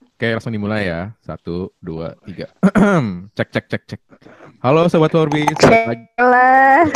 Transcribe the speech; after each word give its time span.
Oke, 0.00 0.36
langsung 0.36 0.52
dimulai 0.52 0.88
ya. 0.88 1.12
Satu, 1.24 1.72
dua, 1.80 2.12
tiga. 2.28 2.52
cek, 3.36 3.48
cek, 3.52 3.66
cek, 3.68 3.82
cek. 3.88 4.00
Halo 4.60 4.88
Sobat 4.88 5.12
Forbis. 5.12 5.56
Lah. 6.20 6.84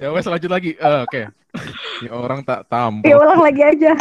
ya 0.00 0.12
wes 0.12 0.28
lanjut 0.28 0.50
lagi. 0.52 0.76
Eh, 0.76 1.00
Oke. 1.04 1.28
Ini 2.04 2.12
orang 2.12 2.44
tak 2.44 2.68
tampil. 2.68 3.08
Ya 3.08 3.16
ulang 3.16 3.40
lagi 3.40 3.62
aja. 3.64 3.92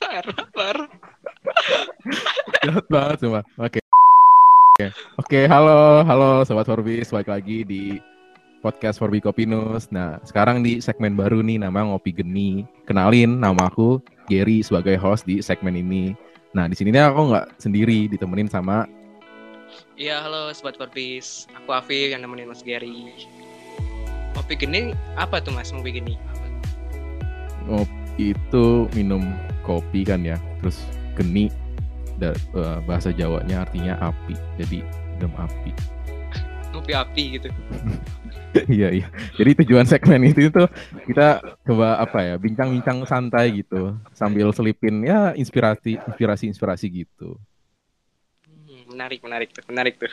Parah, 0.00 0.46
parah. 0.56 0.88
Jahat 2.64 2.86
banget 2.88 3.16
semua. 3.20 3.44
Oke. 3.60 3.84
Oke. 4.74 4.86
Oke, 5.20 5.40
halo, 5.44 6.00
halo 6.08 6.28
Sobat 6.48 6.64
Forbis. 6.64 7.12
Balik 7.12 7.28
lagi 7.28 7.68
di 7.68 8.00
podcast 8.64 8.96
Forbi 8.96 9.20
Kopinus. 9.20 9.92
Nah, 9.92 10.16
sekarang 10.24 10.64
di 10.64 10.80
segmen 10.80 11.12
baru 11.12 11.44
nih 11.44 11.60
nama 11.60 11.84
Ngopi 11.84 12.16
Geni. 12.16 12.64
Kenalin, 12.88 13.36
nama 13.36 13.68
aku 13.68 14.00
Gary 14.32 14.64
sebagai 14.64 14.96
host 14.96 15.28
di 15.28 15.44
segmen 15.44 15.76
ini. 15.76 16.16
Nah, 16.56 16.64
di 16.64 16.72
sini 16.72 16.88
nih 16.88 17.12
aku 17.12 17.28
nggak 17.28 17.60
sendiri, 17.60 18.08
ditemenin 18.08 18.48
sama 18.48 18.88
Iya, 19.94 20.22
halo 20.24 20.50
Sobat 20.50 20.74
Forbis. 20.74 21.46
Aku 21.54 21.70
Afif 21.70 22.10
yang 22.10 22.24
nemenin 22.24 22.50
Mas 22.50 22.64
Gary. 22.66 23.14
Kopi 24.34 24.54
geni 24.58 24.90
apa 25.14 25.38
tuh 25.38 25.54
Mas? 25.54 25.70
Kopi 25.70 26.00
geni? 26.00 26.16
ngopi 27.64 28.36
itu 28.36 28.64
minum 28.92 29.24
kopi 29.64 30.02
kan 30.02 30.26
ya. 30.26 30.36
Terus 30.60 30.82
geni 31.14 31.48
eh, 32.22 32.34
bahasa 32.86 33.14
Jawanya 33.14 33.66
artinya 33.66 33.94
api. 34.02 34.34
Jadi 34.58 34.82
minum 35.16 35.32
api. 35.38 35.72
Kopi 36.74 36.92
api 36.92 37.24
gitu. 37.38 37.48
Iya 38.70 38.88
iya. 38.94 39.06
Jadi 39.34 39.66
tujuan 39.66 39.82
segmen 39.82 40.30
itu 40.30 40.46
tuh 40.46 40.70
kita 41.10 41.42
coba 41.66 41.98
apa 41.98 42.22
ya 42.22 42.34
bincang-bincang 42.38 43.02
santai 43.02 43.50
gitu 43.50 43.98
sambil 44.14 44.54
selipin 44.54 45.02
ya 45.02 45.34
inspirasi 45.34 45.98
inspirasi 45.98 46.44
inspirasi 46.54 46.86
gitu. 47.02 47.34
Hmm, 48.46 48.94
menarik, 48.94 49.18
menarik 49.26 49.50
tuh, 49.50 49.66
menarik 49.66 49.98
tuh. 49.98 50.12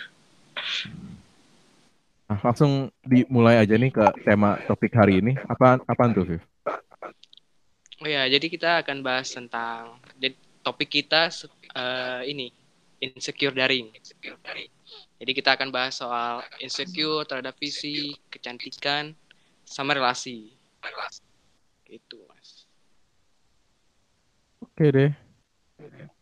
Nah, 2.32 2.40
langsung 2.42 2.90
dimulai 3.06 3.60
aja 3.60 3.76
nih 3.78 3.92
ke 3.92 4.06
tema 4.26 4.58
topik 4.66 4.96
hari 4.96 5.20
ini. 5.22 5.38
Apa 5.46 5.78
apaan 5.84 6.16
tuh, 6.16 6.26
Viv? 6.26 6.42
Oh 8.02 8.10
ya, 8.10 8.26
jadi 8.26 8.48
kita 8.50 8.82
akan 8.82 9.06
bahas 9.06 9.30
tentang 9.30 10.02
jadi 10.18 10.34
topik 10.66 10.90
kita 10.90 11.30
eh, 11.76 12.22
ini 12.26 12.50
insecure 13.04 13.54
daring. 13.54 13.94
Jadi 15.22 15.38
kita 15.38 15.54
akan 15.54 15.70
bahas 15.70 16.02
soal 16.02 16.42
insecure 16.58 17.22
terhadap 17.30 17.54
fisik, 17.62 18.18
kecantikan, 18.34 19.14
sama 19.62 19.94
relasi. 19.94 20.58
Gitu, 21.86 22.26
Mas. 22.26 22.66
Oke 24.66 24.90
deh. 24.90 25.14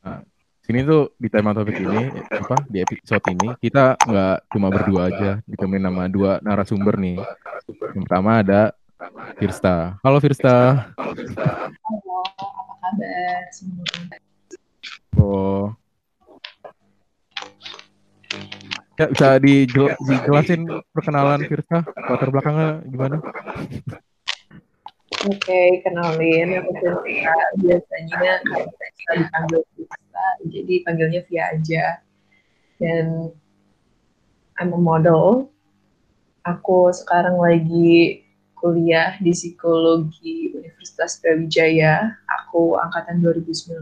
Nah, 0.04 0.20
sini 0.68 0.84
tuh 0.84 1.16
di 1.16 1.32
tema 1.32 1.56
topik 1.56 1.80
ini 1.80 2.12
apa 2.28 2.60
di 2.68 2.84
episode 2.84 3.24
ini 3.32 3.56
kita 3.64 3.96
nggak 4.04 4.52
cuma 4.52 4.68
berdua 4.68 5.08
aja 5.08 5.32
ditemenin 5.48 5.88
sama 5.88 6.04
dua 6.12 6.44
narasumber 6.44 7.00
nih. 7.00 7.24
Yang 7.96 8.04
pertama 8.04 8.44
ada 8.44 8.76
Firsta. 9.40 9.96
Halo 10.04 10.20
Firsta. 10.20 10.92
Halo, 11.00 11.16
apa 12.36 12.74
kabar 12.84 13.48
semua? 13.56 13.88
Oh. 15.16 15.79
Ya, 19.00 19.08
bisa 19.08 19.40
dijel- 19.40 19.96
dijelasin 19.96 20.68
perkenalan 20.92 21.40
Firsa, 21.48 21.88
latar 21.88 22.36
belakangnya 22.36 22.84
gimana? 22.84 23.24
Oke, 25.24 25.62
kenalin 25.88 26.60
aku 26.60 26.72
Firsa. 26.84 27.36
Biasanya 27.64 28.44
kita 28.44 29.14
dipanggil 29.24 29.62
Firsa, 29.72 30.26
jadi 30.52 30.74
panggilnya 30.84 31.22
Via 31.32 31.44
aja. 31.56 31.84
Dan 32.76 33.32
I'm 34.60 34.76
a 34.76 34.80
model. 34.80 35.48
Aku 36.44 36.92
sekarang 36.92 37.40
lagi 37.40 38.28
kuliah 38.52 39.16
di 39.24 39.32
psikologi 39.32 40.52
Universitas 40.52 41.24
Brawijaya. 41.24 42.20
Aku 42.44 42.76
angkatan 42.76 43.24
2019. 43.24 43.80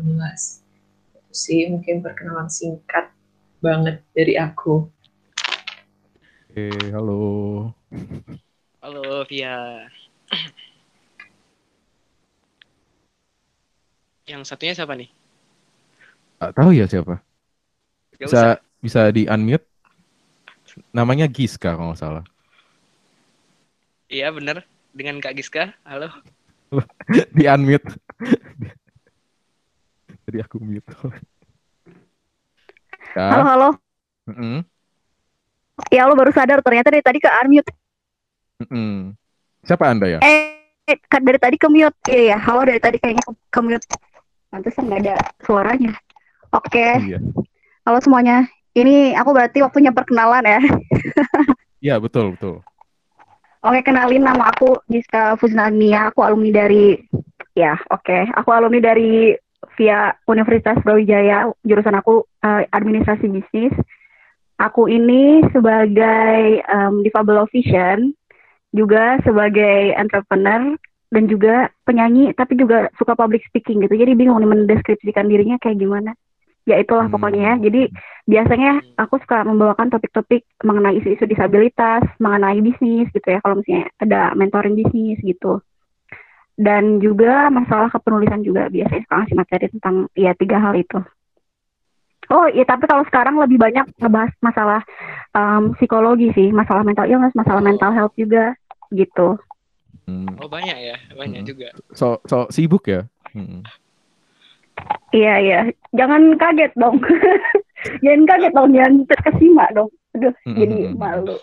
Itu 1.18 1.34
sih 1.34 1.66
mungkin 1.74 2.06
perkenalan 2.06 2.54
singkat 2.54 3.10
banget 3.66 4.06
dari 4.14 4.38
aku. 4.38 4.94
Oke, 6.58 6.74
halo. 6.90 7.70
Halo, 8.82 9.22
Via. 9.30 9.86
Yang 14.26 14.42
satunya 14.50 14.74
siapa 14.74 14.98
nih? 14.98 15.06
Gak 16.42 16.58
tahu 16.58 16.74
ya 16.74 16.90
siapa. 16.90 17.22
Gak 18.18 18.26
Bisa 18.26 18.58
usah. 18.58 18.58
bisa 18.82 19.02
di 19.14 19.30
unmute. 19.30 19.70
Namanya 20.98 21.30
Giska 21.30 21.78
kalau 21.78 21.94
nggak 21.94 22.02
salah. 22.02 22.26
Iya, 24.10 24.34
bener. 24.34 24.66
Dengan 24.98 25.22
Kak 25.22 25.38
Giska. 25.38 25.78
Halo. 25.86 26.10
Di 27.38 27.46
unmute. 27.46 28.02
Jadi 30.26 30.38
aku 30.42 30.58
mute. 30.58 30.90
Halo, 33.14 33.46
halo. 33.46 33.70
Mm-mm. 34.26 34.66
Ya 35.94 36.10
lo 36.10 36.18
baru 36.18 36.34
sadar 36.34 36.60
ternyata 36.66 36.90
dari 36.90 37.06
tadi 37.06 37.20
ke 37.22 37.30
unmute. 37.30 37.72
Mm-mm. 38.66 39.14
Siapa 39.62 39.86
Anda 39.92 40.08
ya? 40.08 40.20
Eh, 40.26 40.58
eh, 40.90 40.98
kan 41.06 41.22
dari 41.22 41.38
tadi 41.38 41.60
ke 41.60 41.68
mute. 41.70 41.94
Iya, 42.10 42.34
ya. 42.34 42.38
Halo 42.42 42.66
dari 42.66 42.82
tadi 42.82 42.98
kayaknya 42.98 43.24
ke, 43.52 43.60
mute. 43.62 43.86
Pantesan 44.50 44.90
nggak 44.90 45.02
ada 45.06 45.16
suaranya. 45.44 45.92
Oke, 46.56 47.04
Iya. 47.04 47.20
halo 47.84 48.00
semuanya. 48.00 48.48
Ini 48.72 49.14
aku 49.20 49.36
berarti 49.36 49.60
waktunya 49.62 49.92
perkenalan 49.92 50.46
ya. 50.48 50.62
Iya, 51.78 52.02
betul, 52.02 52.34
betul. 52.34 52.66
Oke, 53.62 53.80
kenalin 53.86 54.26
nama 54.26 54.50
aku 54.50 54.82
Giska 54.90 55.38
Fusnania. 55.38 56.10
Aku 56.10 56.26
alumni 56.26 56.50
dari 56.50 56.98
ya, 57.54 57.78
oke. 57.94 58.34
Aku 58.34 58.50
alumni 58.50 58.82
dari 58.82 59.38
via 59.78 60.10
Universitas 60.26 60.82
Brawijaya. 60.82 61.46
Jurusan 61.62 61.94
aku 61.94 62.26
eh, 62.42 62.66
administrasi 62.74 63.30
bisnis. 63.30 63.78
Aku 64.58 64.90
ini 64.90 65.46
sebagai 65.54 66.66
em, 66.66 66.94
difabel 67.06 67.46
vision, 67.54 68.14
juga 68.74 69.22
sebagai 69.22 69.94
entrepreneur 69.94 70.76
dan 71.14 71.24
juga 71.30 71.72
penyanyi, 71.88 72.36
tapi 72.36 72.60
juga 72.60 72.92
suka 73.00 73.16
public 73.16 73.46
speaking 73.48 73.86
gitu. 73.86 73.96
Jadi 73.96 74.18
bingung 74.18 74.42
nih 74.42 74.50
mendeskripsikan 74.50 75.30
dirinya 75.30 75.56
kayak 75.62 75.80
gimana. 75.80 76.12
Ya 76.68 76.76
itulah 76.84 77.08
Hmm. 77.08 77.16
pokoknya 77.16 77.42
ya. 77.42 77.54
Jadi 77.64 77.82
biasanya 78.28 78.84
aku 79.00 79.24
suka 79.24 79.48
membawakan 79.48 79.88
topik-topik 79.88 80.44
mengenai 80.68 81.00
isu-isu 81.00 81.24
disabilitas, 81.24 82.04
mengenai 82.20 82.60
bisnis 82.60 83.08
gitu 83.16 83.24
ya, 83.24 83.40
kalau 83.40 83.64
misalnya 83.64 83.88
ada 84.04 84.36
mentoring 84.36 84.76
bisnis 84.76 85.16
gitu. 85.24 85.64
Dan 86.58 87.00
juga 87.00 87.54
masalah 87.54 87.88
kepenulisan 87.94 88.42
juga 88.44 88.68
biasanya 88.68 89.06
suka 89.06 89.16
ngasih 89.22 89.38
materi 89.38 89.66
tentang 89.72 89.96
ya 90.18 90.34
tiga 90.36 90.58
hal 90.60 90.74
itu. 90.76 91.00
Oh 92.28 92.46
iya, 92.52 92.68
tapi 92.68 92.84
kalau 92.92 93.08
sekarang 93.08 93.40
lebih 93.40 93.56
banyak 93.56 93.88
ngebahas 94.04 94.32
masalah 94.44 94.82
em, 95.32 95.72
psikologi 95.80 96.36
sih, 96.36 96.52
masalah 96.52 96.84
mental 96.84 97.08
illness, 97.08 97.32
masalah 97.32 97.64
mental 97.64 97.96
health 97.96 98.12
juga 98.20 98.52
gitu. 98.92 99.40
Hmm. 100.08 100.36
Oh, 100.40 100.48
banyak 100.52 100.76
ya. 100.76 100.96
Banyak 101.16 101.44
Mm-mm. 101.44 101.52
juga. 101.52 101.68
So, 101.96 102.20
so 102.28 102.48
sibuk 102.52 102.88
ya? 102.88 103.08
Mm. 103.36 103.64
Iya 105.16 105.34
iya, 105.40 105.60
jangan 105.96 106.36
kaget 106.36 106.72
dong, 106.76 107.00
jangan 108.04 108.24
kaget 108.28 108.52
dong, 108.56 108.70
jangan 108.76 108.94
terkesima 109.08 109.66
dong. 109.72 109.90
Aduh, 110.16 110.36
Mm-mm. 110.48 110.58
jadi 110.60 110.78
malu. 110.96 111.36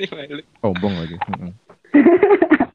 Ini 0.00 0.06
malu. 0.12 0.40
Sombong 0.64 0.94
lagi. 0.96 1.16
Mm-mm. 1.28 1.52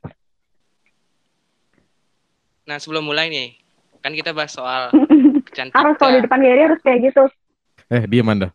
Nah, 2.69 2.77
sebelum 2.77 3.01
mulai 3.01 3.33
nih, 3.33 3.57
kan 4.05 4.13
kita 4.13 4.29
bahas 4.29 4.53
soal 4.53 4.93
kecantikan. 5.49 5.81
harus 5.81 5.95
kalau 5.97 6.11
di 6.13 6.21
depan 6.21 6.39
Gary 6.39 6.61
harus 6.63 6.79
kayak 6.79 6.99
gitu. 7.03 7.23
Eh, 7.89 8.03
diam 8.05 8.27
Anda. 8.27 8.49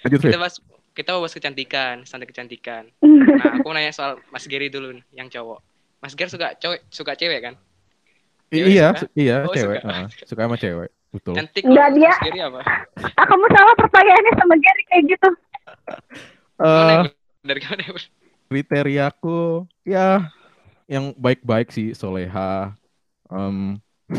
Lanjut. 0.00 0.20
Kita 0.22 0.38
bahas 0.38 0.56
kita 0.92 1.14
bahas 1.14 1.30
kecantikan, 1.30 1.94
standar 2.02 2.26
kecantikan. 2.26 2.90
Nah, 3.28 3.54
aku 3.54 3.64
mau 3.64 3.72
nanya 3.72 3.90
soal 3.90 4.18
Mas 4.28 4.44
Gary 4.44 4.66
dulu 4.66 4.90
nih, 4.90 5.04
yang 5.14 5.28
cowok. 5.28 5.60
Mas 5.98 6.12
Gary 6.12 6.26
suka 6.26 6.54
cowok, 6.54 6.78
suka 6.88 7.12
cewek 7.14 7.40
kan? 7.40 7.54
I- 8.48 8.58
Cewek 8.58 8.70
iya, 8.70 8.86
suka? 8.88 8.98
su- 8.98 9.12
iya, 9.14 9.36
Oh, 9.40 9.52
cewek. 9.52 9.78
suka. 9.78 9.88
Heeh, 9.88 10.06
suka 10.24 10.40
sama 10.42 10.56
cewek. 10.56 10.90
Betul. 11.08 11.34
Cantik 11.34 11.62
kalau 11.62 11.88
dia- 11.92 12.08
Mas 12.08 12.20
Gary 12.22 12.40
apa? 12.40 12.60
Ah, 13.14 13.24
kamu 13.24 13.44
salah 13.48 13.74
pertanyaannya 13.76 14.32
sama 14.34 14.54
Gary 14.56 14.82
kayak 14.84 15.04
gitu. 15.08 15.28
Mana 16.56 16.64
Eh, 16.88 16.90
yang 16.90 17.04
dari 17.44 17.60
bener? 17.62 17.96
kriteriaku 18.48 19.38
ya 19.84 20.32
yang 20.86 21.12
baik-baik 21.14 21.68
sih, 21.68 21.92
soleha, 21.92 22.72
em, 23.28 23.76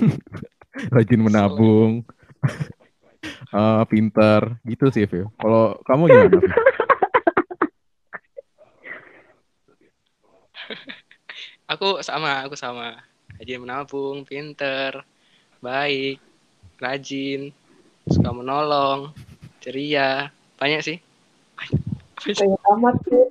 rajin 0.96 1.22
menabung, 1.22 2.04
eh, 3.60 3.84
pinter, 3.90 4.56
gitu 4.64 4.86
sih, 4.94 5.04
Viv. 5.06 5.28
Kalau 5.36 5.80
kamu 5.84 6.04
gimana? 6.08 6.30
Viv? 6.40 6.44
Aku 11.70 12.02
sama, 12.02 12.42
aku 12.42 12.58
sama. 12.58 12.98
rajin 13.38 13.62
menabung, 13.62 14.26
pinter, 14.26 15.06
baik, 15.62 16.18
rajin, 16.82 17.54
suka 18.10 18.34
menolong, 18.34 19.14
ceria, 19.62 20.34
banyak 20.58 20.82
sih. 20.82 20.98
Banyak 22.26 22.62
amat 22.74 22.96
tuh. 23.06 23.30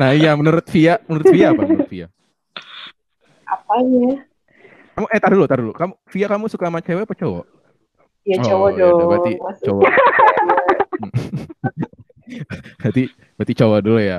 Nah 0.00 0.16
iya 0.16 0.32
menurut 0.32 0.64
Via, 0.72 1.04
menurut 1.04 1.28
Via 1.28 1.52
apa 1.52 1.62
menurut 1.68 1.88
Via? 1.92 2.08
Apanya? 3.44 4.24
Kamu 4.92 5.06
eh 5.08 5.20
tar 5.20 5.32
dulu, 5.32 5.44
tar 5.48 5.58
dulu. 5.60 5.72
Kamu 5.72 5.92
Via 6.12 6.26
kamu 6.28 6.44
suka 6.52 6.68
sama 6.68 6.84
cewek 6.84 7.04
apa 7.08 7.14
cowok? 7.16 7.44
Ya 8.22 8.36
Oh, 8.38 8.44
cowok 8.44 8.68
ya 8.70 8.78
dong. 8.78 8.94
udah, 8.94 9.06
berarti 9.08 9.32
cowok. 9.64 9.82
berarti 12.80 13.02
berarti 13.34 13.54
cowok 13.56 13.80
dulu 13.82 14.00
ya. 14.00 14.18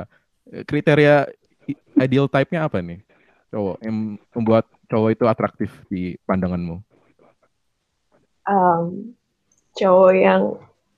Kriteria 0.65 1.15
ideal 1.97 2.27
type-nya 2.27 2.67
apa 2.67 2.81
nih? 2.81 2.99
Cowok 3.49 3.77
yang 3.85 4.17
membuat 4.33 4.65
cowok 4.89 5.09
itu 5.13 5.25
atraktif 5.25 5.71
di 5.87 6.17
pandanganmu. 6.25 6.81
um, 8.43 9.15
cowok 9.71 10.11
yang 10.13 10.41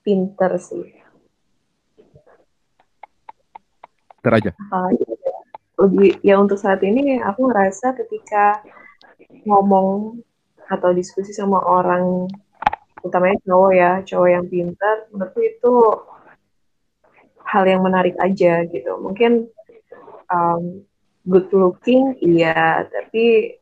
pinter 0.02 0.58
sih. 0.58 0.98
Pinter 4.18 4.32
aja. 4.34 4.50
Iya. 4.90 5.14
Lebih 5.76 6.10
ya 6.24 6.34
untuk 6.40 6.58
saat 6.58 6.82
ini 6.82 7.20
aku 7.22 7.46
ngerasa 7.46 7.94
ketika 7.94 8.64
ngomong 9.46 10.20
atau 10.66 10.90
diskusi 10.90 11.30
sama 11.30 11.62
orang 11.62 12.26
utamanya 13.06 13.38
cowok 13.46 13.72
ya, 13.72 13.90
cowok 14.02 14.28
yang 14.30 14.44
pintar, 14.50 14.96
menurutku 15.14 15.40
itu 15.42 15.74
hal 17.46 17.64
yang 17.64 17.86
menarik 17.86 18.18
aja 18.18 18.66
gitu. 18.66 18.98
Mungkin 18.98 19.46
um, 20.26 20.82
good 21.22 21.46
looking 21.54 22.18
iya, 22.18 22.82
tapi 22.90 23.56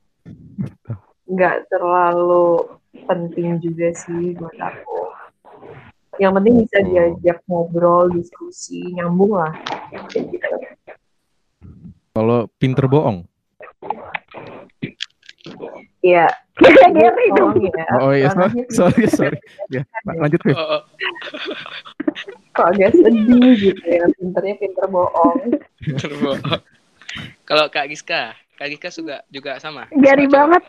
nggak 1.28 1.69
terlalu 1.69 2.64
penting 3.05 3.61
juga 3.61 3.93
sih 3.93 4.32
buat 4.37 4.56
aku. 4.56 5.12
Yang 6.22 6.32
penting 6.40 6.55
bisa 6.62 6.78
Oh. 6.78 6.87
diajak 6.87 7.38
ngobrol, 7.50 8.06
diskusi, 8.14 8.94
nyambung 8.94 9.34
lah. 9.34 9.52
Gitu. 10.14 10.46
Kalau 12.14 12.46
pinter 12.56 12.87
bohong. 12.87 13.26
Iya, 16.04 16.28
Kayak 16.54 16.90
Gary 16.94 17.26
dong. 17.34 17.56
ya. 17.58 17.86
Oh, 17.98 18.12
iya, 18.14 18.30
sorry, 18.30 18.46
ranahnya 18.46 18.64
sorry, 18.70 19.04
sorry. 19.10 19.38
Ya, 19.72 19.82
lanjut. 20.06 20.40
Oh, 20.54 20.78
oh. 20.78 20.82
kok 22.54 22.66
agak 22.70 22.94
sedih 22.94 23.52
gitu 23.58 23.82
ya. 23.82 24.06
Pinternya 24.14 24.54
pinter 24.62 24.86
bohong. 24.86 25.58
pinter 25.82 26.12
bohong. 26.22 26.60
Kalau 27.42 27.66
Kak 27.72 27.90
Giska, 27.90 28.38
Kak 28.54 28.70
Giska 28.70 28.94
juga 28.94 29.26
juga 29.32 29.58
sama. 29.58 29.90
Cowok. 29.90 30.30
banget. 30.30 30.62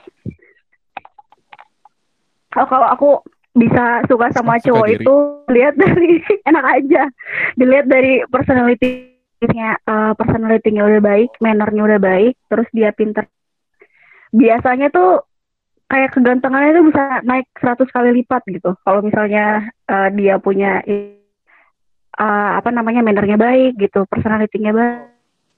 Oh, 2.55 2.65
kalau 2.65 2.87
aku 2.89 3.09
bisa 3.53 4.01
suka 4.09 4.31
sama 4.33 4.57
Suka 4.57 4.71
cowok 4.73 4.87
Gary. 4.89 4.97
itu 4.97 5.15
lihat 5.53 5.73
dari 5.77 6.11
enak 6.49 6.65
aja. 6.65 7.03
Dilihat 7.53 7.85
dari 7.85 8.25
personality-nya, 8.25 9.69
eh, 9.77 10.11
personality-nya 10.17 10.81
udah 10.81 11.01
baik, 11.03 11.29
manner-nya 11.43 11.83
udah 11.93 11.99
baik, 12.01 12.33
terus 12.49 12.65
dia 12.73 12.89
pinter. 12.89 13.29
Biasanya 14.35 14.91
tuh 14.91 15.23
kayak 15.87 16.11
kegantengannya 16.17 16.75
tuh 16.75 16.85
bisa 16.91 17.03
naik 17.23 17.47
100 17.61 17.87
kali 17.87 18.09
lipat 18.21 18.41
gitu. 18.51 18.75
Kalau 18.83 18.99
misalnya 18.99 19.71
eh, 19.87 20.09
dia 20.11 20.35
punya 20.41 20.83
eh, 20.83 21.15
apa 22.59 22.69
namanya 22.71 22.99
mannernya 22.99 23.39
baik 23.39 23.79
gitu, 23.79 24.03
personality-nya 24.11 24.71
baik, 24.75 25.07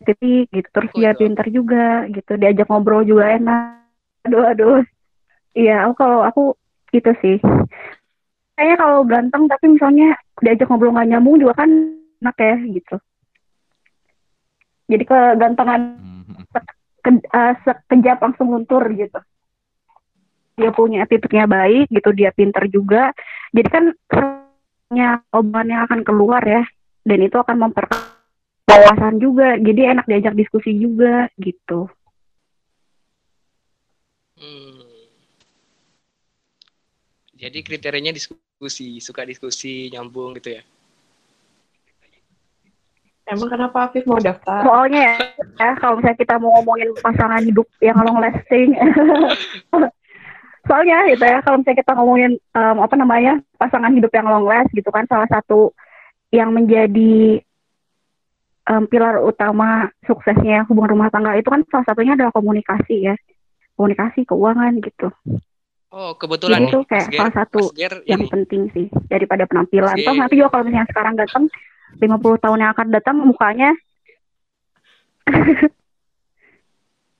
titik 0.05 0.45
gitu. 0.53 0.67
Terus 0.73 0.91
Aku 0.93 0.97
dia 1.01 1.11
itu. 1.13 1.19
pinter 1.25 1.47
juga 1.49 1.85
gitu, 2.11 2.31
diajak 2.37 2.67
ngobrol 2.69 3.01
juga 3.01 3.33
enak. 3.33 3.61
Aduh, 4.29 4.43
aduh. 4.45 4.77
Iya, 5.57 5.89
aku 5.89 5.93
kalau 5.97 6.21
aku 6.21 6.53
gitu 6.93 7.11
sih. 7.23 7.37
Kayaknya 8.57 8.75
kalau 8.77 8.99
ganteng 9.05 9.43
tapi 9.49 9.65
misalnya 9.73 10.17
diajak 10.41 10.69
ngobrol 10.69 10.93
nggak 10.93 11.09
nyambung 11.13 11.37
juga 11.41 11.65
kan 11.65 11.69
enak 12.21 12.35
ya 12.37 12.55
gitu. 12.73 12.95
Jadi 14.87 15.03
kegantengan 15.03 15.81
Mhm. 15.97 16.16
Ke, 17.07 17.11
eh, 17.23 17.53
sekejap 17.63 18.19
langsung 18.19 18.51
luntur 18.51 18.83
gitu. 18.91 19.15
Dia 20.59 20.75
punya 20.75 21.07
attitude-nya 21.07 21.47
baik 21.47 21.87
gitu, 21.87 22.11
dia 22.11 22.35
pinter 22.35 22.67
juga. 22.67 23.15
Jadi 23.55 23.69
kan 23.71 23.85
omongan 25.31 25.67
yang 25.71 25.81
akan 25.87 26.01
keluar 26.03 26.43
ya, 26.43 26.67
dan 27.07 27.19
itu 27.23 27.39
akan 27.39 27.55
memperkaya 27.63 28.11
wawasan 28.67 29.23
juga. 29.23 29.55
Jadi 29.55 29.81
enak 29.95 30.05
diajak 30.11 30.35
diskusi 30.35 30.75
juga 30.75 31.31
gitu. 31.39 31.87
Hmm. 34.35 34.83
Jadi 37.37 37.61
kriterianya 37.61 38.11
diskusi, 38.11 38.97
suka 38.97 39.21
diskusi, 39.23 39.93
nyambung 39.93 40.35
gitu 40.41 40.57
ya. 40.57 40.61
Emang 43.27 43.51
kenapa 43.51 43.91
Afif 43.91 44.07
mau 44.07 44.15
daftar? 44.23 44.63
Soalnya 44.63 45.03
ya, 45.03 45.15
ya, 45.59 45.71
kalau 45.75 45.99
misalnya 45.99 46.15
kita 46.15 46.35
mau 46.39 46.55
ngomongin 46.59 46.89
pasangan 47.03 47.43
hidup 47.43 47.67
yang 47.83 47.99
long 47.99 48.23
lasting, 48.23 48.71
soalnya 50.67 50.97
gitu 51.11 51.25
ya, 51.27 51.43
kalau 51.43 51.59
misalnya 51.59 51.79
kita 51.83 51.91
ngomongin 51.99 52.31
em, 52.39 52.77
apa 52.79 52.95
namanya 52.95 53.33
pasangan 53.59 53.91
hidup 53.91 54.11
yang 54.15 54.31
long 54.31 54.47
last 54.47 54.71
gitu 54.71 54.87
kan, 54.95 55.03
salah 55.11 55.27
satu 55.27 55.75
yang 56.31 56.55
menjadi 56.55 57.43
em, 58.71 58.83
pilar 58.87 59.19
utama 59.19 59.91
suksesnya 60.07 60.63
hubungan 60.71 60.95
rumah 60.95 61.11
tangga 61.11 61.35
itu 61.35 61.51
kan 61.51 61.67
salah 61.67 61.83
satunya 61.83 62.15
adalah 62.15 62.31
komunikasi 62.31 63.11
ya, 63.11 63.15
komunikasi, 63.75 64.23
keuangan 64.23 64.79
gitu. 64.79 65.11
Oh, 65.91 66.15
kebetulan 66.15 66.67
Jadi 66.67 66.71
itu 66.71 66.79
kayak 66.83 67.07
Ger, 67.11 67.15
salah 67.15 67.33
satu 67.43 67.59
yang 67.75 68.23
ini. 68.23 68.27
penting 68.27 68.71
sih 68.75 68.87
daripada 69.07 69.47
penampilan. 69.47 69.95
Toh 70.03 70.15
nanti 70.15 70.35
juga 70.35 70.51
kalau 70.55 70.63
misalnya 70.67 70.87
sekarang 70.91 71.15
datang 71.15 71.43
50 71.95 72.43
tahun 72.43 72.59
yang 72.61 72.71
akan 72.75 72.87
datang 72.91 73.15
mukanya 73.23 73.71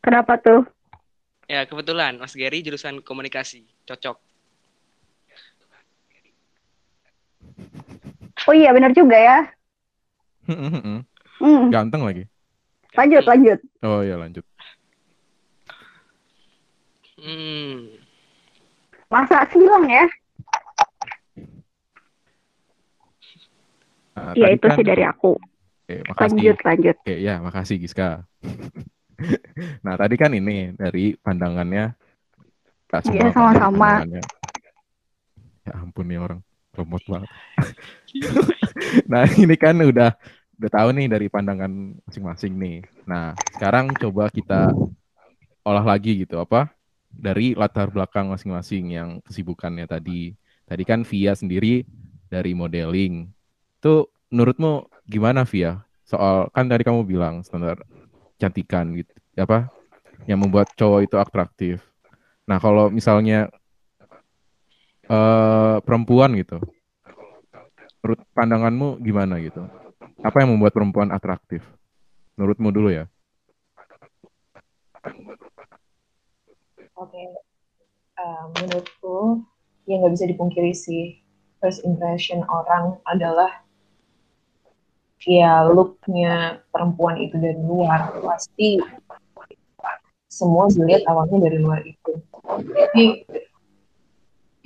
Kenapa 0.08 0.40
tuh? 0.40 0.64
Ya, 1.52 1.68
kebetulan 1.68 2.16
Mas 2.16 2.32
Gary 2.32 2.64
jurusan 2.64 3.04
komunikasi. 3.04 3.68
Cocok. 3.84 4.16
Oh 8.48 8.56
iya 8.56 8.72
benar 8.72 8.96
juga 8.96 9.20
ya. 9.20 9.40
Hmm, 10.48 11.68
Ganteng 11.68 12.08
lagi. 12.08 12.24
lanjut 12.96 13.24
lanjut. 13.28 13.60
Oh 13.84 14.00
iya 14.00 14.16
lanjut. 14.16 14.48
Hmm. 17.20 18.00
Masa 19.12 19.44
silang 19.52 19.92
ya? 19.92 20.08
Nah, 24.18 24.34
tadi 24.34 24.56
itu 24.58 24.68
kan- 24.68 24.78
sih 24.82 24.86
dari 24.86 25.04
aku. 25.06 25.32
Oke, 25.38 25.96
makasih. 26.10 26.36
Lanjut 26.36 26.58
lanjut. 26.66 26.96
Oke, 27.06 27.16
ya 27.22 27.36
makasih 27.40 27.76
Giska. 27.78 28.10
nah 29.86 29.94
tadi 29.98 30.14
kan 30.18 30.30
ini 30.34 30.74
dari 30.78 31.18
pandangannya 31.18 31.98
Kak 32.88 33.10
Iya, 33.12 33.34
sama-sama. 33.34 34.06
Ya 35.68 35.74
ampun 35.76 36.08
nih 36.08 36.20
orang 36.22 36.40
lemot 36.78 37.04
banget. 37.04 37.30
nah 39.12 39.28
ini 39.28 39.56
kan 39.60 39.76
udah 39.76 40.16
udah 40.58 40.70
tahu 40.72 40.90
nih 40.96 41.08
dari 41.12 41.28
pandangan 41.28 41.72
masing-masing 42.08 42.54
nih. 42.56 42.78
Nah 43.04 43.36
sekarang 43.54 43.92
coba 44.00 44.32
kita 44.32 44.72
olah 45.68 45.84
lagi 45.84 46.24
gitu 46.24 46.40
apa 46.40 46.72
dari 47.12 47.52
latar 47.58 47.92
belakang 47.92 48.32
masing-masing 48.32 48.96
yang 48.96 49.10
kesibukannya 49.28 49.84
tadi. 49.90 50.32
Tadi 50.64 50.84
kan 50.88 51.04
Via 51.04 51.36
sendiri 51.36 51.84
dari 52.32 52.56
modeling. 52.56 53.28
Itu 53.78 54.10
menurutmu 54.34 54.90
gimana 55.08 55.46
Via? 55.48 55.82
Soal 56.08 56.48
kan 56.56 56.66
tadi 56.72 56.88
kamu 56.88 57.04
bilang 57.04 57.44
standar 57.44 57.84
cantikan 58.40 58.96
gitu, 58.96 59.12
apa 59.36 59.68
yang 60.30 60.40
membuat 60.40 60.72
cowok 60.78 61.04
itu 61.04 61.16
atraktif. 61.20 61.84
Nah 62.48 62.58
kalau 62.62 62.88
misalnya 62.88 63.52
eh 65.08 65.78
perempuan 65.84 66.36
gitu, 66.40 66.60
menurut 68.02 68.20
pandanganmu 68.32 69.04
gimana 69.04 69.40
gitu? 69.44 69.68
Apa 70.24 70.44
yang 70.44 70.56
membuat 70.56 70.74
perempuan 70.76 71.12
atraktif? 71.12 71.64
Menurutmu 72.40 72.72
dulu 72.72 72.90
ya? 72.94 73.06
Oke, 76.98 77.22
Eh, 78.18 78.44
menurutku 78.58 79.46
yang 79.86 80.02
nggak 80.02 80.14
bisa 80.18 80.26
dipungkiri 80.26 80.74
sih 80.74 81.22
first 81.62 81.86
impression 81.86 82.42
orang 82.50 82.98
adalah 83.06 83.62
ya 85.26 85.66
looknya 85.66 86.62
perempuan 86.70 87.18
itu 87.18 87.40
dari 87.42 87.58
luar 87.58 88.14
pasti 88.22 88.78
semua 90.30 90.70
dilihat 90.70 91.02
awalnya 91.10 91.50
dari 91.50 91.58
luar 91.58 91.82
itu. 91.82 92.14
Jadi 92.70 93.26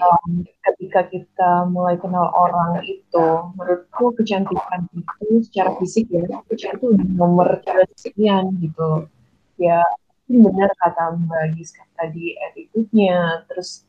um, 0.03 0.43
ketika 0.43 1.08
kita 1.08 1.51
mulai 1.72 1.96
kenal 1.96 2.27
orang 2.36 2.84
itu, 2.84 3.25
menurutku 3.55 4.12
kecantikan 4.20 4.89
itu 4.91 5.48
secara 5.48 5.77
fisik 5.79 6.12
ya, 6.12 6.27
itu 6.51 6.88
nomor 7.15 7.63
sekian 7.96 8.51
gitu. 8.60 9.08
Ya 9.55 9.86
benar 10.27 10.72
kata 10.75 11.15
Mbak 11.15 11.55
Giska 11.55 11.84
tadi 11.96 12.36
attitude-nya, 12.51 13.48
terus 13.48 13.88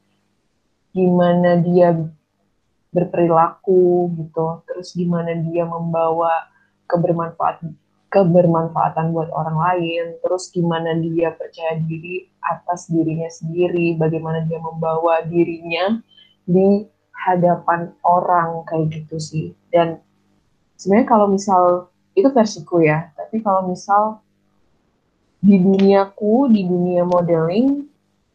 gimana 0.95 1.59
dia 1.59 1.97
berperilaku 2.92 4.12
gitu, 4.21 4.61
terus 4.69 4.92
gimana 4.92 5.33
dia 5.35 5.64
membawa 5.64 6.51
kebermanfaat 6.92 7.64
kebermanfaatan 8.12 9.16
buat 9.16 9.32
orang 9.32 9.56
lain, 9.56 10.04
terus 10.20 10.52
gimana 10.52 10.92
dia 11.00 11.32
percaya 11.32 11.80
diri 11.80 12.28
atas 12.44 12.92
dirinya 12.92 13.25
sendiri, 13.32 13.96
bagaimana 13.96 14.44
dia 14.44 14.61
membawa 14.61 15.25
dirinya 15.25 15.96
di 16.44 16.84
hadapan 17.25 17.88
orang 18.04 18.68
kayak 18.68 18.92
gitu 18.92 19.16
sih. 19.16 19.46
Dan 19.72 19.96
sebenarnya 20.76 21.08
kalau 21.08 21.26
misal 21.32 21.88
itu 22.12 22.28
versiku 22.28 22.84
ya, 22.84 23.08
tapi 23.16 23.40
kalau 23.40 23.64
misal 23.72 24.20
di 25.40 25.56
duniaku, 25.56 26.52
di 26.52 26.68
dunia 26.68 27.08
modeling, 27.08 27.88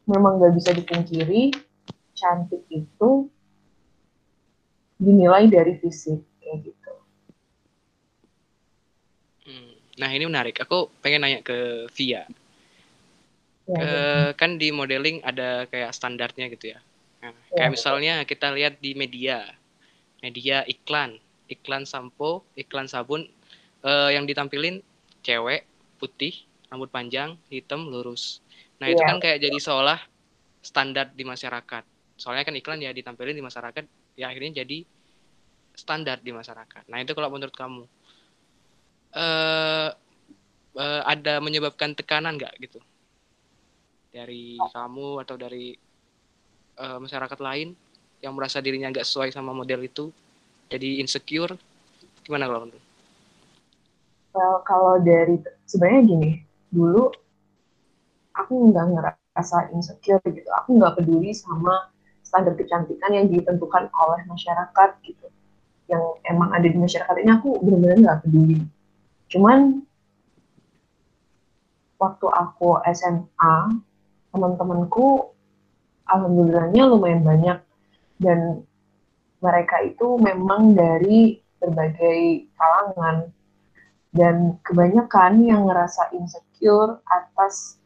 memang 0.09 0.41
gak 0.41 0.57
bisa 0.57 0.73
dipungkiri, 0.73 1.53
cantik 2.17 2.65
itu 2.73 3.29
dinilai 4.97 5.45
dari 5.45 5.77
fisik 5.77 6.19
kayak 6.41 6.57
gitu. 6.67 6.93
Hmm. 9.45 9.75
Nah 9.97 10.09
ini 10.13 10.25
menarik. 10.29 10.61
Aku 10.61 10.93
pengen 11.01 11.25
nanya 11.25 11.41
ke 11.41 11.89
Via. 11.93 12.25
Ya, 13.67 13.79
Eh, 13.83 14.29
kan 14.39 14.55
di 14.55 14.71
modeling 14.71 15.19
ada 15.27 15.67
kayak 15.67 15.91
standarnya 15.91 16.47
gitu 16.55 16.71
ya. 16.71 16.79
Nah, 17.19 17.35
kayak 17.51 17.69
Ya. 17.69 17.73
misalnya 17.75 18.13
kita 18.23 18.47
lihat 18.55 18.79
di 18.79 18.95
media, 18.95 19.43
media 20.23 20.63
iklan, 20.65 21.19
iklan 21.51 21.83
sampo, 21.83 22.47
iklan 22.55 22.87
sabun, 22.87 23.27
eh, 23.83 24.09
yang 24.15 24.23
ditampilin 24.23 24.79
cewek 25.19 25.67
putih, 25.99 26.31
rambut 26.71 26.87
panjang, 26.87 27.35
hitam, 27.51 27.91
lurus. 27.91 28.39
Nah 28.79 28.87
itu 28.87 29.01
Iya. 29.03 29.09
kan 29.09 29.17
kayak 29.19 29.43
jadi 29.43 29.57
seolah 29.59 29.99
standar 30.63 31.11
di 31.11 31.27
masyarakat. 31.27 31.83
Soalnya 32.15 32.47
kan 32.47 32.55
iklan 32.55 32.79
ya 32.79 32.95
ditampilin 32.95 33.35
di 33.35 33.43
masyarakat, 33.43 33.83
ya 34.15 34.31
akhirnya 34.31 34.63
jadi 34.63 34.85
standar 35.75 36.23
di 36.23 36.31
masyarakat. 36.33 36.87
Nah 36.89 37.03
itu 37.03 37.11
kalau 37.13 37.29
menurut 37.29 37.53
kamu, 37.53 37.83
eh 39.15 39.89
eh, 40.77 41.01
ada 41.05 41.39
menyebabkan 41.43 41.93
tekanan 41.97 42.37
nggak 42.37 42.53
gitu 42.63 42.79
dari 44.11 44.57
kamu 44.57 45.21
atau 45.23 45.35
dari 45.37 45.75
eh, 46.77 46.99
masyarakat 46.99 47.39
lain 47.39 47.75
yang 48.23 48.33
merasa 48.33 48.57
dirinya 48.63 48.89
nggak 48.89 49.05
sesuai 49.05 49.29
sama 49.29 49.53
model 49.53 49.85
itu 49.85 50.09
jadi 50.67 50.99
insecure 50.99 51.53
gimana 52.25 52.49
kalau 52.49 52.67
menurut 52.67 52.83
Well, 54.37 54.61
kalau 54.69 55.01
dari 55.01 55.41
sebenarnya 55.65 56.01
gini, 56.05 56.29
dulu 56.69 57.09
aku 58.37 58.53
nggak 58.69 58.85
ngerasa 58.93 59.73
insecure 59.73 60.21
gitu. 60.29 60.45
Aku 60.61 60.77
nggak 60.77 61.01
peduli 61.01 61.33
sama 61.33 61.89
standar 62.21 62.53
kecantikan 62.53 63.11
yang 63.17 63.25
ditentukan 63.33 63.89
oleh 63.89 64.21
masyarakat 64.29 64.89
gitu. 65.09 65.27
Yang 65.89 66.03
emang 66.29 66.53
ada 66.53 66.67
di 66.69 66.77
masyarakat 66.77 67.15
ini 67.17 67.31
aku 67.33 67.49
benar-benar 67.65 67.97
nggak 68.03 68.19
peduli. 68.29 68.57
Cuman 69.27 69.83
waktu 71.97 72.27
aku 72.29 72.79
SMA, 72.93 73.55
teman-temanku 74.31 75.33
alhamdulillahnya 76.07 76.83
lumayan 76.87 77.21
banyak. 77.23 77.59
Dan 78.17 78.65
mereka 79.43 79.85
itu 79.85 80.17
memang 80.17 80.73
dari 80.73 81.37
berbagai 81.61 82.49
kalangan. 82.57 83.29
Dan 84.09 84.57
kebanyakan 84.65 85.45
yang 85.45 85.69
ngerasa 85.69 86.09
insecure 86.15 87.03
atas 87.05 87.77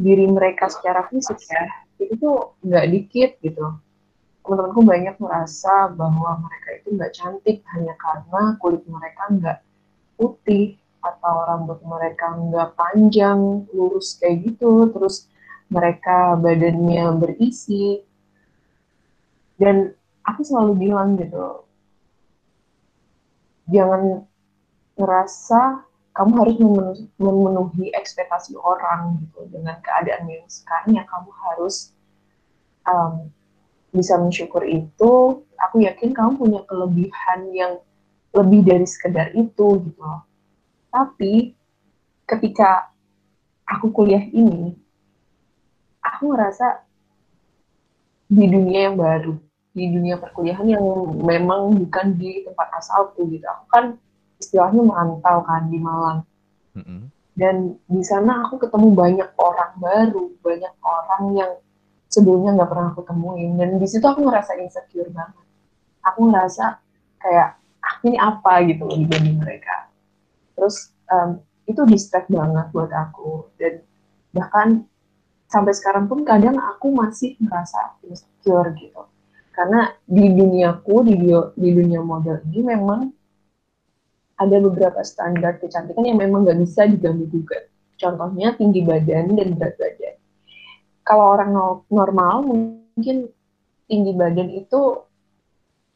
diri 0.00 0.24
mereka 0.26 0.66
secara 0.72 1.04
fisik 1.06 1.38
ya 1.46 1.82
itu 2.02 2.18
tuh 2.18 2.58
nggak 2.66 2.86
dikit 2.90 3.30
gitu. 3.40 3.66
Teman-temanku 4.42 4.82
banyak 4.82 5.16
merasa 5.22 5.86
bahwa 5.94 6.42
mereka 6.42 6.68
itu 6.82 6.88
nggak 6.98 7.12
cantik 7.14 7.62
hanya 7.72 7.94
karena 7.94 8.42
kulit 8.58 8.82
mereka 8.90 9.22
nggak 9.30 9.58
putih 10.22 10.78
atau 11.02 11.34
rambut 11.50 11.82
mereka 11.82 12.30
nggak 12.38 12.78
panjang 12.78 13.66
lurus 13.74 14.22
kayak 14.22 14.46
gitu 14.46 14.86
terus 14.94 15.26
mereka 15.66 16.38
badannya 16.38 17.10
berisi. 17.18 17.98
Dan 19.58 19.90
aku 20.22 20.46
selalu 20.46 20.72
bilang 20.78 21.18
gitu 21.18 21.66
jangan 23.70 24.26
ngerasa 24.98 25.86
kamu 26.12 26.32
harus 26.44 26.56
memenuhi, 27.16 27.88
ekspektasi 27.96 28.52
orang 28.60 29.16
gitu 29.24 29.48
dengan 29.48 29.80
keadaan 29.80 30.28
yang 30.28 30.44
sekarang 30.44 31.00
ya 31.00 31.04
kamu 31.08 31.32
harus 31.32 31.96
um, 32.84 33.32
bisa 33.96 34.20
mensyukur 34.20 34.60
itu. 34.68 35.40
Aku 35.56 35.80
yakin 35.80 36.12
kamu 36.12 36.36
punya 36.36 36.60
kelebihan 36.68 37.40
yang 37.56 37.72
lebih 38.32 38.60
dari 38.64 38.86
sekedar 38.88 39.32
itu 39.36 39.66
gitu 39.84 40.00
loh. 40.00 40.24
Tapi 40.88 41.52
ketika 42.24 42.92
aku 43.68 43.92
kuliah 43.92 44.24
ini 44.32 44.76
aku 46.00 46.32
ngerasa 46.32 46.84
di 48.32 48.48
dunia 48.48 48.88
yang 48.88 48.96
baru 48.96 49.36
di 49.72 49.88
dunia 49.88 50.20
perkuliahan 50.20 50.68
yang 50.68 50.84
memang 51.24 51.72
bukan 51.72 52.12
di 52.16 52.44
tempat 52.44 52.68
asalku 52.76 53.24
gitu. 53.32 53.44
Aku 53.48 53.64
kan 53.72 53.84
istilahnya 54.36 54.84
merantau 54.84 55.40
kan 55.44 55.68
di 55.68 55.80
Malang. 55.80 56.20
Mm-mm. 56.72 57.12
dan 57.36 57.76
di 57.84 58.00
sana 58.00 58.48
aku 58.48 58.56
ketemu 58.64 58.96
banyak 58.96 59.28
orang 59.36 59.76
baru 59.76 60.32
banyak 60.40 60.72
orang 60.80 61.22
yang 61.36 61.52
sebelumnya 62.08 62.56
nggak 62.56 62.70
pernah 62.72 62.88
aku 62.92 63.02
temuin. 63.08 63.56
Dan 63.56 63.80
di 63.80 63.88
situ 63.88 64.04
aku 64.04 64.24
ngerasa 64.24 64.56
insecure 64.60 65.08
banget. 65.12 65.44
Aku 66.04 66.28
ngerasa 66.28 66.80
kayak 67.20 67.61
ini 68.02 68.18
apa 68.18 68.62
gitu 68.66 68.82
loh 68.86 68.96
dibanding 68.98 69.38
mereka 69.38 69.88
terus 70.54 70.92
em, 71.10 71.40
itu 71.66 71.82
distract 71.86 72.28
banget 72.28 72.66
buat 72.74 72.90
aku 72.90 73.48
dan 73.56 73.82
bahkan 74.34 74.68
sampai 75.48 75.72
sekarang 75.76 76.08
pun 76.08 76.24
kadang 76.24 76.56
aku 76.58 76.90
masih 76.90 77.36
merasa 77.38 77.96
insecure 78.04 78.72
gitu 78.76 79.06
karena 79.52 79.92
di 80.08 80.32
duniaku 80.32 80.94
di 81.04 81.14
dio- 81.20 81.52
di 81.54 81.70
dunia 81.76 82.00
model 82.00 82.40
ini 82.48 82.60
memang 82.64 83.00
ada 84.42 84.56
beberapa 84.58 85.00
standar 85.06 85.60
kecantikan 85.62 86.02
yang 86.02 86.18
memang 86.18 86.42
nggak 86.42 86.58
bisa 86.58 86.88
diganggu 86.90 87.30
gugat. 87.30 87.70
Contohnya 87.94 88.58
tinggi 88.58 88.82
badan 88.82 89.38
dan 89.38 89.54
berat 89.54 89.78
badan. 89.78 90.16
Kalau 91.06 91.24
orang 91.38 91.50
no- 91.54 91.86
normal 91.86 92.42
mungkin 92.42 93.30
tinggi 93.86 94.12
badan 94.18 94.50
itu 94.50 95.06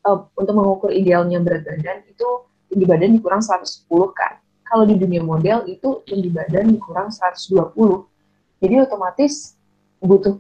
eh, 0.07 0.19
untuk 0.39 0.55
mengukur 0.55 0.91
idealnya 0.95 1.43
berat 1.43 1.67
badan 1.67 2.07
itu 2.07 2.29
tinggi 2.71 2.87
badan 2.87 3.11
dikurang 3.19 3.43
110 3.43 3.87
kan. 4.15 4.39
Kalau 4.67 4.83
di 4.87 4.99
dunia 4.99 5.23
model 5.23 5.67
itu 5.71 6.03
tinggi 6.07 6.31
badan 6.31 6.75
dikurang 6.75 7.11
120. 7.11 7.75
Jadi 8.63 8.75
otomatis 8.83 9.55
butuh 10.01 10.39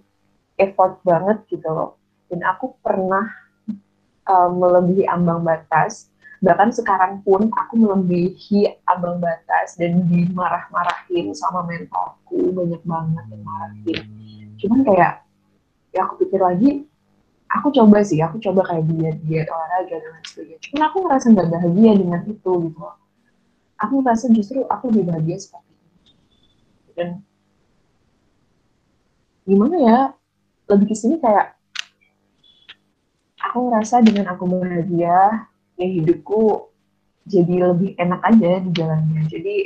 effort 0.59 1.03
banget 1.03 1.43
gitu 1.51 1.69
loh. 1.69 1.99
Dan 2.31 2.43
aku 2.47 2.79
pernah 2.83 3.27
eh, 4.27 4.51
melebihi 4.51 5.07
ambang 5.11 5.43
batas 5.43 6.11
bahkan 6.45 6.69
sekarang 6.69 7.25
pun 7.25 7.49
aku 7.49 7.75
melebihi 7.81 8.85
ambang 8.85 9.17
batas 9.17 9.77
dan 9.81 10.05
dimarah-marahin 10.05 11.33
sama 11.33 11.65
mentorku 11.65 12.53
banyak 12.53 12.83
banget 12.85 13.25
yang 13.33 13.43
marahin 13.43 14.01
cuman 14.61 14.81
kayak 14.85 15.13
ya 15.97 16.01
aku 16.05 16.15
pikir 16.25 16.41
lagi 16.41 16.71
aku 17.57 17.73
coba 17.73 18.05
sih 18.05 18.21
aku 18.21 18.37
coba 18.39 18.61
kayak 18.69 18.85
diet 18.93 19.17
diet 19.25 19.49
olahraga 19.49 19.97
dan 19.97 20.11
lain 20.13 20.27
sebagainya 20.29 20.61
cuman 20.69 20.83
aku 20.87 20.97
ngerasa 21.05 21.27
nggak 21.33 21.49
bahagia 21.49 21.93
dengan 21.97 22.21
itu 22.29 22.53
gitu 22.69 22.81
aku 23.77 23.93
ngerasa 24.01 24.25
justru 24.37 24.59
aku 24.69 24.85
lebih 24.93 25.05
bahagia 25.09 25.37
seperti 25.41 25.73
itu 25.73 26.13
dan 26.97 27.09
gimana 29.49 29.77
ya 29.81 29.99
lebih 30.69 30.87
ke 30.91 30.97
sini 30.99 31.17
kayak 31.23 31.57
aku 33.41 33.59
ngerasa 33.73 34.05
dengan 34.05 34.27
aku 34.35 34.45
bahagia 34.45 35.49
ya 35.77 35.87
hidupku 35.87 36.69
jadi 37.27 37.75
lebih 37.75 37.99
enak 37.99 38.23
aja 38.23 38.51
di 38.63 38.71
jalannya. 38.71 39.23
Jadi 39.27 39.57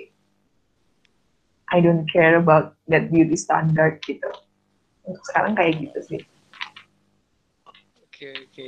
I 1.70 1.78
don't 1.78 2.08
care 2.08 2.40
about 2.40 2.74
that 2.88 3.12
beauty 3.12 3.36
standard 3.36 4.00
gitu. 4.02 4.26
Untuk 5.04 5.22
sekarang 5.28 5.54
kayak 5.54 5.78
gitu 5.78 5.98
sih. 6.02 6.22
Oke 8.20 8.28
oke 8.44 8.66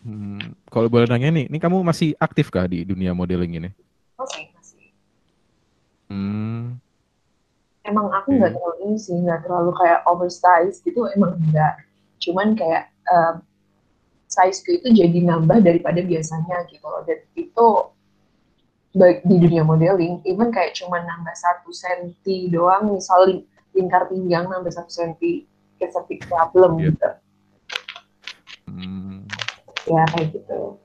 Hmm, 0.00 0.56
kalau 0.72 0.88
boleh 0.88 1.04
nanya 1.04 1.28
nih, 1.28 1.44
ini 1.52 1.58
kamu 1.60 1.84
masih 1.84 2.16
aktif 2.16 2.48
kah 2.48 2.64
di 2.64 2.88
dunia 2.88 3.12
modeling 3.12 3.52
ini? 3.60 3.68
Masih, 4.16 4.48
masih. 4.56 4.84
Hmm, 6.10 6.80
Emang 7.84 8.08
aku 8.12 8.36
nggak 8.36 8.52
Oke. 8.52 8.56
terlalu 8.56 8.76
ini 8.84 8.96
sih, 9.00 9.16
nggak 9.16 9.40
terlalu 9.44 9.72
kayak 9.76 10.00
oversize 10.08 10.80
gitu, 10.84 11.04
emang 11.16 11.36
enggak. 11.40 11.80
Cuman 12.20 12.52
kayak 12.56 12.92
um, 13.08 13.34
sizeku 14.28 14.70
itu 14.80 14.88
jadi 15.00 15.18
nambah 15.26 15.58
daripada 15.64 16.00
biasanya 16.04 16.64
gitu 16.72 16.84
loh. 16.84 17.02
Dan 17.08 17.20
itu 17.36 17.68
baik 18.90 19.22
di 19.22 19.36
dunia 19.38 19.62
modeling, 19.62 20.18
even 20.26 20.50
kayak 20.50 20.74
cuma 20.74 20.98
nambah 20.98 21.34
satu 21.38 21.70
senti 21.70 22.50
doang, 22.50 22.90
misal 22.90 23.20
li- 23.30 23.46
lingkar 23.76 24.10
pinggang 24.10 24.50
sampai 24.50 24.72
satu 24.74 24.90
senti 24.90 25.46
kayak 25.78 25.92
septic 25.94 26.20
problem 26.26 26.82
Iya. 26.82 26.90
gitu 26.90 27.08
Hmm, 28.70 29.26
ya 29.90 30.02
kayak 30.14 30.26
gitu. 30.34 30.78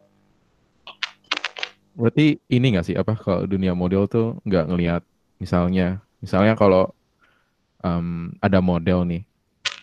Berarti 1.95 2.25
ini 2.51 2.65
nggak 2.75 2.85
sih 2.91 2.95
apa 2.99 3.15
kalau 3.15 3.47
dunia 3.47 3.71
model 3.71 4.03
tuh 4.11 4.35
nggak 4.43 4.65
ngelihat 4.67 5.01
misalnya 5.39 6.03
misalnya 6.19 6.53
kalau 6.59 6.91
em, 7.83 8.33
ada 8.41 8.59
model 8.63 9.05
nih 9.07 9.23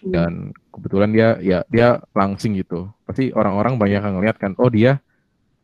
Hmm. 0.02 0.10
dan 0.14 0.32
kebetulan 0.74 1.10
dia 1.14 1.28
ya 1.40 1.58
dia 1.70 1.88
langsing 2.14 2.58
gitu. 2.58 2.90
Pasti 3.06 3.30
orang-orang 3.34 3.78
banyak 3.78 4.02
yang 4.02 4.16
ngeliat 4.18 4.36
kan 4.40 4.52
oh 4.58 4.66
dia 4.70 4.98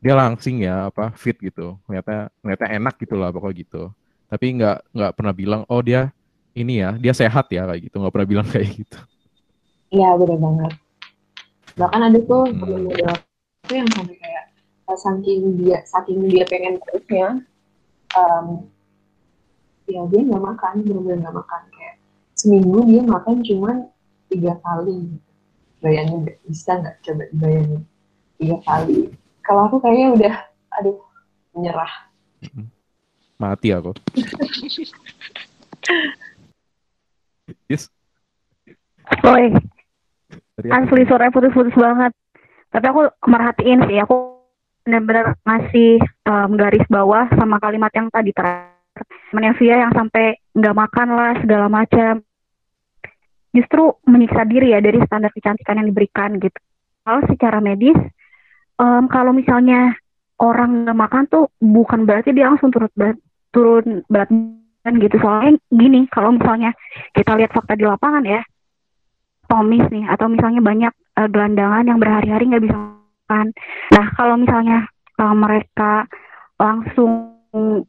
dia 0.04 0.14
langsing 0.14 0.62
ya 0.62 0.90
apa 0.90 1.10
fit 1.18 1.36
gitu. 1.42 1.76
Ternyata 1.86 2.30
ternyata 2.42 2.64
enak 2.70 2.94
gitu 3.02 3.14
lah 3.18 3.30
pokoknya 3.34 3.56
gitu. 3.66 3.82
Tapi 4.30 4.46
nggak 4.58 4.78
nggak 4.94 5.12
pernah 5.18 5.34
bilang 5.34 5.62
oh 5.70 5.82
dia 5.82 6.10
ini 6.54 6.82
ya 6.84 6.94
dia 6.98 7.14
sehat 7.16 7.50
ya 7.50 7.66
kayak 7.68 7.90
gitu. 7.90 7.96
Nggak 8.02 8.14
pernah 8.14 8.28
bilang 8.30 8.46
kayak 8.54 8.70
gitu. 8.78 8.98
Iya 9.94 10.08
bener 10.20 10.38
banget. 10.40 10.72
Bahkan 11.78 12.00
ada 12.10 12.18
tuh 12.26 12.42
Hmm. 12.50 12.58
model 12.58 13.14
itu 13.64 13.72
yang 13.78 13.88
sampai 13.94 14.16
kayak 14.18 14.44
uh, 14.90 14.98
saking 14.98 15.40
dia 15.62 15.78
saking 15.86 16.18
dia 16.26 16.42
pengen 16.48 16.74
terusnya, 16.82 17.28
um, 18.18 18.66
ya 19.86 20.02
dia 20.10 20.20
nggak 20.26 20.42
makan, 20.42 20.82
bener-bener 20.82 21.22
nggak 21.22 21.36
makan 21.38 21.62
kayak 21.72 21.96
seminggu 22.34 22.82
dia 22.88 23.02
makan 23.06 23.36
cuman 23.46 23.76
tiga 24.28 24.58
kali. 24.60 25.08
Bayangin 25.78 26.26
bisa 26.42 26.74
nggak 26.74 26.98
coba 27.06 27.30
dibayangin 27.30 27.86
tiga 28.42 28.58
kali? 28.66 29.14
Kalau 29.46 29.70
aku 29.70 29.78
kayaknya 29.78 30.08
udah, 30.18 30.34
aduh, 30.76 30.98
menyerah. 31.54 31.92
mati 33.38 33.70
aku 33.70 33.94
yes 37.70 37.86
Woi, 39.22 39.54
asli 40.66 41.06
suaranya 41.06 41.34
putus-putus 41.34 41.74
banget. 41.78 42.12
Tapi 42.68 42.86
aku 42.90 43.00
merhatiin 43.30 43.80
sih, 43.88 43.98
aku 44.02 44.42
benar-benar 44.84 45.36
ngasih 45.44 46.00
em, 46.02 46.50
garis 46.56 46.84
bawah 46.90 47.28
sama 47.36 47.62
kalimat 47.62 47.92
yang 47.94 48.10
tadi 48.10 48.34
terakhir. 48.34 48.74
Temennya 49.30 49.54
Via 49.60 49.76
yang 49.86 49.92
sampai 49.94 50.34
nggak 50.56 50.76
makan 50.76 51.08
lah 51.14 51.32
segala 51.38 51.66
macam. 51.70 52.24
Justru 53.54 53.96
menyiksa 54.04 54.44
diri 54.44 54.74
ya 54.74 54.82
dari 54.82 54.98
standar 55.06 55.32
kecantikan 55.32 55.80
yang 55.80 55.88
diberikan 55.88 56.36
gitu. 56.42 56.58
Kalau 57.06 57.20
secara 57.30 57.58
medis, 57.62 57.96
em, 58.80 59.04
kalau 59.08 59.32
misalnya 59.32 59.96
orang 60.42 60.84
nggak 60.84 60.98
makan 60.98 61.24
tuh 61.30 61.44
bukan 61.62 62.04
berarti 62.04 62.34
dia 62.36 62.50
langsung 62.50 62.74
turun 62.74 62.92
berat, 62.92 63.16
turun 63.54 64.04
berat 64.10 64.30
badan 64.88 65.04
gitu. 65.04 65.16
Soalnya 65.20 65.60
gini, 65.68 66.08
kalau 66.08 66.32
misalnya 66.32 66.72
kita 67.12 67.36
lihat 67.36 67.52
fakta 67.52 67.76
di 67.76 67.84
lapangan 67.84 68.24
ya, 68.24 68.40
tomis 69.48 69.84
nih 69.88 70.04
atau 70.12 70.28
misalnya 70.28 70.60
banyak 70.60 70.92
eh, 70.92 71.28
gelandangan 71.28 71.84
yang 71.88 71.98
berhari-hari 71.98 72.44
nggak 72.52 72.64
bisa 72.68 72.76
makan. 72.76 73.46
Nah 73.96 74.06
kalau 74.14 74.34
misalnya 74.36 74.78
eh, 75.18 75.34
mereka 75.34 76.04
langsung 76.60 77.38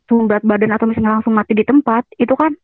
turun 0.08 0.25
berat 0.32 0.44
badan 0.48 0.72
atau 0.72 0.88
misalnya 0.88 1.20
langsung 1.20 1.36
mati 1.36 1.51
di 1.51 1.68
tempat 1.68 2.08
itu 2.16 2.32
kan 2.34 2.56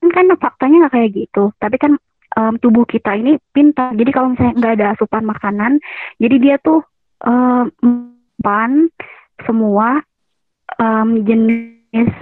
kan 0.00 0.26
faktanya 0.38 0.86
nggak 0.86 0.94
kayak 0.94 1.10
gitu. 1.12 1.52
Tapi 1.58 1.76
kan 1.76 1.92
em, 2.38 2.54
tubuh 2.62 2.86
kita 2.86 3.14
ini 3.18 3.36
pintar. 3.52 3.92
Jadi 3.94 4.10
kalau 4.14 4.32
misalnya 4.32 4.54
nggak 4.56 4.74
ada 4.80 4.86
asupan 4.96 5.24
makanan, 5.26 5.72
jadi 6.22 6.36
dia 6.40 6.56
tuh 6.62 6.80
em, 7.26 7.68
pan 8.40 8.88
semua 9.44 10.00
em, 10.78 11.08
jenis 11.26 12.12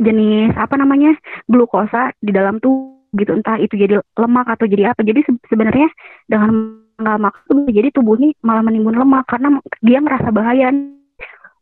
jenis 0.00 0.52
apa 0.56 0.74
namanya 0.80 1.12
glukosa 1.48 2.16
di 2.20 2.32
dalam 2.32 2.62
tubuh 2.62 3.01
gitu 3.12 3.30
entah 3.36 3.60
itu 3.60 3.74
jadi 3.76 4.00
lemak 4.16 4.46
atau 4.48 4.64
jadi 4.64 4.92
apa. 4.96 5.04
Jadi 5.04 5.20
se- 5.24 5.44
sebenarnya 5.48 5.88
dengan 6.26 6.80
nggak 6.96 7.18
makan 7.18 7.56
jadi 7.72 7.88
tubuh 7.90 8.14
ini 8.20 8.36
malah 8.44 8.62
menimbun 8.62 8.94
lemak 8.94 9.26
karena 9.26 9.58
dia 9.82 9.98
ngerasa 9.98 10.28
bahaya 10.30 10.70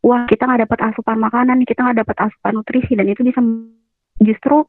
wah 0.05 0.27
kita 0.27 0.45
nggak 0.45 0.67
dapat 0.67 0.79
asupan 0.91 1.17
makanan 1.17 1.63
kita 1.65 1.81
nggak 1.81 2.05
dapat 2.05 2.17
asupan 2.29 2.61
nutrisi 2.61 2.93
dan 2.93 3.07
itu 3.09 3.21
bisa 3.25 3.39
justru 4.21 4.65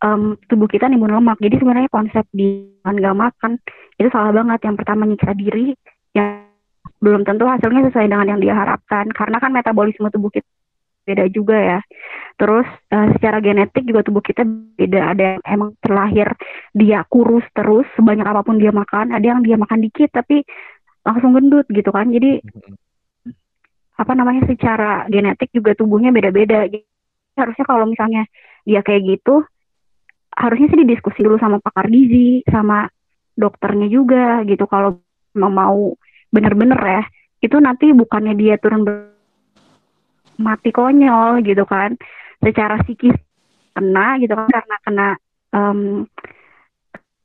em, 0.00 0.34
tubuh 0.48 0.66
kita 0.66 0.88
nimbun 0.88 1.12
lemak. 1.12 1.38
Jadi 1.40 1.60
sebenarnya 1.60 1.90
konsep 1.92 2.24
di 2.32 2.72
nggak 2.84 3.16
makan 3.16 3.60
itu 4.00 4.08
salah 4.10 4.32
banget. 4.32 4.64
Yang 4.64 4.76
pertama 4.80 5.02
nyiksa 5.04 5.32
diri 5.36 5.76
yang 6.16 6.48
belum 7.04 7.24
tentu 7.28 7.44
hasilnya 7.44 7.92
sesuai 7.92 8.08
dengan 8.08 8.36
yang 8.36 8.40
dia 8.40 8.54
harapkan. 8.56 9.12
Karena 9.12 9.36
kan 9.40 9.52
metabolisme 9.52 10.08
tubuh 10.08 10.32
kita 10.32 10.48
beda 11.04 11.24
juga 11.28 11.56
ya 11.56 11.80
Terus 12.34 12.66
eh, 12.90 13.08
secara 13.14 13.38
genetik 13.38 13.86
juga 13.86 14.02
tubuh 14.02 14.22
kita 14.22 14.42
beda. 14.44 15.14
Ada 15.14 15.22
yang 15.38 15.42
emang 15.46 15.70
terlahir 15.78 16.28
dia 16.74 17.06
kurus 17.06 17.46
terus 17.54 17.86
sebanyak 17.94 18.26
apa 18.26 18.42
pun 18.42 18.58
dia 18.58 18.74
makan. 18.74 19.14
Ada 19.14 19.26
yang 19.38 19.40
dia 19.46 19.54
makan 19.54 19.78
dikit 19.86 20.10
tapi 20.10 20.42
langsung 21.06 21.36
gendut 21.38 21.66
gitu 21.70 21.90
kan. 21.94 22.10
Jadi 22.10 22.42
apa 23.94 24.12
namanya 24.18 24.42
secara 24.50 25.06
genetik 25.06 25.54
juga 25.54 25.78
tubuhnya 25.78 26.10
beda-beda. 26.10 26.66
Harusnya 27.38 27.64
kalau 27.66 27.86
misalnya 27.86 28.26
dia 28.66 28.82
kayak 28.82 29.06
gitu 29.06 29.46
harusnya 30.34 30.66
sih 30.66 30.82
didiskusi 30.82 31.22
dulu 31.22 31.38
sama 31.38 31.62
pakar 31.62 31.86
gizi, 31.86 32.42
sama 32.50 32.90
dokternya 33.38 33.86
juga 33.86 34.42
gitu. 34.42 34.66
Kalau 34.66 34.98
mau 35.38 35.94
bener-bener 36.34 36.80
ya, 36.82 37.02
itu 37.38 37.54
nanti 37.62 37.94
bukannya 37.94 38.34
dia 38.34 38.58
turun 38.58 38.82
ber- 38.82 39.13
mati 40.38 40.70
konyol 40.70 41.42
gitu 41.42 41.64
kan. 41.68 41.94
Secara 42.42 42.80
psikis 42.84 43.16
kena 43.74 44.16
gitu 44.22 44.32
kan 44.38 44.48
karena 44.48 44.76
kena 44.86 45.08
em, 45.50 45.78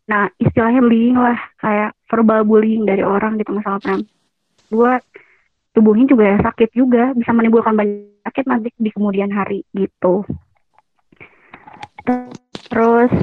nah 0.10 0.26
istilahnya 0.42 0.82
bullying 0.82 1.18
lah 1.22 1.38
kayak 1.62 1.94
verbal 2.10 2.42
bullying 2.42 2.84
dari 2.90 3.06
orang 3.06 3.38
gitu 3.38 3.54
masalah 3.54 3.78
pernah 3.78 4.02
dua 4.74 4.98
tubuhnya 5.78 6.10
juga 6.10 6.24
ya 6.34 6.38
sakit 6.42 6.70
juga 6.74 7.14
bisa 7.14 7.30
menimbulkan 7.30 7.78
banyak 7.78 8.26
sakit 8.26 8.46
nanti 8.50 8.74
di 8.82 8.90
kemudian 8.90 9.30
hari 9.30 9.62
gitu. 9.78 10.26
Terus 12.70 13.14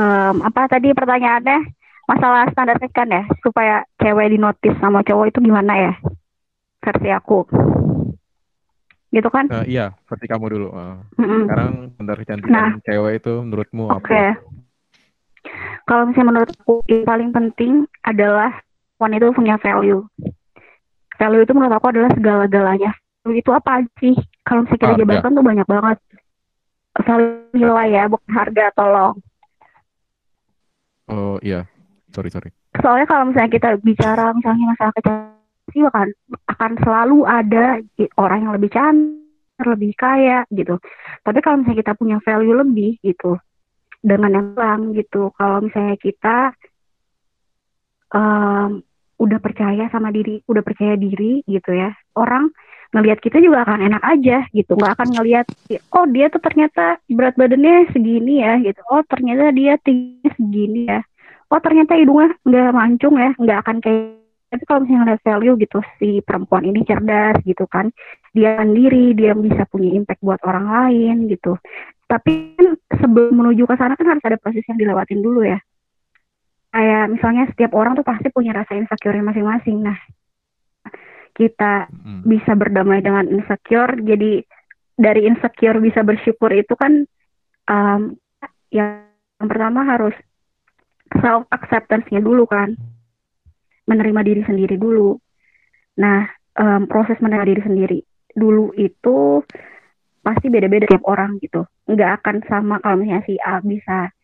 em, 0.00 0.36
apa 0.40 0.68
tadi 0.68 0.96
pertanyaannya? 0.96 1.76
Masalah 2.08 2.50
standar 2.50 2.74
kan 2.90 3.06
ya 3.06 3.22
supaya 3.38 3.86
cewek 4.02 4.34
dinotis 4.34 4.74
sama 4.82 5.06
cowok 5.06 5.30
itu 5.30 5.38
gimana 5.46 5.78
ya? 5.78 5.92
Versi 6.82 7.06
aku 7.12 7.46
gitu 9.10 9.26
kan 9.26 9.46
Nah, 9.50 9.66
iya 9.66 9.90
seperti 10.06 10.30
kamu 10.30 10.46
dulu 10.50 10.68
Eh, 10.70 10.96
Mm-mm. 11.18 11.42
sekarang 11.46 11.72
standar 11.94 12.16
kecantikan 12.18 12.54
Nah. 12.54 12.70
cewek 12.82 13.12
itu 13.18 13.32
menurutmu 13.42 13.84
Oke. 13.90 14.14
apa 14.14 14.38
Kalau 15.88 16.06
misalnya 16.06 16.28
menurut 16.30 16.50
aku 16.52 16.74
yang 16.86 17.02
paling 17.02 17.30
penting 17.34 17.72
adalah 18.06 18.62
wanita 19.00 19.26
itu 19.26 19.34
punya 19.34 19.56
value. 19.58 20.04
Value 21.16 21.42
itu 21.42 21.52
menurut 21.56 21.74
aku 21.74 21.90
adalah 21.90 22.12
segala-galanya. 22.14 22.92
Value 23.24 23.40
itu 23.40 23.50
apa 23.50 23.82
sih? 23.98 24.14
Kalau 24.46 24.62
misalnya 24.62 24.78
kita 24.78 24.88
Harga. 24.94 25.00
jabarkan 25.02 25.30
tuh 25.34 25.44
banyak 25.44 25.66
banget. 25.66 25.98
Value 27.00 27.56
nilai 27.56 27.88
ya, 27.90 28.04
bukan 28.06 28.30
harga, 28.30 28.66
tolong. 28.76 29.14
oh 31.10 31.36
iya 31.42 31.66
sorry 32.14 32.30
sorry 32.30 32.54
Soalnya 32.78 33.06
kalau 33.10 33.26
misalnya 33.26 33.50
kita 33.50 33.68
bicara 33.82 34.30
misalnya 34.30 34.64
masalah 34.70 34.92
kecantikan, 34.94 35.29
akan 35.78 36.08
akan 36.50 36.72
selalu 36.82 37.18
ada 37.22 37.78
orang 38.18 38.38
yang 38.48 38.52
lebih 38.58 38.70
cantik, 38.74 39.62
lebih 39.62 39.92
kaya 39.94 40.42
gitu. 40.50 40.82
Tapi 41.22 41.38
kalau 41.38 41.62
misalnya 41.62 41.80
kita 41.86 41.92
punya 41.94 42.16
value 42.18 42.56
lebih 42.58 42.98
gitu, 43.04 43.38
dengan 44.00 44.30
yang 44.32 44.46
bilang 44.56 44.82
gitu, 44.96 45.30
kalau 45.36 45.60
misalnya 45.60 45.96
kita 46.00 46.36
em, 48.16 48.80
udah 49.20 49.38
percaya 49.38 49.84
sama 49.92 50.08
diri, 50.08 50.40
udah 50.48 50.64
percaya 50.64 50.96
diri 50.96 51.44
gitu 51.44 51.76
ya, 51.76 51.92
orang 52.16 52.48
ngelihat 52.90 53.22
kita 53.22 53.38
juga 53.38 53.62
akan 53.62 53.86
enak 53.86 54.02
aja 54.02 54.48
gitu, 54.50 54.74
nggak 54.74 54.98
akan 54.98 55.08
ngelihat, 55.14 55.46
oh 55.94 56.08
dia 56.10 56.26
tuh 56.32 56.42
ternyata 56.42 56.98
berat 57.06 57.36
badannya 57.38 57.86
segini 57.94 58.42
ya 58.42 58.58
gitu, 58.64 58.80
oh 58.90 59.04
ternyata 59.06 59.54
dia 59.54 59.78
tingginya 59.78 60.30
segini 60.34 60.80
ya, 60.88 61.00
oh 61.52 61.60
ternyata 61.60 61.94
hidungnya 62.00 62.34
nggak 62.42 62.72
mancung 62.74 63.14
ya, 63.20 63.30
nggak 63.36 63.58
akan 63.62 63.76
kayak 63.84 64.19
tapi 64.50 64.66
kalau 64.66 64.82
misalnya 64.82 65.00
ngeliat 65.06 65.22
value 65.22 65.54
gitu 65.62 65.78
si 66.02 66.18
perempuan 66.26 66.66
ini 66.66 66.82
cerdas 66.82 67.38
gitu 67.46 67.70
kan 67.70 67.94
dia 68.34 68.58
sendiri 68.58 69.14
dia 69.14 69.30
bisa 69.38 69.62
punya 69.70 69.94
impact 69.94 70.18
buat 70.26 70.42
orang 70.42 70.66
lain 70.66 71.30
gitu. 71.30 71.54
Tapi 72.10 72.58
kan 72.58 72.74
sebelum 72.98 73.38
menuju 73.38 73.70
ke 73.70 73.74
sana 73.78 73.94
kan 73.94 74.10
harus 74.10 74.24
ada 74.26 74.34
proses 74.42 74.66
yang 74.66 74.74
dilewatin 74.82 75.22
dulu 75.22 75.46
ya. 75.46 75.62
Kayak 76.74 77.14
misalnya 77.14 77.46
setiap 77.54 77.70
orang 77.78 77.94
tuh 77.94 78.02
pasti 78.02 78.26
punya 78.34 78.50
rasa 78.50 78.74
insecure 78.74 79.14
masing-masing. 79.22 79.78
Nah 79.86 79.98
kita 81.38 81.86
Mm. 82.02 82.26
bisa 82.26 82.52
berdamai 82.58 83.00
dengan 83.00 83.30
insecure 83.30 83.94
jadi 84.02 84.42
dari 84.98 85.30
insecure 85.30 85.78
bisa 85.78 86.02
bersyukur 86.02 86.50
itu 86.52 86.74
kan 86.74 87.06
um, 87.70 88.18
yang 88.74 89.06
pertama 89.38 89.86
harus 89.86 90.12
self 91.22 91.46
acceptance-nya 91.48 92.20
dulu 92.20 92.44
kan 92.44 92.76
menerima 93.90 94.20
diri 94.22 94.42
sendiri 94.46 94.78
dulu 94.78 95.18
nah 95.98 96.30
em, 96.54 96.86
proses 96.86 97.18
menerima 97.18 97.46
diri 97.50 97.62
sendiri 97.66 97.98
dulu 98.30 98.70
itu 98.78 99.42
pasti 100.22 100.46
beda-beda 100.46 100.86
tiap 100.86 101.02
orang 101.10 101.42
gitu 101.42 101.66
nggak 101.90 102.22
akan 102.22 102.36
sama 102.46 102.78
kalau 102.78 103.02
misalnya 103.02 103.26
si 103.26 103.34
A 103.42 103.58
bisa 103.58 104.14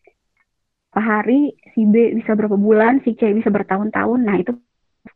hari, 0.99 1.53
si 1.73 1.85
B 1.85 2.15
bisa 2.17 2.33
berapa 2.33 2.57
bulan, 2.57 3.01
si 3.05 3.13
C 3.15 3.31
bisa 3.33 3.53
bertahun-tahun. 3.53 4.19
Nah, 4.23 4.35
itu 4.41 4.51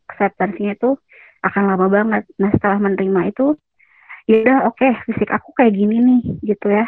acceptance-nya 0.10 0.78
itu 0.78 0.98
akan 1.42 1.64
lama 1.74 1.88
banget. 1.90 2.24
Nah, 2.38 2.50
setelah 2.54 2.78
menerima 2.78 3.22
itu, 3.34 3.58
ya 4.30 4.36
udah 4.46 4.58
oke, 4.70 4.78
okay, 4.78 4.94
fisik 5.10 5.30
aku 5.34 5.52
kayak 5.58 5.74
gini 5.74 5.98
nih, 6.00 6.22
gitu 6.54 6.68
ya. 6.70 6.86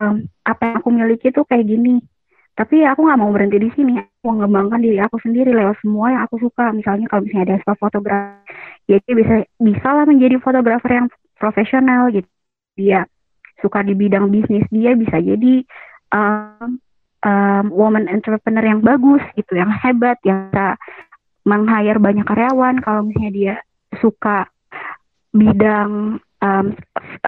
Um, 0.00 0.26
apa 0.48 0.60
yang 0.64 0.76
aku 0.80 0.88
miliki 0.90 1.28
tuh 1.30 1.44
kayak 1.46 1.68
gini. 1.68 2.00
Tapi 2.54 2.84
aku 2.84 3.00
nggak 3.06 3.20
mau 3.20 3.32
berhenti 3.32 3.58
di 3.58 3.70
sini. 3.72 3.96
Aku 3.96 4.36
mengembangkan 4.36 4.80
diri 4.84 4.98
aku 5.00 5.16
sendiri 5.22 5.54
lewat 5.54 5.80
semua 5.80 6.12
yang 6.12 6.22
aku 6.28 6.36
suka. 6.42 6.74
Misalnya 6.76 7.06
kalau 7.08 7.24
misalnya 7.24 7.54
ada 7.54 7.56
suka 7.64 7.74
fotografer, 7.78 8.44
ya 8.90 8.96
dia 9.00 9.14
bisa 9.16 9.34
bisa 9.56 9.88
lah 9.88 10.04
menjadi 10.04 10.36
fotografer 10.42 10.90
yang 10.92 11.08
profesional 11.40 12.12
gitu. 12.12 12.28
Dia 12.76 13.08
suka 13.64 13.80
di 13.84 13.96
bidang 13.96 14.28
bisnis, 14.28 14.64
dia 14.68 14.92
bisa 14.96 15.20
jadi 15.20 15.64
um, 16.12 16.80
um, 17.24 17.64
woman 17.72 18.08
entrepreneur 18.08 18.64
yang 18.64 18.80
bagus 18.84 19.24
gitu, 19.36 19.56
yang 19.56 19.72
hebat, 19.72 20.20
yang 20.24 20.52
bisa 20.52 20.76
meng-hire 21.48 22.00
banyak 22.00 22.24
karyawan. 22.28 22.80
Kalau 22.84 23.08
misalnya 23.08 23.32
dia 23.32 23.54
suka 24.00 24.48
bidang 25.32 26.20
um, 26.40 26.76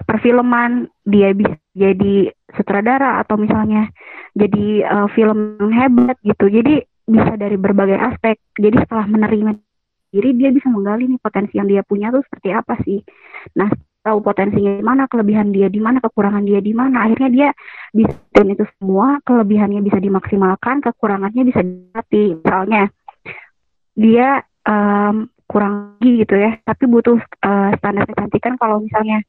perfilman, 0.09 0.88
dia 1.05 1.33
bisa 1.33 1.57
jadi 1.72 2.33
sutradara 2.53 3.20
atau 3.25 3.40
misalnya 3.40 3.88
jadi 4.37 4.85
uh, 4.85 5.09
film 5.12 5.57
hebat 5.72 6.16
gitu. 6.25 6.48
Jadi 6.48 6.85
bisa 7.09 7.37
dari 7.37 7.57
berbagai 7.57 7.96
aspek. 7.96 8.40
Jadi 8.57 8.77
setelah 8.85 9.09
menerima 9.09 9.57
diri 10.12 10.37
dia 10.37 10.53
bisa 10.53 10.68
menggali 10.68 11.09
nih 11.09 11.20
potensi 11.20 11.57
yang 11.57 11.68
dia 11.68 11.81
punya 11.81 12.12
tuh 12.12 12.20
seperti 12.29 12.48
apa 12.53 12.77
sih. 12.85 13.01
Nah, 13.57 13.72
tahu 14.05 14.18
potensinya 14.20 14.77
di 14.77 14.85
mana, 14.85 15.09
kelebihan 15.09 15.55
dia 15.55 15.72
di 15.72 15.81
mana, 15.81 16.05
kekurangan 16.05 16.44
dia 16.44 16.61
di 16.61 16.77
mana. 16.77 17.09
Akhirnya 17.09 17.31
dia 17.33 17.48
bisa 17.96 18.12
dan 18.37 18.53
itu 18.53 18.64
semua 18.77 19.22
kelebihannya 19.25 19.81
bisa 19.81 19.96
dimaksimalkan, 19.96 20.85
kekurangannya 20.85 21.42
bisa 21.48 21.61
dilatih. 21.64 22.42
Misalnya 22.44 22.83
dia 23.96 24.44
um, 24.68 25.32
kurang 25.53 26.01
gitu 26.01 26.33
ya, 26.33 26.57
tapi 26.65 26.88
butuh 26.88 27.21
uh, 27.21 27.71
standar 27.77 28.09
kecantikan 28.09 28.57
kalau 28.57 28.81
misalnya 28.81 29.21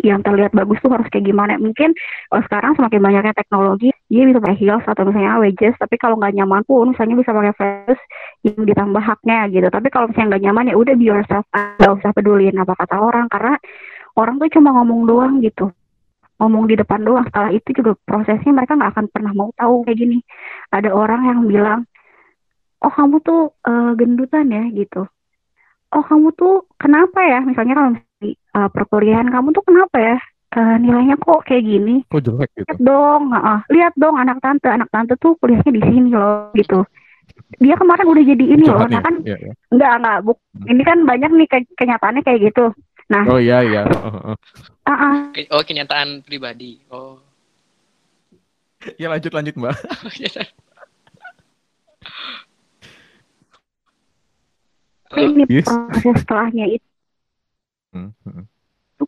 yang 0.00 0.22
terlihat 0.24 0.54
bagus 0.54 0.80
tuh 0.80 0.92
harus 0.92 1.08
kayak 1.12 1.28
gimana. 1.28 1.60
Mungkin 1.60 1.92
kalau 2.30 2.42
sekarang 2.48 2.72
semakin 2.76 3.00
banyaknya 3.02 3.34
teknologi 3.36 3.90
dia 4.08 4.22
bisa 4.26 4.38
pakai 4.40 4.58
heels 4.58 4.84
atau 4.86 5.02
misalnya 5.06 5.40
wedges 5.42 5.74
tapi 5.76 5.96
kalau 6.00 6.16
nggak 6.16 6.34
nyaman 6.34 6.62
pun 6.64 6.94
misalnya 6.94 7.20
bisa 7.20 7.30
pakai 7.34 7.54
flash 7.58 8.02
yang 8.46 8.62
ditambah 8.64 9.02
haknya 9.02 9.38
gitu. 9.52 9.66
Tapi 9.68 9.88
kalau 9.92 10.06
misalnya 10.08 10.36
nggak 10.36 10.44
nyaman 10.48 10.64
ya 10.72 10.74
udah 10.78 10.94
be 10.96 11.04
yourself 11.04 11.44
nggak 11.52 11.92
usah 12.00 12.10
peduliin 12.16 12.56
apa 12.56 12.72
kata 12.78 12.96
orang 12.96 13.26
karena 13.28 13.54
orang 14.16 14.34
tuh 14.40 14.48
cuma 14.56 14.68
ngomong 14.80 15.00
doang 15.04 15.34
gitu. 15.44 15.68
Ngomong 16.40 16.64
di 16.72 16.74
depan 16.80 17.04
doang. 17.04 17.26
Setelah 17.28 17.52
itu 17.52 17.68
juga 17.76 17.92
prosesnya 18.00 18.52
mereka 18.54 18.72
nggak 18.78 18.96
akan 18.96 19.06
pernah 19.12 19.32
mau 19.36 19.50
tahu 19.52 19.84
kayak 19.84 19.98
gini. 20.00 20.18
Ada 20.72 20.88
orang 20.94 21.28
yang 21.28 21.40
bilang 21.44 21.80
oh 22.80 22.92
kamu 22.92 23.16
tuh 23.24 23.54
uh, 23.66 23.92
gendutan 23.96 24.48
ya 24.48 24.64
gitu 24.72 25.06
oh 25.90 26.04
kamu 26.06 26.32
tuh 26.36 26.64
kenapa 26.80 27.20
ya 27.24 27.38
misalnya 27.44 27.74
kalau 27.76 27.90
uh, 28.56 28.68
perkuliahan 28.70 29.28
kamu 29.28 29.52
tuh 29.52 29.64
kenapa 29.64 29.96
ya 29.98 30.16
uh, 30.56 30.76
nilainya 30.78 31.16
kok 31.18 31.46
kayak 31.46 31.64
gini? 31.66 32.02
Kok 32.10 32.22
jelek 32.22 32.50
gitu? 32.54 32.66
Lihat 32.66 32.78
dong, 32.82 33.22
uh, 33.30 33.60
lihat 33.70 33.94
dong 33.94 34.16
anak 34.18 34.38
tante, 34.42 34.68
anak 34.70 34.88
tante 34.90 35.14
tuh 35.18 35.38
kuliahnya 35.38 35.70
di 35.70 35.82
sini 35.82 36.10
loh 36.10 36.50
gitu. 36.54 36.82
Dia 37.62 37.74
kemarin 37.78 38.10
udah 38.10 38.24
jadi 38.26 38.44
ini 38.58 38.64
loh, 38.66 38.86
nah 38.90 39.02
kan 39.02 39.22
ya, 39.22 39.38
ya. 39.38 39.52
enggak 39.70 39.92
enggak, 40.02 40.18
hmm. 40.22 40.66
ini 40.70 40.82
kan 40.82 40.98
banyak 41.06 41.30
nih 41.34 41.48
ke 41.50 41.58
kenyataannya 41.78 42.22
kayak 42.26 42.40
gitu. 42.50 42.74
Nah, 43.10 43.26
oh 43.26 43.42
iya 43.42 43.62
iya. 43.66 43.82
Uh, 43.90 44.34
uh. 44.34 44.36
Uh, 44.86 45.34
Oh 45.50 45.62
kenyataan 45.66 46.22
pribadi. 46.22 46.78
Oh. 46.94 47.18
Ya 48.96 49.10
lanjut 49.10 49.34
lanjut 49.34 49.54
mbak. 49.58 49.74
ini 55.18 55.42
yes. 55.50 55.66
proses 55.66 56.22
setelahnya 56.22 56.66
itu 56.78 56.86
Hmm, 57.90 58.14
hmm. 58.22 58.46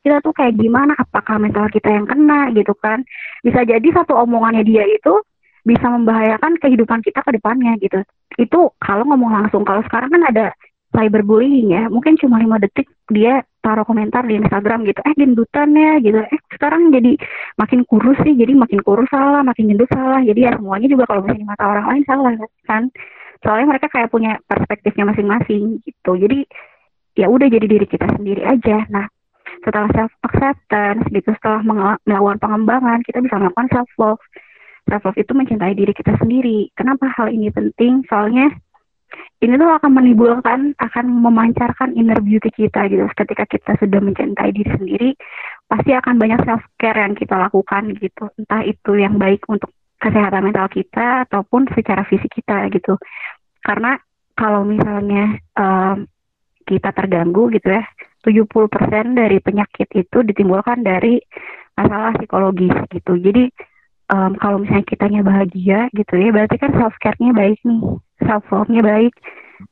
kita 0.03 0.19
tuh 0.27 0.35
kayak 0.35 0.59
gimana? 0.59 0.99
Apakah 0.99 1.39
mental 1.39 1.71
kita 1.71 1.87
yang 1.87 2.03
kena 2.03 2.51
gitu 2.51 2.75
kan? 2.75 3.07
Bisa 3.47 3.63
jadi 3.63 3.89
satu 3.95 4.19
omongannya 4.19 4.67
dia 4.67 4.83
itu 4.91 5.23
bisa 5.63 5.87
membahayakan 5.87 6.59
kehidupan 6.59 7.07
kita 7.07 7.23
ke 7.23 7.31
depannya 7.39 7.79
gitu. 7.79 8.03
Itu 8.35 8.75
kalau 8.83 9.07
ngomong 9.07 9.31
langsung 9.31 9.63
kalau 9.63 9.79
sekarang 9.87 10.11
kan 10.11 10.23
ada 10.27 10.47
cyberbullying 10.91 11.71
ya. 11.71 11.87
Mungkin 11.87 12.19
cuma 12.19 12.43
lima 12.43 12.59
detik 12.59 12.91
dia 13.07 13.47
taruh 13.63 13.87
komentar 13.87 14.27
di 14.27 14.35
Instagram 14.43 14.83
gitu. 14.83 14.99
Eh 15.07 15.15
gendutan 15.15 15.71
ya 15.79 16.03
gitu. 16.03 16.19
Eh 16.19 16.41
sekarang 16.59 16.91
jadi 16.91 17.15
makin 17.55 17.87
kurus 17.87 18.19
sih. 18.27 18.35
Jadi 18.35 18.59
makin 18.59 18.83
kurus 18.83 19.07
salah 19.07 19.47
makin 19.47 19.71
gendut 19.71 19.87
salah. 19.95 20.19
Jadi 20.27 20.41
ya 20.43 20.59
semuanya 20.59 20.91
juga 20.91 21.07
kalau 21.07 21.23
misalnya 21.23 21.47
mata 21.47 21.65
orang 21.71 21.87
lain 21.95 22.05
salah 22.11 22.33
kan 22.67 22.91
soalnya 23.43 23.77
mereka 23.77 23.91
kayak 23.91 24.09
punya 24.09 24.39
perspektifnya 24.47 25.11
masing-masing 25.11 25.83
gitu 25.83 26.15
jadi 26.15 26.47
ya 27.17 27.29
udah 27.29 27.49
jadi 27.49 27.67
diri 27.69 27.87
kita 27.89 28.09
sendiri 28.17 28.43
aja. 28.45 28.89
Nah, 28.89 29.07
setelah 29.63 29.89
self 29.93 30.13
acceptance 30.25 31.05
gitu, 31.13 31.31
setelah 31.37 31.61
melakukan 32.05 32.39
pengembangan, 32.41 32.99
kita 33.05 33.21
bisa 33.21 33.37
melakukan 33.37 33.69
self 33.73 33.91
love. 34.01 34.23
Self 34.89 35.03
love 35.07 35.19
itu 35.21 35.33
mencintai 35.37 35.75
diri 35.77 35.93
kita 35.93 36.17
sendiri. 36.19 36.73
Kenapa 36.75 37.13
hal 37.15 37.31
ini 37.31 37.53
penting? 37.53 38.03
Soalnya 38.09 38.49
ini 39.45 39.61
tuh 39.61 39.69
akan 39.69 39.93
menimbulkan, 39.93 40.73
akan 40.81 41.07
memancarkan 41.21 41.93
inner 41.93 42.19
beauty 42.25 42.49
kita 42.49 42.89
gitu. 42.89 43.05
Ketika 43.13 43.45
kita 43.45 43.77
sudah 43.77 44.01
mencintai 44.01 44.51
diri 44.57 44.71
sendiri, 44.73 45.11
pasti 45.69 45.93
akan 45.93 46.17
banyak 46.17 46.41
self 46.49 46.65
care 46.81 46.97
yang 46.97 47.13
kita 47.13 47.37
lakukan 47.37 47.93
gitu. 48.01 48.33
Entah 48.41 48.65
itu 48.65 48.93
yang 48.97 49.21
baik 49.21 49.45
untuk 49.53 49.69
kesehatan 50.03 50.51
mental 50.51 50.67
kita 50.67 51.31
ataupun 51.31 51.71
secara 51.71 52.03
fisik 52.03 52.43
kita 52.43 52.67
gitu. 52.75 52.99
Karena 53.63 53.95
kalau 54.35 54.67
misalnya 54.67 55.39
um, 55.55 56.11
kita 56.67 56.91
terganggu 56.95 57.51
gitu 57.55 57.71
ya 57.71 57.87
70% 58.23 59.19
dari 59.19 59.39
penyakit 59.43 59.89
itu 59.95 60.19
ditimbulkan 60.23 60.83
dari 60.87 61.19
masalah 61.75 62.15
psikologis 62.17 62.75
gitu 62.93 63.19
jadi 63.19 63.51
um, 64.13 64.39
kalau 64.39 64.63
misalnya 64.63 64.87
kitanya 64.87 65.21
bahagia 65.27 65.91
gitu 65.97 66.15
ya 66.17 66.31
berarti 66.31 66.57
kan 66.61 66.71
self 66.77 66.95
care-nya 67.03 67.35
baik 67.35 67.59
nih 67.67 67.83
self 68.23 68.45
love-nya 68.53 68.83
baik 68.85 69.15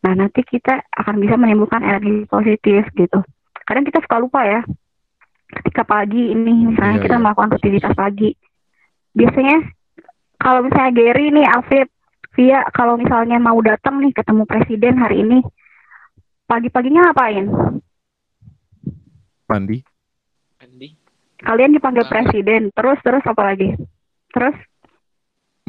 nah 0.03 0.15
nanti 0.15 0.41
kita 0.47 0.83
akan 0.97 1.19
bisa 1.19 1.35
menimbulkan 1.39 1.83
energi 1.83 2.27
positif 2.27 2.87
gitu 2.95 3.21
kadang 3.67 3.85
kita 3.87 4.03
suka 4.03 4.17
lupa 4.19 4.41
ya 4.47 4.61
ketika 5.63 5.83
pagi 5.83 6.31
ini 6.31 6.75
misalnya 6.75 6.99
yeah, 6.99 7.05
kita 7.05 7.17
yeah. 7.19 7.23
melakukan 7.23 7.51
rutinitas 7.55 7.95
pagi 7.95 8.31
biasanya 9.15 9.57
kalau 10.41 10.65
misalnya 10.65 10.93
Gary 10.97 11.29
nih 11.31 11.47
Alfred 11.47 11.89
Via 12.35 12.63
kalau 12.73 12.97
misalnya 12.97 13.37
mau 13.37 13.59
datang 13.61 14.01
nih 14.01 14.15
ketemu 14.17 14.43
presiden 14.49 14.97
hari 14.97 15.23
ini 15.23 15.39
Pagi-paginya 16.51 17.07
ngapain? 17.07 17.47
Mandi. 19.47 19.79
Mandi. 20.59 20.89
Kalian 21.39 21.79
dipanggil 21.79 22.03
Mandi. 22.03 22.15
presiden, 22.19 22.63
terus 22.75 22.99
terus 23.07 23.23
apa 23.23 23.43
lagi? 23.47 23.71
Terus? 24.35 24.59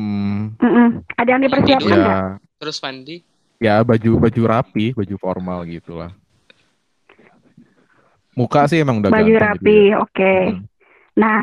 Hmm. 0.01 0.57
Mm 0.57 0.71
-mm. 0.73 0.88
Ada 1.21 1.29
yang 1.38 1.41
dipersiapkan 1.45 1.97
ya. 2.01 2.17
Terus 2.57 2.81
mandi? 2.81 3.21
Ya 3.62 3.86
baju 3.86 4.17
baju 4.25 4.41
rapi, 4.49 4.97
baju 4.97 5.15
formal 5.21 5.69
gitulah. 5.69 6.10
Muka 8.34 8.65
sih 8.65 8.81
emang 8.81 9.05
udah 9.05 9.13
baju 9.13 9.36
rapi, 9.38 9.93
ya. 9.93 10.01
oke. 10.01 10.10
Okay. 10.17 10.41
Hmm. 10.49 10.65
Nah, 11.13 11.41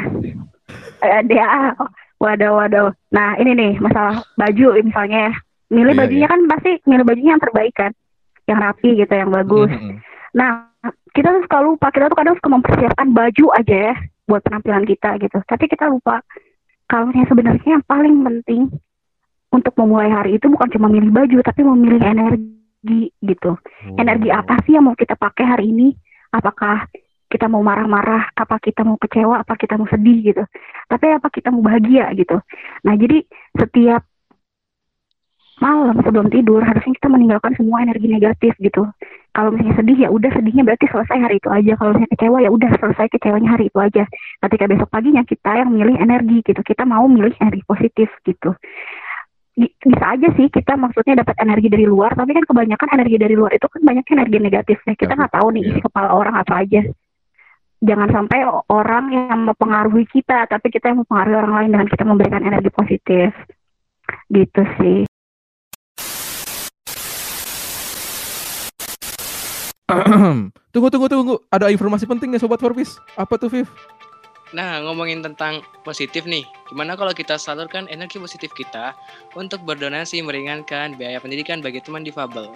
eh, 0.98 1.22
dia 1.30 1.78
waduh 2.18 2.52
waduh. 2.58 2.88
Nah 3.14 3.38
ini 3.38 3.54
nih 3.54 3.72
masalah 3.82 4.22
baju 4.38 4.78
misalnya. 4.82 5.34
Milih 5.68 5.92
yeah, 5.92 6.00
bajunya 6.00 6.20
yeah. 6.24 6.32
kan 6.32 6.40
pasti 6.48 6.70
milih 6.88 7.04
bajunya 7.04 7.30
yang 7.36 7.44
terbaik 7.44 7.74
kan 7.76 7.92
yang 8.48 8.58
rapi 8.64 8.90
gitu, 8.96 9.12
yang 9.12 9.28
bagus. 9.28 9.68
Mm 9.68 9.78
-hmm. 9.78 9.96
Nah, 10.32 10.72
kita 11.12 11.28
tuh 11.36 11.42
suka 11.44 11.58
lupa, 11.60 11.86
kita 11.92 12.08
tuh 12.08 12.16
kadang 12.16 12.36
suka 12.40 12.48
mempersiapkan 12.48 13.08
baju 13.12 13.46
aja 13.60 13.76
ya 13.92 13.94
buat 14.24 14.40
penampilan 14.44 14.84
kita 14.88 15.20
gitu. 15.20 15.38
Tapi 15.44 15.64
kita 15.68 15.88
lupa 15.88 16.24
kalau 16.88 17.12
yang 17.12 17.28
sebenarnya 17.28 17.80
yang 17.80 17.84
paling 17.84 18.24
penting 18.24 18.72
untuk 19.52 19.72
memulai 19.76 20.08
hari 20.08 20.36
itu 20.36 20.48
bukan 20.48 20.68
cuma 20.72 20.88
milih 20.88 21.12
baju, 21.12 21.38
tapi 21.44 21.60
memilih 21.64 22.00
energi 22.00 23.12
gitu. 23.24 23.56
Oh. 23.56 23.96
Energi 24.00 24.28
apa 24.32 24.60
sih 24.64 24.76
yang 24.76 24.88
mau 24.88 24.96
kita 24.96 25.16
pakai 25.16 25.44
hari 25.44 25.72
ini? 25.72 25.92
Apakah 26.32 26.88
kita 27.28 27.46
mau 27.46 27.60
marah-marah, 27.60 28.32
apa 28.32 28.56
kita 28.58 28.82
mau 28.82 28.96
kecewa, 28.96 29.44
apa 29.44 29.54
kita 29.54 29.76
mau 29.76 29.88
sedih 29.88 30.32
gitu. 30.32 30.42
Tapi 30.88 31.04
apa 31.12 31.28
kita 31.28 31.52
mau 31.52 31.60
bahagia 31.60 32.08
gitu. 32.16 32.40
Nah, 32.84 32.94
jadi 32.96 33.24
setiap 33.56 34.02
malam 35.58 35.98
sebelum 36.06 36.30
tidur 36.30 36.62
harusnya 36.62 36.94
kita 36.94 37.10
meninggalkan 37.10 37.52
semua 37.58 37.82
energi 37.82 38.06
negatif 38.08 38.54
gitu. 38.62 38.86
Kalau 39.34 39.54
misalnya 39.54 39.74
sedih 39.78 39.96
ya 40.06 40.08
udah 40.10 40.30
sedihnya 40.34 40.62
berarti 40.66 40.86
selesai 40.90 41.18
hari 41.18 41.36
itu 41.38 41.50
aja. 41.50 41.72
Kalau 41.78 41.90
misalnya 41.94 42.10
kecewa 42.14 42.38
ya 42.42 42.50
udah 42.50 42.70
selesai 42.78 43.06
kecewanya 43.12 43.48
hari 43.54 43.64
itu 43.70 43.78
aja. 43.78 44.04
Ketika 44.42 44.64
besok 44.66 44.88
paginya 44.90 45.22
kita 45.22 45.52
yang 45.62 45.70
milih 45.70 45.96
energi 45.98 46.38
gitu. 46.42 46.60
Kita 46.64 46.82
mau 46.88 47.06
milih 47.06 47.34
energi 47.38 47.62
positif 47.66 48.08
gitu. 48.24 48.54
Bisa 49.58 50.04
aja 50.14 50.28
sih 50.38 50.46
kita 50.46 50.78
maksudnya 50.78 51.18
dapat 51.26 51.34
energi 51.42 51.66
dari 51.66 51.82
luar, 51.82 52.14
tapi 52.14 52.30
kan 52.30 52.46
kebanyakan 52.46 52.88
energi 52.94 53.16
dari 53.18 53.34
luar 53.34 53.50
itu 53.50 53.66
kan 53.66 53.82
banyak 53.82 54.06
energi 54.06 54.38
negatif. 54.38 54.78
Nah, 54.86 54.94
kita 54.94 55.18
nggak 55.18 55.34
tahu 55.34 55.50
nih 55.50 55.62
isi 55.66 55.80
kepala 55.82 56.14
orang 56.14 56.38
apa 56.38 56.62
aja. 56.62 56.86
Jangan 57.78 58.10
sampai 58.10 58.42
orang 58.74 59.14
yang 59.14 59.46
mempengaruhi 59.46 60.02
kita, 60.10 60.50
tapi 60.50 60.66
kita 60.66 60.90
yang 60.90 61.06
mempengaruhi 61.06 61.36
orang 61.38 61.54
lain 61.62 61.70
dengan 61.78 61.86
kita 61.86 62.02
memberikan 62.02 62.42
energi 62.42 62.74
positif. 62.74 63.30
Gitu 64.26 64.62
sih. 64.82 65.06
Tunggu 70.74 70.88
tunggu 70.92 71.06
tunggu. 71.08 71.34
Ada 71.48 71.70
informasi 71.70 72.04
penting 72.04 72.34
nih 72.34 72.42
sobat 72.42 72.58
Forbes. 72.58 72.98
Apa 73.14 73.38
tuh 73.40 73.48
Viv? 73.48 73.70
Nah, 74.52 74.80
ngomongin 74.80 75.20
tentang 75.20 75.60
positif 75.84 76.24
nih, 76.24 76.40
gimana 76.72 76.96
kalau 76.96 77.12
kita 77.12 77.36
salurkan 77.36 77.84
energi 77.92 78.16
positif 78.16 78.48
kita 78.56 78.96
untuk 79.36 79.60
berdonasi 79.64 80.24
meringankan 80.24 80.96
biaya 80.96 81.20
pendidikan 81.20 81.60
bagi 81.60 81.84
teman 81.84 82.00
difabel? 82.00 82.52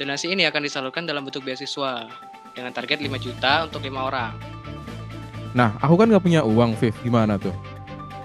Donasi 0.00 0.32
ini 0.32 0.48
akan 0.48 0.64
disalurkan 0.64 1.04
dalam 1.04 1.22
bentuk 1.28 1.44
beasiswa 1.44 2.08
dengan 2.54 2.70
target 2.70 3.02
5 3.02 3.10
juta 3.18 3.66
untuk 3.66 3.82
lima 3.82 4.06
orang. 4.06 4.32
nah 5.54 5.74
aku 5.82 5.98
kan 5.98 6.06
nggak 6.08 6.24
punya 6.24 6.40
uang 6.46 6.78
Viv 6.78 6.94
gimana 7.02 7.36
tuh 7.38 7.54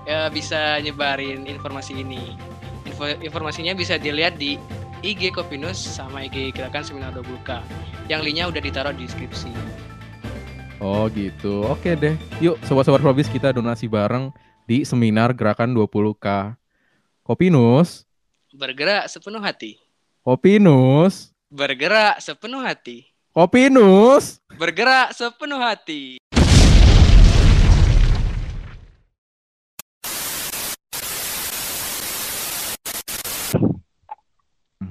Ya 0.10 0.26
bisa 0.26 0.82
nyebarin 0.82 1.46
informasi 1.46 2.02
ini. 2.02 2.34
Info, 2.82 3.06
informasinya 3.22 3.78
bisa 3.78 4.02
dilihat 4.02 4.42
di 4.42 4.58
IG 5.06 5.30
Kopinus 5.30 5.78
sama 5.78 6.26
IG 6.26 6.50
Gerakan 6.50 6.82
Seminar 6.82 7.13
20K. 7.13 7.62
Yang 8.10 8.22
linknya 8.26 8.50
udah 8.50 8.58
ditaruh 8.58 8.94
di 8.98 9.06
deskripsi. 9.06 9.54
Oh 10.82 11.06
gitu. 11.13 11.62
Oke 11.70 11.94
deh. 11.94 12.18
Yuk 12.42 12.58
sobat-sobat 12.65 13.06
Probis 13.06 13.30
kita 13.30 13.54
donasi 13.54 13.86
bareng 13.86 14.34
di 14.65 14.82
seminar 14.82 15.30
Gerakan 15.38 15.78
20K. 15.78 16.58
Kopinus, 17.22 18.10
Bergerak 18.50 19.06
sepenuh 19.13 19.46
hati. 19.46 19.78
Kopinus, 20.26 21.38
Bergerak 21.54 22.18
sepenuh 22.18 22.65
hati. 22.65 23.09
Kopinus. 23.30 24.42
Bergerak 24.58 25.13
sepenuh 25.13 25.62
hati. 25.62 26.18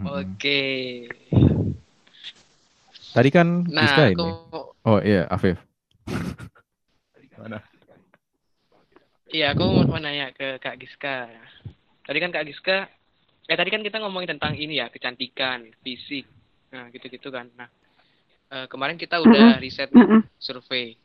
Oke. 0.07 0.63
Tadi 3.11 3.29
kan 3.35 3.67
Nah, 3.67 3.83
Giska 3.83 4.03
aku 4.07 4.23
ini. 4.23 4.33
Oh 4.87 5.03
iya, 5.03 5.27
Afif. 5.27 5.59
Mana? 7.43 7.59
Iya, 9.35 9.51
aku 9.51 9.67
mau 9.67 9.83
mau 9.83 9.99
nanya 9.99 10.31
ke 10.31 10.63
Kak 10.63 10.79
Giska. 10.79 11.27
Tadi 12.07 12.19
kan 12.23 12.31
Kak 12.31 12.47
Giska, 12.47 12.87
eh 13.51 13.59
tadi 13.59 13.75
kan 13.75 13.83
kita 13.83 13.99
ngomongin 13.99 14.39
tentang 14.39 14.55
ini 14.55 14.79
ya, 14.79 14.87
kecantikan, 14.95 15.75
fisik, 15.83 16.31
nah 16.71 16.87
gitu-gitu 16.95 17.35
kan. 17.35 17.51
Nah, 17.59 17.67
eh, 18.53 18.67
kemarin 18.67 18.97
kita 18.97 19.21
udah 19.21 19.61
riset 19.63 19.93
nih, 19.93 20.05
Mm-mm. 20.05 20.21
survei 20.41 20.97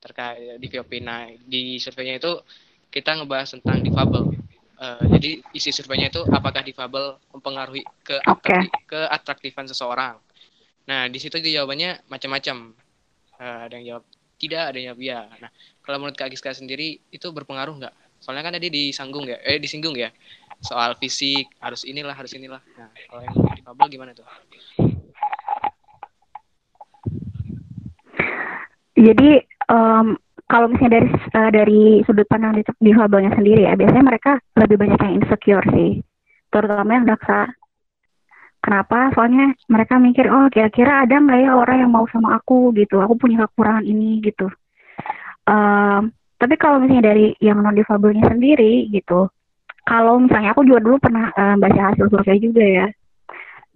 terkait 0.00 0.60
di 0.60 0.66
Viopina. 0.68 1.28
Di 1.40 1.80
surveinya 1.80 2.20
itu 2.20 2.32
kita 2.92 3.16
ngebahas 3.16 3.56
tentang 3.56 3.80
difabel. 3.80 4.36
Eh, 4.74 5.04
jadi 5.16 5.30
isi 5.54 5.70
surveinya 5.72 6.10
itu 6.10 6.22
apakah 6.28 6.60
difabel 6.60 7.16
mempengaruhi 7.32 7.82
ke 8.04 8.20
Oke. 8.28 8.68
keatraktifan 8.90 9.70
seseorang. 9.70 10.18
Nah, 10.84 11.08
di 11.08 11.16
situ 11.16 11.40
jawabannya 11.40 12.04
macam-macam. 12.12 12.76
Eh, 13.40 13.58
ada 13.66 13.74
yang 13.80 13.86
jawab 13.96 14.04
tidak, 14.36 14.64
ada 14.70 14.76
yang 14.76 14.86
jawab 14.92 15.00
ya. 15.00 15.20
Nah, 15.40 15.50
kalau 15.80 15.96
menurut 16.02 16.16
Kak 16.18 16.28
Giska 16.28 16.52
sendiri 16.52 17.00
itu 17.08 17.26
berpengaruh 17.32 17.74
nggak? 17.80 17.94
Soalnya 18.20 18.44
kan 18.44 18.52
tadi 18.56 18.72
disanggung 18.72 19.28
ya, 19.28 19.36
eh 19.44 19.60
disinggung 19.60 19.92
ya, 19.96 20.08
soal 20.64 20.96
fisik 20.96 21.44
harus 21.60 21.84
inilah 21.84 22.16
harus 22.16 22.32
inilah. 22.32 22.60
Nah, 22.76 22.88
kalau 23.08 23.20
yang 23.20 23.36
difabel 23.52 23.86
gimana 23.92 24.16
tuh? 24.16 24.24
Jadi 28.94 29.42
em, 29.70 30.06
kalau 30.46 30.66
misalnya 30.70 31.02
dari 31.02 31.10
eh, 31.10 31.50
dari 31.50 31.82
sudut 32.06 32.26
pandang 32.30 32.54
di- 32.54 32.78
difabelnya 32.78 33.34
sendiri 33.34 33.66
ya, 33.66 33.74
biasanya 33.74 34.04
mereka 34.06 34.38
lebih 34.54 34.76
banyak 34.78 35.00
yang 35.02 35.14
insecure 35.18 35.66
sih, 35.74 35.98
terutama 36.52 36.90
yang 36.94 37.06
daksa. 37.08 37.50
Kenapa? 38.64 39.12
Soalnya 39.12 39.52
mereka 39.68 40.00
mikir, 40.00 40.24
oh 40.32 40.48
kira-kira 40.48 41.04
ada 41.04 41.20
nggak 41.20 41.36
ya 41.36 41.52
orang 41.52 41.84
yang 41.84 41.92
mau 41.92 42.08
sama 42.08 42.40
aku 42.40 42.72
gitu, 42.72 42.96
aku 42.96 43.12
punya 43.20 43.44
kekurangan 43.44 43.84
ini 43.84 44.24
gitu. 44.24 44.48
Em, 45.44 46.08
tapi 46.40 46.54
kalau 46.56 46.80
misalnya 46.80 47.12
dari 47.12 47.36
yang 47.44 47.60
non 47.60 47.76
difabelnya 47.76 48.24
sendiri 48.24 48.88
gitu, 48.88 49.28
kalau 49.84 50.16
misalnya 50.16 50.56
aku 50.56 50.64
juga 50.64 50.80
dulu 50.80 50.96
pernah 50.96 51.28
em, 51.36 51.60
baca 51.60 51.92
hasil 51.92 52.08
survei 52.08 52.40
juga 52.40 52.64
ya, 52.64 52.86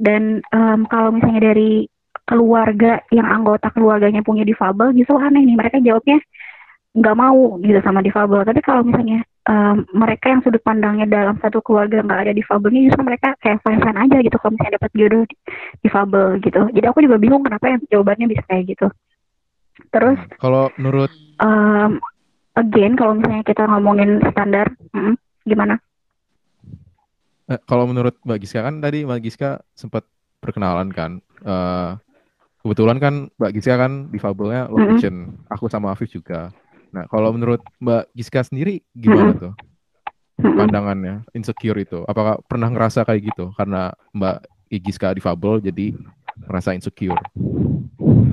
dan 0.00 0.40
em, 0.40 0.80
kalau 0.88 1.12
misalnya 1.12 1.52
dari 1.52 1.84
keluarga 2.28 3.00
yang 3.08 3.24
anggota 3.24 3.72
keluarganya 3.72 4.20
punya 4.20 4.44
difabel 4.44 4.92
justru 4.92 5.16
aneh 5.16 5.40
nih 5.48 5.56
mereka 5.56 5.80
jawabnya 5.80 6.20
nggak 6.92 7.16
mau 7.16 7.56
gitu 7.62 7.80
sama 7.80 8.04
difabel. 8.04 8.44
Tapi 8.44 8.60
kalau 8.60 8.84
misalnya 8.84 9.24
em, 9.48 9.76
mereka 9.96 10.28
yang 10.28 10.40
sudut 10.44 10.60
pandangnya 10.60 11.06
dalam 11.08 11.40
satu 11.40 11.64
keluarga 11.64 12.04
nggak 12.04 12.20
ada 12.28 12.32
difabelnya 12.36 12.80
justru 12.90 13.02
mereka 13.06 13.32
kayak 13.40 13.64
fine 13.64 13.80
fine 13.80 13.98
aja 13.98 14.16
gitu 14.20 14.36
kalau 14.36 14.52
misalnya 14.56 14.76
dapat 14.76 14.90
jodoh 14.92 15.22
di- 15.24 15.40
difabel 15.84 16.26
gitu. 16.44 16.60
Jadi 16.74 16.86
aku 16.90 16.98
juga 17.00 17.16
bingung 17.16 17.40
kenapa 17.40 17.64
yang 17.72 17.80
jawabannya 17.88 18.26
bisa 18.28 18.42
kayak 18.44 18.64
gitu. 18.76 18.86
Terus 19.88 20.18
Kalau 20.36 20.68
menurut 20.76 21.10
em, 21.40 22.02
again 22.58 22.92
kalau 22.98 23.16
misalnya 23.16 23.44
kita 23.46 23.62
ngomongin 23.64 24.20
standar 24.34 24.66
mm, 24.92 25.14
gimana? 25.48 25.80
Eh, 27.48 27.60
kalau 27.64 27.88
menurut 27.88 28.20
Mbak 28.26 28.38
Giska 28.44 28.60
kan 28.60 28.84
tadi 28.84 29.08
Mbak 29.08 29.20
Giska 29.24 29.64
sempat 29.72 30.04
perkenalan 30.42 30.92
kan. 30.92 31.22
Eh, 31.46 31.90
kebetulan 32.68 33.00
kan 33.00 33.14
Mbak 33.40 33.52
Giska 33.56 33.80
kan 33.80 34.12
difabelnya 34.12 34.68
low 34.68 34.84
vision. 34.92 35.40
Aku 35.48 35.72
sama 35.72 35.96
Afif 35.96 36.12
juga. 36.12 36.52
Nah, 36.92 37.08
kalau 37.08 37.32
menurut 37.32 37.64
Mbak 37.80 38.12
Giska 38.12 38.44
sendiri 38.44 38.84
gimana 38.92 39.32
tuh 39.32 39.56
Mm-mm. 40.36 40.52
pandangannya 40.60 41.24
insecure 41.32 41.80
itu? 41.80 42.04
Apakah 42.04 42.44
pernah 42.44 42.68
ngerasa 42.68 43.08
kayak 43.08 43.32
gitu 43.32 43.56
karena 43.56 43.96
Mbak 44.12 44.36
Giska 44.84 45.16
difabel 45.16 45.64
jadi 45.64 45.96
ngerasa 46.44 46.76
insecure? 46.76 47.16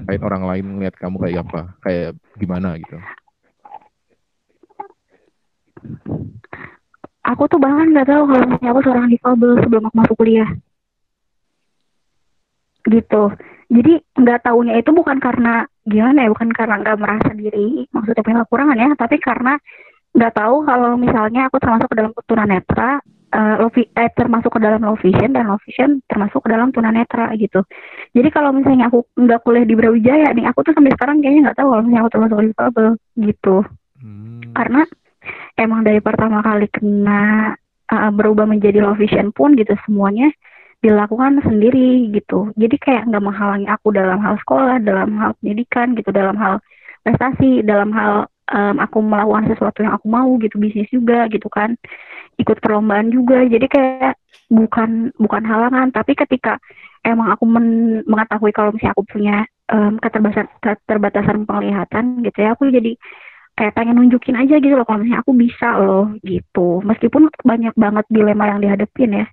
Kayak 0.04 0.28
orang 0.28 0.44
lain 0.44 0.66
ngeliat 0.76 1.00
kamu 1.00 1.16
kayak 1.24 1.48
apa? 1.48 1.62
Kayak 1.80 2.20
gimana 2.36 2.76
gitu? 2.76 3.00
aku 7.26 7.44
tuh 7.50 7.58
bahkan 7.58 7.90
nggak 7.90 8.06
tahu 8.06 8.24
kalau 8.30 8.46
misalnya 8.46 8.70
aku 8.72 8.82
seorang 8.86 9.08
difabel 9.10 9.52
sebelum 9.58 9.84
aku 9.90 9.96
masuk 9.98 10.16
kuliah 10.18 10.50
gitu 12.86 13.24
jadi 13.70 13.94
nggak 14.18 14.40
taunya 14.46 14.74
itu 14.78 14.90
bukan 14.94 15.18
karena 15.18 15.66
gimana 15.86 16.26
ya 16.26 16.30
bukan 16.32 16.50
karena 16.54 16.76
nggak 16.82 16.98
merasa 17.02 17.30
diri 17.34 17.86
maksudnya 17.90 18.24
punya 18.26 18.38
kekurangan 18.46 18.78
ya 18.78 18.90
tapi 18.98 19.16
karena 19.18 19.54
nggak 20.16 20.34
tahu 20.34 20.56
kalau 20.64 20.92
misalnya 20.96 21.42
aku 21.52 21.58
termasuk 21.60 21.88
ke 21.92 21.96
dalam 21.98 22.12
tunanetra 22.26 22.92
low 23.36 23.68
vi- 23.68 23.92
eh, 23.92 24.08
termasuk 24.16 24.48
ke 24.48 24.60
dalam 24.64 24.80
low 24.80 24.96
vision 24.96 25.36
dan 25.36 25.52
low 25.52 25.60
vision 25.68 26.00
termasuk 26.08 26.40
ke 26.40 26.50
dalam 26.50 26.72
tunanetra 26.72 27.36
gitu 27.36 27.68
jadi 28.16 28.32
kalau 28.32 28.56
misalnya 28.56 28.88
aku 28.88 29.04
nggak 29.12 29.44
kuliah 29.44 29.68
di 29.68 29.76
Brawijaya 29.76 30.32
nih 30.32 30.48
aku 30.48 30.64
tuh 30.64 30.72
sampai 30.72 30.96
sekarang 30.96 31.20
kayaknya 31.20 31.52
nggak 31.52 31.58
tahu 31.60 31.68
kalau 31.76 31.84
misalnya 31.84 32.02
aku 32.08 32.14
termasuk 32.16 32.38
difabel 32.48 32.88
gitu 33.20 33.58
Hmm. 34.06 34.54
karena 34.54 34.86
emang 35.58 35.82
dari 35.82 35.98
pertama 35.98 36.44
kali 36.46 36.70
kena 36.70 37.56
uh, 37.90 38.12
berubah 38.14 38.46
menjadi 38.46 38.86
low 38.86 38.94
vision 38.94 39.34
pun 39.34 39.58
gitu 39.58 39.74
semuanya 39.88 40.30
dilakukan 40.84 41.42
sendiri 41.42 42.12
gitu. 42.14 42.52
Jadi 42.56 42.76
kayak 42.78 43.10
nggak 43.10 43.24
menghalangi 43.24 43.68
aku 43.70 43.92
dalam 43.96 44.20
hal 44.22 44.36
sekolah 44.42 44.78
dalam 44.84 45.16
hal 45.18 45.32
pendidikan 45.40 45.96
gitu. 45.98 46.10
Dalam 46.12 46.36
hal 46.38 46.62
prestasi 47.02 47.62
dalam 47.66 47.90
hal 47.94 48.28
um, 48.52 48.76
aku 48.82 48.98
melakukan 49.02 49.50
sesuatu 49.54 49.82
yang 49.82 49.94
aku 49.98 50.08
mau 50.10 50.30
gitu. 50.42 50.56
Bisnis 50.62 50.90
juga 50.92 51.26
gitu 51.32 51.50
kan. 51.50 51.74
Ikut 52.38 52.60
perlombaan 52.62 53.10
juga. 53.10 53.46
Jadi 53.46 53.66
kayak 53.66 54.16
bukan 54.52 55.14
bukan 55.18 55.44
halangan. 55.44 55.90
Tapi 55.92 56.14
ketika 56.14 56.62
emang 57.06 57.34
aku 57.34 57.46
men- 57.46 58.06
mengetahui 58.06 58.52
kalau 58.54 58.74
misalnya 58.74 58.94
aku 58.98 59.06
punya 59.06 59.36
um, 59.74 59.98
keterbatasan 60.02 60.50
keterbatasan 60.62 61.38
penglihatan 61.46 62.26
gitu 62.26 62.38
ya 62.42 62.58
aku 62.58 62.70
jadi 62.70 62.98
kayak 63.56 63.72
pengen 63.72 63.96
nunjukin 63.96 64.36
aja 64.36 64.60
gitu 64.60 64.76
loh 64.76 64.84
kalau 64.84 65.00
misalnya 65.02 65.24
aku 65.24 65.34
bisa 65.34 65.70
loh 65.80 66.12
gitu. 66.22 66.84
Meskipun 66.84 67.32
banyak 67.42 67.74
banget 67.74 68.06
dilema 68.12 68.52
yang 68.52 68.60
dihadapin 68.62 69.24
ya 69.24 69.28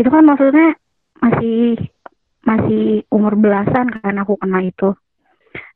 itu 0.00 0.08
kan 0.08 0.24
maksudnya 0.24 0.72
masih 1.20 1.76
masih 2.40 3.04
umur 3.12 3.36
belasan 3.36 3.92
kan 3.92 4.16
aku 4.16 4.40
kena 4.40 4.64
itu. 4.64 4.96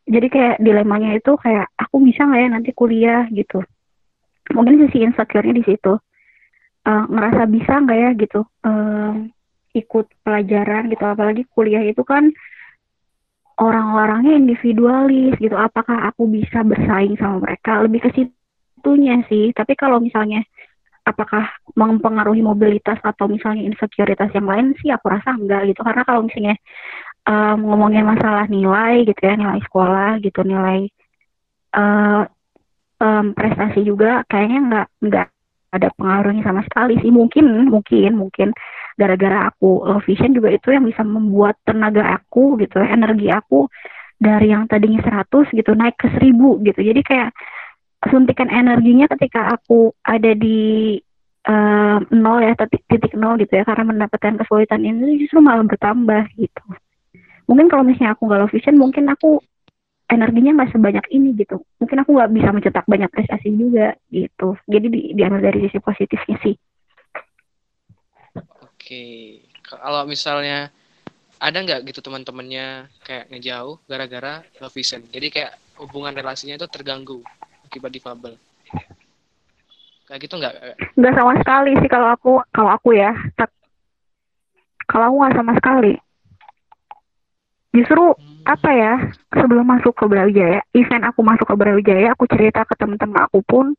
Jadi 0.05 0.27
kayak 0.33 0.57
dilemanya 0.61 1.17
itu 1.17 1.37
kayak 1.37 1.69
aku 1.77 2.01
bisa 2.01 2.25
nggak 2.25 2.41
ya 2.41 2.49
nanti 2.49 2.71
kuliah? 2.73 3.25
gitu. 3.29 3.61
Mungkin 4.53 4.81
sisi 4.85 5.05
insecure-nya 5.05 5.55
di 5.57 5.65
situ. 5.65 5.93
Eh, 6.85 7.05
ngerasa 7.09 7.49
bisa 7.49 7.81
nggak 7.81 7.99
ya 8.01 8.11
gitu 8.13 8.41
em, 8.65 9.33
ikut 9.73 10.07
pelajaran 10.25 10.93
gitu. 10.93 11.05
Apalagi 11.05 11.49
kuliah 11.53 11.85
itu 11.85 12.05
kan 12.05 12.29
orang-orangnya 13.61 14.37
individualis 14.37 15.37
gitu. 15.41 15.57
Apakah 15.57 16.13
aku 16.13 16.29
bisa 16.29 16.61
bersaing 16.65 17.17
sama 17.17 17.45
mereka? 17.45 17.81
Lebih 17.85 18.09
ke 18.09 18.11
situnya 18.13 19.25
sih. 19.29 19.53
Tapi 19.57 19.73
kalau 19.77 20.01
misalnya 20.01 20.45
apakah 21.05 21.53
mempengaruhi 21.77 22.41
mobilitas 22.41 22.97
atau 23.05 23.29
misalnya 23.29 23.69
insekuritas 23.69 24.33
yang 24.33 24.49
lain 24.49 24.73
sih 24.81 24.89
aku 24.89 25.13
rasa 25.13 25.37
enggak 25.37 25.69
gitu. 25.69 25.85
Karena 25.85 26.03
kalau 26.09 26.25
misalnya 26.25 26.57
em, 27.29 27.59
ngomongin 27.61 28.05
masalah 28.09 28.49
nilai 28.49 29.05
gitu 29.05 29.21
ya 29.21 29.35
nilai 29.37 29.61
sekolah 29.69 30.21
gitu 30.25 30.41
nilai 30.43 30.89
eh, 31.77 32.23
em, 33.05 33.27
prestasi 33.37 33.81
juga 33.85 34.25
kayaknya 34.29 34.59
enggak 34.65 34.87
enggak 35.05 35.29
ada 35.75 35.89
pengaruhnya 35.99 36.43
sama 36.47 36.63
sekali 36.65 36.97
sih. 37.05 37.13
Mungkin 37.13 37.69
mungkin 37.69 38.11
mungkin 38.17 38.49
gara-gara 38.95 39.51
aku 39.51 39.85
low 39.85 40.01
vision 40.07 40.33
juga 40.33 40.55
itu 40.55 40.71
yang 40.71 40.87
bisa 40.87 41.03
membuat 41.03 41.59
tenaga 41.67 42.17
aku 42.17 42.57
gitu 42.63 42.79
energi 42.81 43.29
aku 43.29 43.67
dari 44.15 44.55
yang 44.55 44.71
tadinya 44.71 45.03
100 45.03 45.51
gitu 45.51 45.75
naik 45.75 45.99
ke 45.99 46.09
1000 46.17 46.63
gitu. 46.63 46.81
Jadi 46.81 47.01
kayak 47.03 47.31
suntikan 48.11 48.49
energinya 48.53 49.09
ketika 49.17 49.57
aku 49.57 49.93
ada 50.05 50.33
di 50.37 50.99
uh, 51.49 51.99
nol 52.13 52.39
ya 52.45 52.53
titik, 52.59 52.83
titik 52.89 53.13
nol 53.17 53.37
gitu 53.41 53.61
ya 53.61 53.65
karena 53.65 53.85
mendapatkan 53.89 54.41
kesulitan 54.41 54.85
ini 54.85 55.21
justru 55.21 55.41
malah 55.41 55.65
bertambah 55.65 56.29
gitu. 56.37 56.65
Mungkin 57.45 57.69
kalau 57.69 57.85
misalnya 57.85 58.17
aku 58.17 58.29
nggak 58.29 58.41
low 58.41 58.51
vision 58.51 58.77
mungkin 58.81 59.05
aku 59.13 59.41
energinya 60.09 60.63
nggak 60.63 60.73
sebanyak 60.73 61.07
ini 61.13 61.37
gitu. 61.37 61.61
Mungkin 61.81 62.05
aku 62.05 62.11
nggak 62.17 62.33
bisa 62.33 62.49
mencetak 62.53 62.85
banyak 62.89 63.11
prestasi 63.13 63.49
juga 63.53 63.97
gitu. 64.09 64.57
Jadi 64.69 64.87
di, 64.89 65.01
diambil 65.13 65.53
dari 65.53 65.69
sisi 65.69 65.79
positifnya 65.81 66.37
sih. 66.41 66.57
Oke. 68.65 69.05
Kalau 69.65 70.05
misalnya 70.05 70.69
ada 71.45 71.59
nggak 71.61 71.85
gitu 71.93 72.01
teman-temannya 72.01 72.89
kayak 73.05 73.29
ngejauh 73.29 73.77
gara-gara 73.85 74.41
low 74.65 74.73
vision 74.73 75.05
jadi 75.13 75.27
kayak 75.29 75.53
hubungan 75.77 76.17
relasinya 76.17 76.57
itu 76.57 76.65
terganggu 76.73 77.21
akibat 77.75 77.91
difabel 77.91 78.39
kayak 80.05 80.21
gitu 80.31 80.35
nggak? 80.37 80.55
Nggak 80.95 81.15
sama 81.17 81.33
sekali 81.41 81.73
sih 81.81 81.91
kalau 81.91 82.09
aku 82.13 82.33
kalau 82.53 82.71
aku 82.77 82.95
ya. 82.95 83.13
Kalau 84.85 85.05
aku 85.11 85.17
nggak 85.25 85.37
sama 85.41 85.53
sekali. 85.57 85.93
Justru 87.75 88.15
hmm. 88.15 88.47
apa 88.47 88.71
ya 88.71 88.95
sebelum 89.35 89.67
masuk 89.67 89.97
ke 89.99 90.07
Brawijaya 90.07 90.63
event 90.79 91.11
aku 91.11 91.27
masuk 91.27 91.49
ke 91.51 91.57
Brawijaya 91.59 92.15
aku 92.15 92.31
cerita 92.31 92.63
ke 92.63 92.79
teman-teman 92.79 93.27
aku 93.27 93.43
pun 93.43 93.75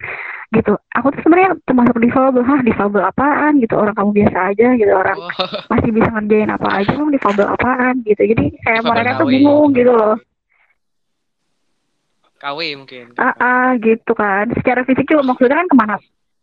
gitu. 0.51 0.75
Aku 0.97 1.13
tuh 1.15 1.21
sebenarnya 1.23 1.55
termasuk 1.63 1.95
difabel 2.03 2.43
hah 2.43 2.59
difabel 2.65 3.05
apaan? 3.05 3.61
gitu. 3.63 3.77
Orang 3.79 3.95
kamu 3.95 4.25
biasa 4.25 4.37
aja 4.51 4.67
gitu 4.75 4.91
orang 4.91 5.15
oh. 5.15 5.31
masih 5.71 5.89
bisa 5.95 6.09
ngerjain 6.11 6.51
apa 6.51 6.67
aja 6.83 6.91
kamu 6.91 7.15
difabel 7.15 7.47
apaan? 7.47 8.03
gitu. 8.03 8.21
Jadi 8.27 8.43
kayak 8.65 8.83
mereka 8.83 9.21
tuh 9.21 9.29
bingung 9.29 9.71
gitu 9.71 9.93
loh 9.93 10.19
KW 12.45 12.59
mungkin. 12.77 13.05
Ah, 13.17 13.33
ah 13.41 13.69
gitu 13.81 14.13
kan. 14.13 14.53
Secara 14.53 14.85
fisik 14.85 15.09
juga 15.09 15.25
maksudnya 15.25 15.57
kan 15.57 15.65
ke 15.65 15.75
mana? 15.75 15.95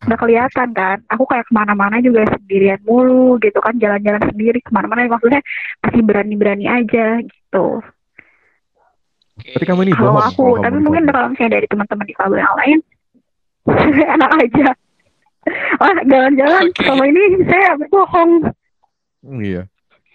Udah 0.03 0.19
kelihatan 0.19 0.69
kan. 0.75 0.99
Aku 1.15 1.23
kayak 1.31 1.47
ke 1.47 1.55
mana-mana 1.55 2.03
juga 2.03 2.27
sendirian 2.27 2.83
mulu 2.83 3.39
gitu 3.39 3.63
kan. 3.63 3.79
Jalan-jalan 3.79 4.27
sendiri 4.35 4.59
ke 4.59 4.71
mana-mana. 4.75 5.07
Maksudnya 5.07 5.39
masih 5.87 6.03
berani-berani 6.03 6.67
aja 6.67 7.23
gitu. 7.23 7.67
Tapi 9.43 9.65
kamu 9.65 9.89
ini 9.89 9.93
kalau 9.97 10.21
aku 10.21 10.61
tapi 10.61 10.77
mungkin 10.77 11.09
kalau 11.09 11.33
misalnya 11.33 11.57
dari 11.59 11.67
teman-teman 11.67 12.07
di 12.07 12.15
kabel 12.15 12.39
yang 12.39 12.57
lain 12.63 12.79
enak 14.15 14.31
aja. 14.39 14.69
Oh 15.83 15.95
jalan-jalan. 16.07 16.63
Okay. 16.71 16.87
sama 16.87 17.05
ini 17.09 17.23
saya 17.47 17.75
bohong. 17.91 18.33
Iya. 19.43 19.63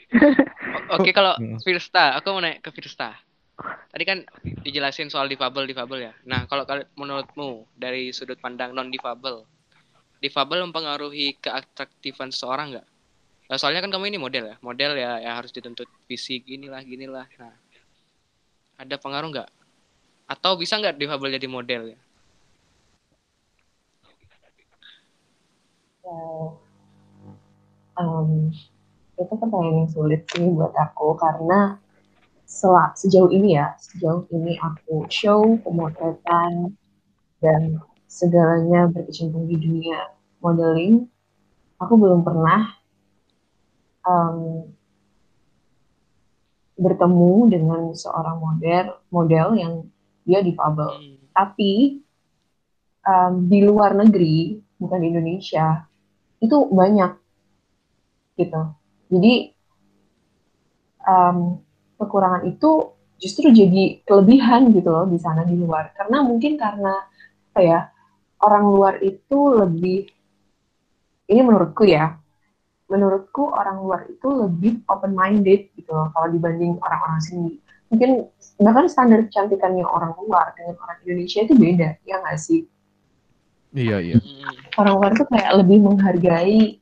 Oke 0.96 1.12
okay, 1.12 1.12
kalau. 1.12 1.36
Firsta 1.66 2.16
aku 2.16 2.28
mau 2.36 2.44
naik 2.44 2.64
ke 2.64 2.70
Firsta 2.72 3.27
tadi 3.66 4.04
kan 4.06 4.22
dijelasin 4.62 5.10
soal 5.10 5.26
difabel 5.26 5.66
difabel 5.66 6.12
ya 6.12 6.14
nah 6.30 6.46
kalau 6.46 6.64
menurutmu 6.94 7.66
dari 7.74 8.14
sudut 8.14 8.38
pandang 8.38 8.74
non 8.74 8.94
difabel 8.94 9.46
difabel 10.22 10.66
mempengaruhi 10.70 11.38
keatraktifan 11.38 12.34
seseorang 12.34 12.74
nggak? 12.74 12.88
Nah, 13.48 13.56
soalnya 13.56 13.80
kan 13.86 13.94
kamu 13.94 14.12
ini 14.12 14.20
model 14.20 14.44
ya, 14.52 14.56
model 14.60 14.92
ya, 15.00 15.22
ya 15.24 15.32
harus 15.40 15.54
dituntut 15.56 15.88
fisik 16.10 16.44
inilah 16.50 16.84
ginilah. 16.84 17.28
Nah, 17.40 17.56
ada 18.76 18.96
pengaruh 19.00 19.30
nggak? 19.32 19.50
Atau 20.28 20.60
bisa 20.60 20.76
nggak 20.76 21.00
difabel 21.00 21.38
jadi 21.38 21.48
model 21.48 21.96
ya? 21.96 22.00
um, 28.00 28.48
itu 29.20 29.34
pertanyaan 29.36 29.84
yang 29.84 29.90
sulit 29.92 30.24
sih 30.32 30.48
buat 30.56 30.72
aku 30.72 31.20
karena 31.20 31.76
selak 32.48 32.96
sejauh 32.96 33.28
ini 33.28 33.60
ya 33.60 33.76
sejauh 33.76 34.24
ini 34.32 34.56
aku 34.56 35.04
show 35.12 35.60
pemotretan 35.68 36.72
dan 37.44 37.84
segalanya 38.08 38.88
berkecimpung 38.88 39.46
di 39.52 39.60
dunia 39.60 40.16
modeling, 40.40 41.06
aku 41.78 41.94
belum 42.00 42.24
pernah 42.24 42.72
um, 44.08 44.64
bertemu 46.78 47.34
dengan 47.52 47.82
seorang 47.92 48.38
model 48.40 48.86
model 49.12 49.48
yang 49.60 49.74
dia 50.24 50.40
difabel. 50.40 50.92
Hmm. 50.98 51.18
Tapi 51.36 52.02
um, 53.06 53.34
di 53.46 53.60
luar 53.62 53.94
negeri, 53.94 54.58
bukan 54.80 55.00
di 55.04 55.08
Indonesia, 55.12 55.86
itu 56.40 56.58
banyak 56.72 57.12
gitu. 58.40 58.62
Jadi 59.12 59.34
um, 61.06 61.67
kekurangan 61.98 62.46
itu 62.46 62.94
justru 63.18 63.50
jadi 63.50 64.02
kelebihan 64.06 64.70
gitu 64.74 64.90
loh 64.94 65.06
di 65.10 65.18
sana 65.18 65.44
di 65.44 65.58
luar. 65.58 65.92
Karena 65.98 66.22
mungkin 66.22 66.56
karena 66.56 66.94
apa 67.54 67.60
ya 67.62 67.80
orang 68.46 68.64
luar 68.70 68.94
itu 69.02 69.38
lebih 69.58 70.06
ini 71.28 71.42
menurutku 71.44 71.84
ya 71.84 72.16
menurutku 72.88 73.52
orang 73.52 73.84
luar 73.84 74.08
itu 74.08 74.28
lebih 74.32 74.80
open 74.88 75.12
minded 75.12 75.68
gitu 75.76 75.92
loh 75.92 76.08
kalau 76.16 76.32
dibanding 76.32 76.80
orang-orang 76.80 77.20
sini. 77.20 77.52
Mungkin 77.92 78.32
bahkan 78.64 78.88
standar 78.88 79.28
kecantikannya 79.28 79.84
orang 79.84 80.16
luar 80.24 80.56
dengan 80.56 80.80
orang 80.80 80.98
Indonesia 81.04 81.44
itu 81.44 81.54
beda 81.56 81.90
ya 82.08 82.16
nggak 82.24 82.40
sih? 82.40 82.64
Iya 83.76 84.00
iya. 84.00 84.18
Orang 84.80 85.04
luar 85.04 85.12
itu 85.20 85.28
kayak 85.28 85.52
lebih 85.60 85.78
menghargai 85.84 86.80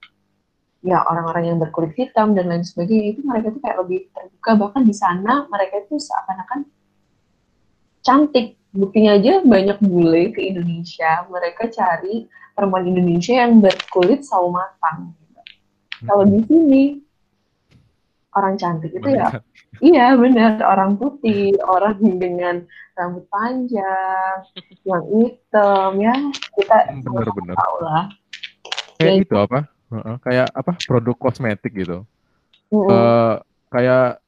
ya 0.86 1.02
orang-orang 1.02 1.50
yang 1.50 1.58
berkulit 1.58 1.98
hitam 1.98 2.38
dan 2.38 2.46
lain 2.46 2.62
sebagainya 2.62 3.18
itu 3.18 3.22
mereka 3.26 3.50
tuh 3.50 3.62
kayak 3.66 3.78
lebih 3.82 4.06
terbuka. 4.14 4.52
Bahkan 4.54 4.82
di 4.86 4.94
sana 4.94 5.50
mereka 5.50 5.82
itu 5.82 5.98
seakan-akan 5.98 6.70
cantik. 8.06 8.62
Buktinya 8.76 9.18
aja 9.18 9.42
banyak 9.42 9.82
bule 9.82 10.30
ke 10.30 10.46
Indonesia. 10.46 11.26
Mereka 11.26 11.74
cari 11.74 12.30
perempuan 12.54 12.86
Indonesia 12.86 13.34
yang 13.34 13.58
berkulit 13.58 14.22
sawo 14.22 14.54
matang 14.54 15.12
gitu. 15.18 15.42
Hmm. 15.96 16.08
kalau 16.12 16.24
di 16.28 16.40
sini 16.44 16.84
orang 18.36 18.60
cantik 18.60 18.92
itu 18.94 19.10
ya 19.10 19.28
iya 19.90 20.14
benar. 20.14 20.62
Orang 20.62 21.02
putih 21.02 21.58
orang 21.66 21.98
dengan 22.22 22.62
rambut 22.94 23.26
panjang 23.34 24.46
yang 24.86 25.04
hitam 25.18 25.92
ya. 25.98 26.16
Kita 26.54 26.78
benar-benar 27.02 27.56
tahu 27.58 27.76
lah. 27.82 28.06
Kayak 29.02 29.12
ya, 29.12 29.24
itu 29.26 29.36
apa 29.36 29.75
uh, 30.02 30.18
kayak 30.20 30.48
apa 30.52 30.72
produk 30.84 31.16
kosmetik 31.16 31.72
gitu 31.72 32.04
uh 32.72 32.76
-uh. 32.76 32.90
Uh, 32.90 33.34
kayak 33.72 34.20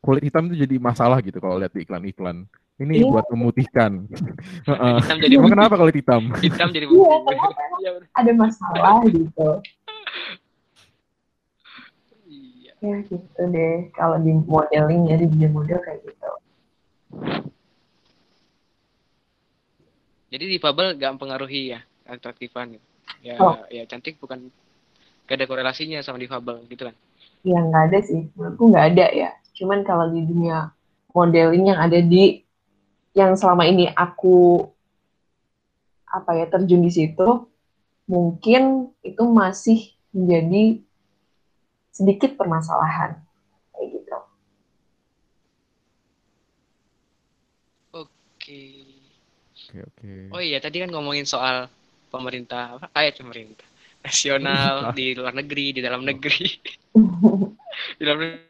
kulit 0.00 0.22
hitam 0.24 0.48
itu 0.48 0.64
jadi 0.64 0.76
masalah 0.80 1.20
gitu 1.20 1.38
kalau 1.38 1.60
lihat 1.60 1.72
di 1.74 1.84
iklan-iklan 1.84 2.48
ini 2.80 3.04
iya. 3.04 3.12
buat 3.12 3.28
memutihkan. 3.28 4.08
hitam 5.04 5.18
jadi 5.20 5.34
Emang 5.36 5.52
kenapa 5.52 5.76
kalau 5.76 5.92
hitam? 5.92 6.32
Hitam 6.40 6.68
jadi 6.72 6.88
putih. 6.88 7.36
Iya, 7.80 7.96
ada 8.12 8.32
masalah 8.36 9.00
gitu. 9.08 9.48
Iya. 12.28 12.72
Ya 12.84 12.96
gitu 13.08 13.40
deh. 13.48 13.88
Kalau 13.96 14.20
di 14.20 14.36
modeling 14.36 15.08
ya 15.08 15.16
di 15.16 15.32
dunia 15.32 15.48
model 15.48 15.80
kayak 15.80 16.04
gitu. 16.04 16.30
Jadi 20.28 20.44
di 20.44 20.60
difabel 20.60 20.92
gak 21.00 21.16
mempengaruhi 21.16 21.72
ya 21.72 21.80
atraktifan 22.04 22.76
gitu. 22.76 22.86
Ya, 23.24 23.36
oh. 23.40 23.56
ya 23.72 23.88
cantik 23.88 24.20
bukan 24.20 24.52
gak 25.30 25.38
ada 25.38 25.46
korelasinya 25.46 26.02
sama 26.02 26.18
difabel 26.18 26.66
gitu 26.66 26.90
kan? 26.90 26.96
Ya 27.46 27.62
nggak 27.62 27.82
ada 27.86 27.98
sih, 28.02 28.26
menurutku 28.34 28.66
nggak 28.66 28.86
ada 28.90 29.06
ya. 29.14 29.30
Cuman 29.54 29.86
kalau 29.86 30.10
di 30.10 30.26
dunia 30.26 30.74
modeling 31.14 31.70
yang 31.70 31.78
ada 31.78 32.02
di 32.02 32.42
yang 33.14 33.38
selama 33.38 33.62
ini 33.62 33.86
aku 33.94 34.66
apa 36.10 36.34
ya 36.34 36.50
terjun 36.50 36.82
di 36.82 36.90
situ 36.90 37.46
mungkin 38.10 38.90
itu 39.06 39.22
masih 39.22 39.94
menjadi 40.10 40.82
sedikit 41.94 42.34
permasalahan 42.34 43.22
kayak 43.70 43.86
gitu. 43.94 44.18
Oke. 47.94 48.62
Oke 49.54 49.78
oke. 49.86 50.10
Oh 50.34 50.42
iya 50.42 50.58
tadi 50.58 50.82
kan 50.82 50.90
ngomongin 50.90 51.22
soal 51.22 51.70
pemerintah 52.10 52.82
apa 52.82 52.90
kayak 52.90 53.22
pemerintah 53.22 53.69
nasional 54.00 54.74
di 54.98 55.12
luar 55.12 55.34
negeri 55.36 55.76
di 55.76 55.80
dalam 55.84 56.02
negeri 56.04 56.48
di 57.98 58.02
dalam 58.02 58.18
negeri 58.20 58.48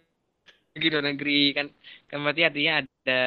di 0.81 0.89
luar 0.89 1.07
negeri 1.11 1.41
kan 1.53 1.67
kan 2.07 2.19
berarti 2.23 2.43
artinya 2.47 2.73
ada 2.83 3.23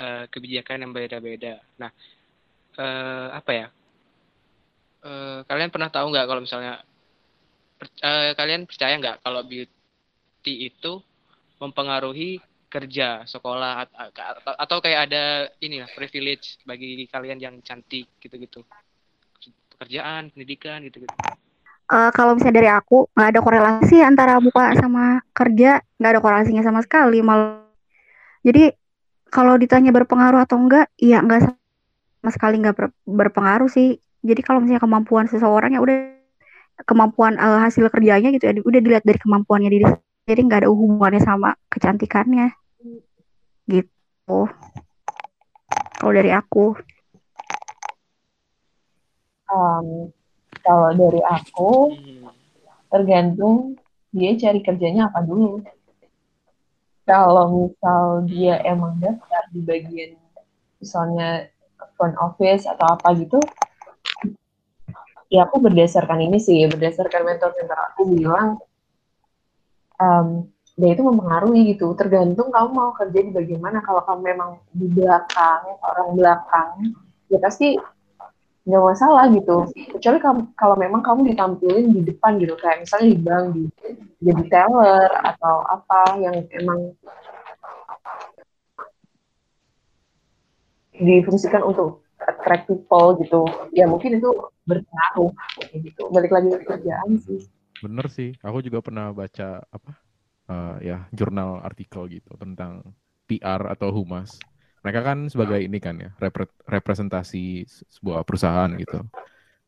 uh, 0.00 0.24
kebijakan 0.28 0.84
yang 0.84 0.92
beda-beda. 0.92 1.60
Nah, 1.80 1.90
uh, 2.80 3.28
apa 3.32 3.50
ya? 3.52 3.66
Uh, 5.04 5.44
kalian 5.44 5.68
pernah 5.68 5.92
tahu 5.92 6.08
nggak 6.12 6.26
kalau 6.28 6.40
misalnya 6.40 6.80
per, 7.76 7.86
uh, 8.00 8.32
kalian 8.32 8.64
percaya 8.64 8.96
nggak 8.96 9.20
kalau 9.20 9.44
beauty 9.44 10.72
itu 10.72 11.00
mempengaruhi 11.60 12.40
kerja, 12.72 13.22
sekolah 13.22 13.86
atau, 13.86 14.52
atau 14.58 14.76
kayak 14.82 15.00
ada 15.06 15.46
ini 15.62 15.78
lah 15.78 15.90
privilege 15.94 16.58
bagi 16.66 17.06
kalian 17.06 17.38
yang 17.38 17.56
cantik 17.62 18.10
gitu-gitu. 18.18 18.66
Pekerjaan, 19.84 20.32
pendidikan 20.32 20.80
gitu-gitu. 20.88 21.12
Eh, 21.84 22.10
kalau 22.16 22.32
misalnya 22.32 22.64
dari 22.64 22.70
aku 22.72 23.12
nggak 23.12 23.28
ada 23.28 23.40
korelasi 23.44 24.00
antara 24.00 24.40
buka 24.40 24.72
sama 24.80 25.20
kerja 25.36 25.84
nggak 26.00 26.10
ada 26.16 26.20
korelasinya 26.24 26.64
sama 26.64 26.80
sekali 26.80 27.20
malah. 27.20 27.60
Jadi 28.40 28.72
kalau 29.28 29.60
ditanya 29.60 29.92
berpengaruh 29.92 30.40
atau 30.48 30.56
enggak 30.56 30.88
ya 30.96 31.20
enggak 31.20 31.44
sama 31.44 32.30
sekali 32.32 32.64
nggak 32.64 32.72
ber- 32.72 32.96
berpengaruh 33.04 33.68
sih. 33.68 34.00
Jadi 34.24 34.40
kalau 34.40 34.64
misalnya 34.64 34.80
kemampuan 34.80 35.28
seseorang 35.28 35.76
ya 35.76 35.84
udah 35.84 35.96
kemampuan 36.88 37.36
eh, 37.36 37.60
hasil 37.68 37.92
kerjanya 37.92 38.32
gitu 38.32 38.48
ya 38.48 38.56
udah 38.64 38.80
dilihat 38.80 39.04
dari 39.04 39.20
kemampuannya 39.20 39.68
diri 39.68 39.84
jadi 40.24 40.40
nggak 40.40 40.64
ada 40.64 40.68
hubungannya 40.72 41.20
sama 41.20 41.52
kecantikannya. 41.68 42.48
Gitu. 43.68 44.40
Kalau 46.00 46.12
dari 46.16 46.32
aku 46.32 46.72
Um, 49.44 50.08
kalau 50.64 50.96
dari 50.96 51.20
aku 51.20 51.92
Hmm. 51.92 52.32
tergantung 52.88 53.76
dia 54.14 54.32
cari 54.38 54.64
kerjanya 54.64 55.12
apa 55.12 55.20
dulu. 55.20 55.60
Kalau 57.04 57.68
misal 57.68 58.24
dia 58.24 58.64
emang 58.64 58.96
daftar 58.96 59.44
di 59.52 59.60
bagian 59.60 60.16
misalnya 60.80 61.52
front 62.00 62.16
office 62.16 62.64
atau 62.64 62.96
apa 62.96 63.12
gitu, 63.20 63.36
ya 65.28 65.44
aku 65.44 65.60
berdasarkan 65.60 66.24
ini 66.24 66.40
sih, 66.40 66.64
berdasarkan 66.64 67.28
mentor-mentor 67.28 67.78
aku 67.92 68.00
bilang, 68.08 68.56
um, 70.00 70.48
dia 70.74 70.96
itu 70.96 71.02
mempengaruhi 71.04 71.76
gitu. 71.76 71.92
Tergantung 71.92 72.48
kamu 72.50 72.68
mau 72.72 72.90
kerja 72.96 73.18
di 73.20 73.30
bagian 73.30 73.60
mana. 73.60 73.84
Kalau 73.84 74.00
kamu 74.02 74.20
memang 74.24 74.50
di 74.72 74.86
belakang, 74.90 75.76
orang 75.84 76.08
belakang, 76.16 76.70
ya 77.28 77.38
pasti 77.38 77.78
nggak 78.64 78.84
masalah 78.84 79.28
gitu. 79.28 79.68
Kecuali 79.96 80.18
kalau 80.56 80.76
memang 80.80 81.04
kamu 81.04 81.32
ditampilin 81.32 81.92
di 81.92 82.00
depan 82.00 82.40
gitu, 82.40 82.56
kayak 82.56 82.84
misalnya 82.84 83.06
di 83.12 83.18
bank, 83.20 83.44
di, 83.52 83.62
jadi 84.24 84.42
teller 84.48 85.10
atau 85.20 85.56
apa 85.68 86.00
yang 86.16 86.36
emang 86.48 86.96
difungsikan 90.96 91.60
untuk 91.60 92.08
attract 92.24 92.64
people 92.72 93.20
gitu. 93.20 93.44
Ya 93.76 93.84
mungkin 93.84 94.16
itu 94.16 94.32
berpengaruh 94.64 95.32
gitu. 95.76 96.02
Balik 96.08 96.32
lagi 96.32 96.48
ke 96.56 96.64
kerjaan 96.64 97.20
sih. 97.20 97.44
Bener 97.84 98.08
sih, 98.08 98.32
aku 98.40 98.64
juga 98.64 98.80
pernah 98.80 99.12
baca 99.12 99.60
apa 99.60 99.90
eh, 100.48 100.76
ya 100.88 101.04
jurnal 101.12 101.60
artikel 101.60 102.08
gitu 102.08 102.32
tentang 102.40 102.80
PR 103.28 103.76
atau 103.76 103.92
humas. 103.92 104.40
Mereka 104.84 105.00
kan 105.00 105.18
sebagai 105.32 105.64
ini 105.64 105.80
kan 105.80 105.96
ya 105.96 106.12
repre- 106.20 106.52
representasi 106.68 107.64
se- 107.64 107.88
sebuah 107.88 108.20
perusahaan 108.28 108.68
gitu. 108.76 109.00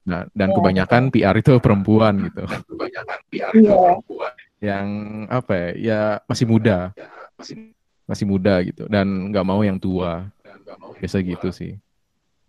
Nah 0.04 0.28
dan 0.36 0.52
Iya, 0.52 0.56
kebanyakan 0.60 1.02
PR 1.08 1.36
itu 1.40 1.56
perempuan 1.56 2.20
gitu. 2.28 2.44
Iya. 3.56 3.96
Yang 4.60 4.88
apa 5.32 5.52
ya, 5.56 5.68
ya 5.80 6.00
masih 6.28 6.44
muda, 6.44 6.92
masih 8.04 8.24
muda 8.28 8.60
gitu 8.60 8.84
dan 8.92 9.32
nggak 9.32 9.46
mau 9.48 9.64
yang 9.64 9.80
tua. 9.80 10.28
Biasa 11.00 11.24
gitu 11.24 11.48
sih. 11.48 11.80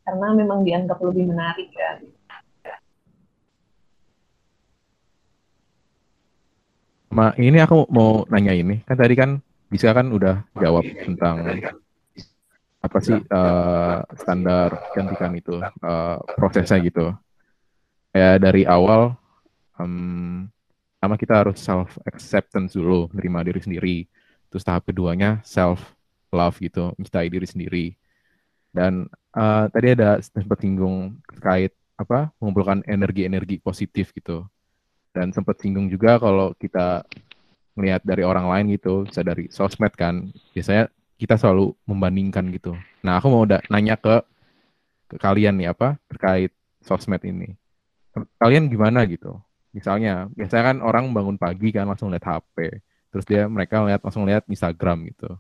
Karena 0.03 0.35
memang 0.35 0.67
dianggap 0.67 0.99
lebih 1.03 1.31
menarik 1.31 1.71
kan. 1.71 2.03
Ma, 7.07 7.31
ini 7.39 7.63
aku 7.63 7.87
mau 7.87 8.27
nanya 8.27 8.51
ini 8.51 8.83
kan 8.83 8.99
tadi 8.99 9.15
kan 9.15 9.39
bisa 9.71 9.95
kan 9.95 10.11
udah 10.11 10.43
jawab 10.59 10.83
tentang 11.07 11.39
apa 12.81 12.97
sih 13.01 13.17
eh, 13.17 13.97
standar 14.15 14.69
kecantikan 14.91 15.31
itu 15.35 15.55
eh, 15.61 16.17
prosesnya 16.37 16.77
gitu. 16.81 17.13
Ya 18.15 18.37
dari 18.41 18.63
awal 18.65 19.13
em, 19.77 20.47
pertama 20.97 21.15
kita 21.19 21.33
harus 21.45 21.57
self 21.61 21.97
acceptance 22.07 22.73
dulu, 22.73 23.09
menerima 23.13 23.53
diri 23.53 23.61
sendiri. 23.61 23.97
Terus 24.49 24.63
tahap 24.63 24.87
keduanya 24.87 25.43
self 25.43 25.81
love 26.33 26.57
gitu, 26.61 26.93
mencintai 26.97 27.29
diri 27.29 27.47
sendiri. 27.49 27.85
Dan 28.71 29.09
eh, 29.35 29.65
tadi 29.73 29.87
ada 29.93 30.21
sempat 30.21 30.59
singgung 30.61 31.17
terkait 31.27 31.73
apa 31.97 32.29
mengumpulkan 32.37 32.85
energi-energi 32.85 33.57
positif 33.57 34.13
gitu 34.13 34.45
dan 35.17 35.33
sempat 35.33 35.57
singgung 35.57 35.89
juga 35.89 36.21
kalau 36.21 36.53
kita 36.53 37.01
melihat 37.73 38.05
dari 38.05 38.21
orang 38.21 38.45
lain 38.45 38.77
gitu, 38.77 39.05
bisa 39.09 39.25
dari 39.25 39.49
sosmed 39.49 39.93
kan, 39.97 40.29
biasanya 40.53 40.93
kita 41.17 41.35
selalu 41.35 41.73
membandingkan 41.89 42.45
gitu. 42.53 42.77
Nah, 43.01 43.17
aku 43.17 43.27
mau 43.33 43.43
da- 43.43 43.65
nanya 43.73 43.97
ke, 43.97 44.21
ke 45.09 45.15
kalian 45.17 45.57
nih 45.57 45.73
apa 45.73 45.97
terkait 46.09 46.53
sosmed 46.85 47.21
ini. 47.25 47.57
Kalian 48.41 48.69
gimana 48.69 49.05
gitu? 49.09 49.37
Misalnya, 49.73 50.29
biasanya 50.33 50.73
kan 50.73 50.77
orang 50.81 51.13
bangun 51.13 51.37
pagi 51.37 51.69
kan 51.69 51.85
langsung 51.85 52.09
lihat 52.09 52.25
HP, 52.25 52.81
terus 53.13 53.25
dia 53.29 53.45
mereka 53.45 53.81
lihat 53.85 54.01
langsung 54.01 54.25
lihat 54.25 54.45
Instagram 54.49 55.05
gitu. 55.13 55.37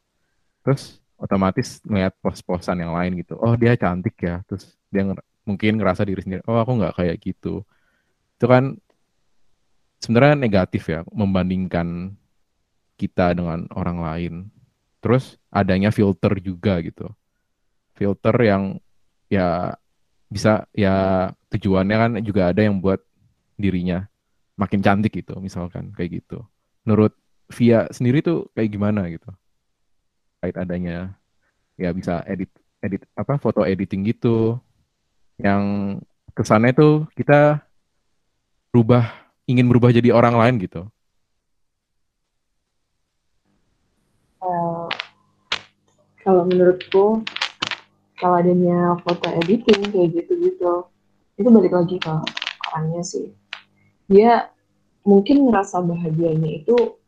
Terus 0.61 1.01
otomatis 1.17 1.81
ngeliat 1.85 2.13
pos-posan 2.21 2.77
yang 2.85 2.93
lain 2.93 3.17
gitu. 3.21 3.33
Oh, 3.41 3.57
dia 3.57 3.73
cantik 3.73 4.17
ya. 4.21 4.45
Terus 4.45 4.77
dia 4.93 5.05
nger- 5.09 5.25
mungkin 5.47 5.79
ngerasa 5.79 6.03
diri 6.05 6.21
sendiri, 6.21 6.43
oh 6.45 6.59
aku 6.59 6.77
nggak 6.77 6.93
kayak 6.99 7.17
gitu. 7.23 7.65
Itu 8.37 8.45
kan 8.45 8.77
sebenarnya 10.03 10.37
negatif 10.37 10.83
ya 10.91 11.01
membandingkan 11.09 12.13
kita 12.97 13.33
dengan 13.33 13.65
orang 13.73 13.97
lain. 14.01 14.33
Terus 14.99 15.37
adanya 15.53 15.93
filter 15.93 16.33
juga 16.41 16.81
gitu. 16.81 17.09
Filter 17.97 18.35
yang 18.41 18.63
ya 19.27 19.73
bisa 20.27 20.67
ya 20.75 21.29
tujuannya 21.51 21.97
kan 21.97 22.11
juga 22.23 22.51
ada 22.51 22.61
yang 22.63 22.79
buat 22.83 22.99
dirinya 23.55 24.05
makin 24.59 24.83
cantik 24.83 25.13
gitu 25.15 25.37
misalkan 25.39 25.93
kayak 25.95 26.23
gitu. 26.23 26.43
Menurut 26.83 27.15
Via 27.47 27.87
sendiri 27.95 28.19
tuh 28.19 28.51
kayak 28.51 28.75
gimana 28.75 29.07
gitu? 29.07 29.31
Kait 30.43 30.55
adanya 30.59 31.15
ya 31.79 31.95
bisa 31.95 32.19
edit 32.27 32.51
edit 32.83 33.07
apa 33.15 33.39
foto 33.39 33.63
editing 33.63 34.03
gitu 34.03 34.59
yang 35.39 35.95
kesannya 36.35 36.73
tuh 36.73 37.07
kita 37.15 37.63
berubah 38.73 39.09
ingin 39.47 39.65
berubah 39.71 39.95
jadi 39.95 40.11
orang 40.11 40.35
lain 40.35 40.55
gitu. 40.59 40.85
Kalau 46.27 46.43
menurutku 46.43 47.23
kalau 48.19 48.35
adanya 48.35 48.99
foto 48.99 49.31
editing 49.31 49.79
kayak 49.95 50.11
gitu-gitu 50.11 50.91
itu 51.39 51.47
balik 51.47 51.71
lagi 51.71 51.95
ke 52.03 52.11
orangnya 52.67 52.99
sih. 53.07 53.31
Dia 54.11 54.51
mungkin 55.07 55.47
ngerasa 55.47 55.79
bahagianya 55.87 56.67
itu 56.67 56.99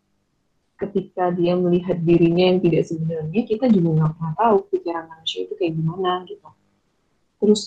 ketika 0.80 1.36
dia 1.36 1.60
melihat 1.60 2.00
dirinya 2.00 2.56
yang 2.56 2.64
tidak 2.64 2.88
sebenarnya 2.88 3.42
kita 3.44 3.68
juga 3.68 3.90
nggak 4.00 4.12
pernah 4.16 4.34
tahu 4.40 4.56
pikiran 4.72 5.06
manusia 5.12 5.44
itu 5.44 5.54
kayak 5.60 5.76
gimana 5.76 6.24
gitu. 6.24 6.50
Terus 7.44 7.62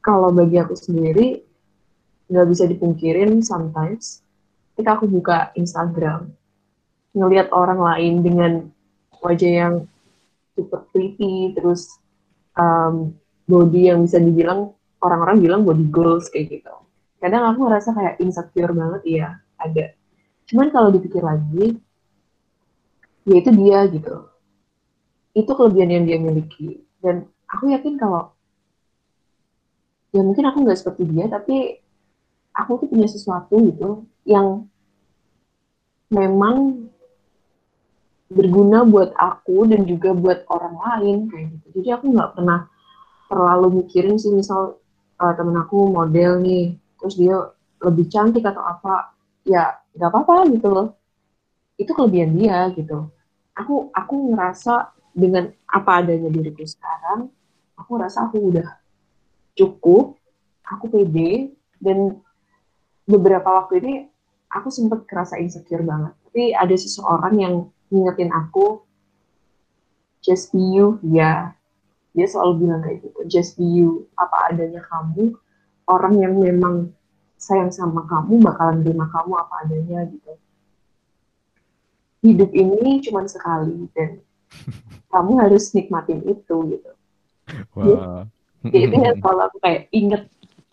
kalau 0.00 0.32
bagi 0.32 0.56
aku 0.56 0.72
sendiri 0.80 1.44
nggak 2.32 2.46
bisa 2.48 2.64
dipungkirin 2.64 3.44
sometimes 3.44 4.24
ketika 4.72 4.96
aku 4.96 5.12
buka 5.12 5.52
Instagram 5.60 6.32
ngelihat 7.12 7.52
orang 7.52 7.84
lain 7.84 8.14
dengan 8.24 8.52
wajah 9.20 9.52
yang 9.52 9.74
super 10.54 10.86
pretty 10.90 11.54
terus 11.54 12.00
um, 12.58 13.14
body 13.46 13.90
yang 13.90 14.06
bisa 14.06 14.18
dibilang 14.18 14.74
orang-orang 15.02 15.36
bilang 15.40 15.60
body 15.64 15.86
goals 15.88 16.28
kayak 16.30 16.60
gitu. 16.60 16.74
Kadang 17.20 17.44
aku 17.52 17.68
ngerasa 17.68 17.90
kayak 17.92 18.14
insecure 18.20 18.72
banget 18.72 19.02
ya 19.06 19.28
ada. 19.60 19.92
Cuman 20.48 20.72
kalau 20.72 20.88
dipikir 20.92 21.20
lagi 21.20 21.76
ya 23.28 23.36
itu 23.38 23.50
dia 23.52 23.78
gitu. 23.90 24.16
Itu 25.36 25.50
kelebihan 25.54 25.90
yang 26.00 26.04
dia 26.08 26.18
miliki. 26.18 26.82
Dan 27.00 27.28
aku 27.48 27.70
yakin 27.72 27.96
kalau 28.00 28.32
ya 30.10 30.20
mungkin 30.26 30.44
aku 30.48 30.66
nggak 30.66 30.78
seperti 30.78 31.06
dia 31.06 31.30
tapi 31.30 31.78
aku 32.50 32.82
tuh 32.82 32.88
punya 32.90 33.06
sesuatu 33.06 33.54
gitu 33.62 34.04
yang 34.26 34.66
memang 36.10 36.90
berguna 38.30 38.86
buat 38.86 39.10
aku 39.18 39.66
dan 39.66 39.82
juga 39.84 40.14
buat 40.14 40.46
orang 40.46 40.76
lain 40.78 41.16
kayak 41.26 41.46
gitu. 41.50 41.66
Jadi 41.82 41.88
aku 41.98 42.04
nggak 42.14 42.30
pernah 42.38 42.70
terlalu 43.26 43.82
mikirin 43.82 44.16
sih 44.22 44.30
misal 44.30 44.78
uh, 45.18 45.32
temen 45.34 45.58
aku 45.58 45.90
model 45.90 46.38
nih, 46.38 46.78
terus 47.02 47.18
dia 47.18 47.50
lebih 47.82 48.06
cantik 48.06 48.46
atau 48.46 48.62
apa, 48.62 49.18
ya 49.42 49.74
nggak 49.98 50.10
apa-apa 50.14 50.46
gitu 50.54 50.68
loh. 50.70 50.88
Itu 51.74 51.90
kelebihan 51.90 52.38
dia 52.38 52.70
gitu. 52.70 53.10
Aku 53.58 53.90
aku 53.90 54.14
ngerasa 54.30 54.94
dengan 55.10 55.50
apa 55.66 55.90
adanya 55.98 56.30
diriku 56.30 56.62
sekarang, 56.62 57.34
aku 57.74 57.98
ngerasa 57.98 58.30
aku 58.30 58.38
udah 58.54 58.68
cukup, 59.58 60.14
aku 60.62 60.86
pede 60.86 61.50
dan 61.82 62.14
beberapa 63.10 63.58
waktu 63.58 63.82
ini 63.82 63.94
aku 64.54 64.70
sempat 64.70 65.02
kerasa 65.10 65.34
insecure 65.42 65.82
banget. 65.82 66.14
Tapi 66.30 66.54
ada 66.54 66.76
seseorang 66.78 67.34
yang 67.42 67.54
ngingetin 67.90 68.30
aku 68.30 68.86
just 70.22 70.54
be 70.54 70.62
you 70.62 70.96
ya. 71.04 71.54
Dia 72.10 72.26
selalu 72.26 72.66
bilang 72.66 72.80
kayak 72.82 73.02
gitu 73.06 73.20
just 73.26 73.58
be 73.58 73.66
you. 73.66 74.06
Apa 74.14 74.54
adanya 74.54 74.82
kamu 74.86 75.34
orang 75.90 76.14
yang 76.22 76.34
memang 76.38 76.94
sayang 77.40 77.72
sama 77.72 78.04
kamu 78.06 78.44
bakalan 78.44 78.84
terima 78.84 79.10
kamu 79.10 79.32
apa 79.34 79.54
adanya 79.66 80.06
gitu. 80.06 80.32
Hidup 82.20 82.50
ini 82.52 83.00
cuma 83.00 83.24
sekali 83.26 83.88
dan 83.96 84.20
kamu 85.12 85.32
harus 85.40 85.72
nikmatin 85.72 86.20
itu 86.28 86.56
gitu. 86.76 86.90
Wah. 87.74 88.28
ya, 88.70 88.78
itu 88.86 88.94
yang 88.94 89.18
kalau 89.24 89.48
aku 89.48 89.58
kayak 89.58 89.90
inget 89.90 90.28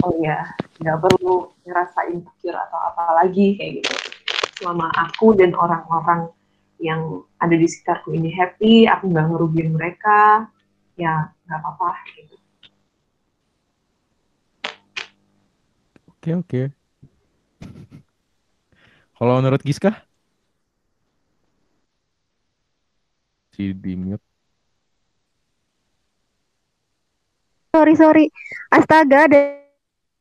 oh 0.06 0.14
ya 0.22 0.46
nggak 0.78 0.98
perlu 1.02 1.50
ngerasain 1.66 2.22
insecure 2.22 2.54
atau 2.54 2.80
apa 2.94 3.24
lagi 3.24 3.58
kayak 3.58 3.82
gitu. 3.82 3.96
Selama 4.60 4.92
aku 4.94 5.38
dan 5.38 5.56
orang-orang 5.56 6.30
yang 6.78 7.26
ada 7.42 7.56
di 7.58 7.66
sekitarku 7.66 8.14
ini 8.14 8.30
happy 8.34 8.86
aku 8.86 9.10
nggak 9.10 9.28
ngerugiin 9.34 9.74
mereka 9.74 10.46
ya 10.98 11.30
nggak 11.46 11.60
apa-apa 11.62 11.92
gitu 12.18 12.38
Oke, 16.28 16.34
oke. 16.34 16.62
Kalau 19.16 19.40
menurut 19.40 19.64
Giska? 19.64 19.96
Si 23.56 23.72
di 23.72 23.96
mute. 23.96 24.20
Sorry, 27.72 27.96
sorry. 27.96 28.26
Astaga, 28.76 29.30
ada 29.30 29.62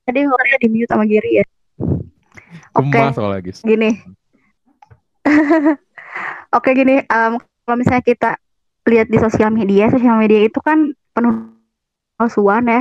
tadi 0.07 0.19
ngomongnya 0.23 0.59
di 0.63 0.69
mute 0.71 0.89
sama 0.95 1.09
Giri 1.11 1.43
ya. 1.43 1.47
Oke, 2.77 2.87
Gemas 2.93 3.19
soalnya, 3.19 3.41
Gis. 3.43 3.67
gini. 3.67 3.91
Oke, 6.55 6.73
gini. 6.73 7.03
em, 7.03 7.33
kalau 7.39 7.77
misalnya 7.77 8.05
kita 8.05 8.31
lihat 8.87 9.11
di 9.11 9.19
sosial 9.19 9.51
media, 9.51 9.91
sosial 9.91 10.17
media 10.17 10.47
itu 10.47 10.59
kan 10.63 10.95
penuh 11.13 11.53
palsuan 12.17 12.65
ya. 12.71 12.81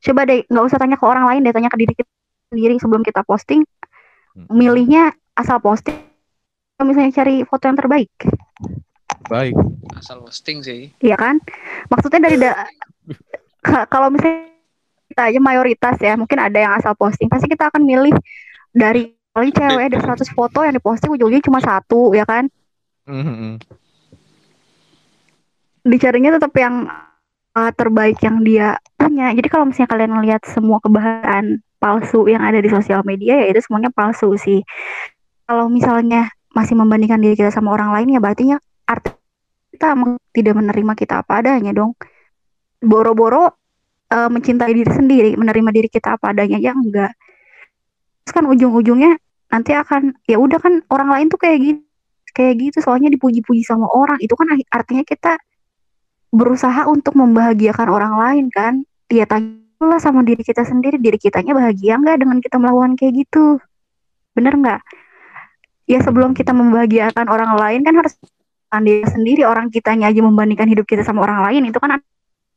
Coba 0.00 0.24
deh, 0.24 0.46
nggak 0.48 0.64
usah 0.64 0.78
tanya 0.80 0.96
ke 0.96 1.04
orang 1.04 1.26
lain 1.28 1.44
deh, 1.44 1.52
tanya 1.52 1.68
ke 1.68 1.76
diri 1.76 1.92
kita 1.92 2.10
sendiri 2.48 2.74
sebelum 2.80 3.02
kita 3.04 3.20
posting. 3.26 3.66
Hmm. 4.32 4.46
Milihnya 4.48 5.12
asal 5.36 5.60
posting. 5.60 5.94
Kalau 6.78 6.86
misalnya 6.88 7.12
cari 7.12 7.44
foto 7.44 7.68
yang 7.68 7.76
terbaik, 7.76 8.08
Baik. 9.30 9.54
Asal 9.94 10.18
posting 10.26 10.58
sih. 10.64 10.90
Iya 10.98 11.14
kan? 11.14 11.38
Maksudnya 11.86 12.20
dari 12.26 12.36
da- 12.40 12.66
ka- 13.62 13.86
kalau 13.86 14.10
misalnya 14.10 14.50
kita 15.06 15.22
aja 15.30 15.38
mayoritas 15.38 15.96
ya, 16.02 16.18
mungkin 16.18 16.38
ada 16.42 16.58
yang 16.58 16.72
asal 16.74 16.98
posting. 16.98 17.30
Pasti 17.30 17.46
kita 17.46 17.70
akan 17.70 17.86
milih 17.86 18.10
dari 18.74 19.14
paling 19.30 19.54
cewek 19.54 19.86
dari 19.94 20.02
100 20.02 20.34
foto 20.34 20.66
yang 20.66 20.74
diposting 20.74 21.14
ujung-ujungnya 21.14 21.46
cuma 21.46 21.62
satu, 21.62 22.10
ya 22.10 22.26
kan? 22.26 22.50
Mhm. 23.10 23.58
Dicarinya 25.82 26.38
tetap 26.38 26.54
yang 26.54 26.86
uh, 27.56 27.70
terbaik 27.74 28.22
yang 28.22 28.46
dia 28.46 28.78
punya. 28.94 29.34
Jadi 29.34 29.48
kalau 29.50 29.66
misalnya 29.66 29.90
kalian 29.90 30.12
lihat 30.22 30.42
semua 30.46 30.78
kebahagiaan 30.78 31.64
palsu 31.80 32.28
yang 32.28 32.44
ada 32.44 32.60
di 32.60 32.68
sosial 32.68 33.00
media 33.02 33.40
ya 33.40 33.46
itu 33.50 33.60
semuanya 33.64 33.90
palsu 33.90 34.36
sih. 34.38 34.62
Kalau 35.48 35.66
misalnya 35.66 36.30
masih 36.54 36.78
membandingkan 36.78 37.18
diri 37.18 37.34
kita 37.34 37.50
sama 37.50 37.74
orang 37.74 37.90
lain 37.96 38.14
ya 38.14 38.20
berarti 38.22 38.54
arti 38.86 39.10
kita 39.74 39.96
tidak 40.36 40.54
menerima 40.54 40.92
kita 40.94 41.14
apa 41.24 41.42
adanya 41.42 41.72
dong. 41.74 41.96
Boro-boro 42.80 43.50
uh, 44.12 44.28
mencintai 44.30 44.72
diri 44.72 44.92
sendiri, 44.92 45.30
menerima 45.34 45.70
diri 45.72 45.88
kita 45.88 46.20
apa 46.20 46.36
adanya 46.36 46.60
ya 46.60 46.76
enggak. 46.76 47.16
Terus 48.24 48.32
kan 48.36 48.44
ujung-ujungnya 48.46 49.16
nanti 49.50 49.74
akan 49.74 50.14
ya 50.30 50.38
udah 50.38 50.62
kan 50.62 50.84
orang 50.92 51.08
lain 51.10 51.26
tuh 51.26 51.40
kayak 51.40 51.58
gitu 51.58 51.89
kayak 52.32 52.54
gitu 52.58 52.78
soalnya 52.82 53.10
dipuji-puji 53.12 53.62
sama 53.66 53.86
orang. 53.90 54.18
Itu 54.22 54.34
kan 54.38 54.50
artinya 54.70 55.04
kita 55.04 55.36
berusaha 56.30 56.86
untuk 56.86 57.18
membahagiakan 57.18 57.88
orang 57.90 58.14
lain 58.16 58.44
kan? 58.50 58.74
Ya 59.10 59.26
tanyalah 59.26 59.98
sama 59.98 60.22
diri 60.22 60.46
kita 60.46 60.62
sendiri 60.62 60.96
diri 60.96 61.18
kitanya 61.18 61.52
bahagia 61.52 61.98
nggak 61.98 62.16
dengan 62.22 62.38
kita 62.38 62.56
melakukan 62.56 62.94
kayak 62.94 63.12
gitu? 63.26 63.58
Bener 64.34 64.54
nggak? 64.54 64.80
Ya 65.90 65.98
sebelum 66.06 66.38
kita 66.38 66.54
membahagiakan 66.54 67.26
orang 67.26 67.58
lain 67.58 67.80
kan 67.82 67.94
harus 67.98 68.14
diri 68.78 69.02
sendiri. 69.10 69.42
Orang 69.42 69.74
kitanya 69.74 70.06
aja 70.14 70.22
membandingkan 70.22 70.70
hidup 70.70 70.86
kita 70.86 71.02
sama 71.02 71.26
orang 71.26 71.50
lain 71.50 71.74
itu 71.74 71.78
kan 71.82 71.98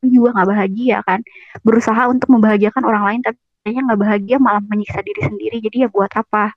juga 0.05 0.37
nggak 0.37 0.49
bahagia 0.53 0.97
kan? 1.01 1.25
Berusaha 1.65 2.05
untuk 2.05 2.29
membahagiakan 2.29 2.83
orang 2.85 3.03
lain 3.09 3.19
tapi 3.25 3.39
kayaknya 3.65 3.81
nggak 3.89 4.01
bahagia 4.05 4.35
malah 4.37 4.61
menyiksa 4.61 5.01
diri 5.01 5.21
sendiri. 5.25 5.57
Jadi 5.57 5.75
ya 5.81 5.89
buat 5.89 6.13
apa? 6.13 6.53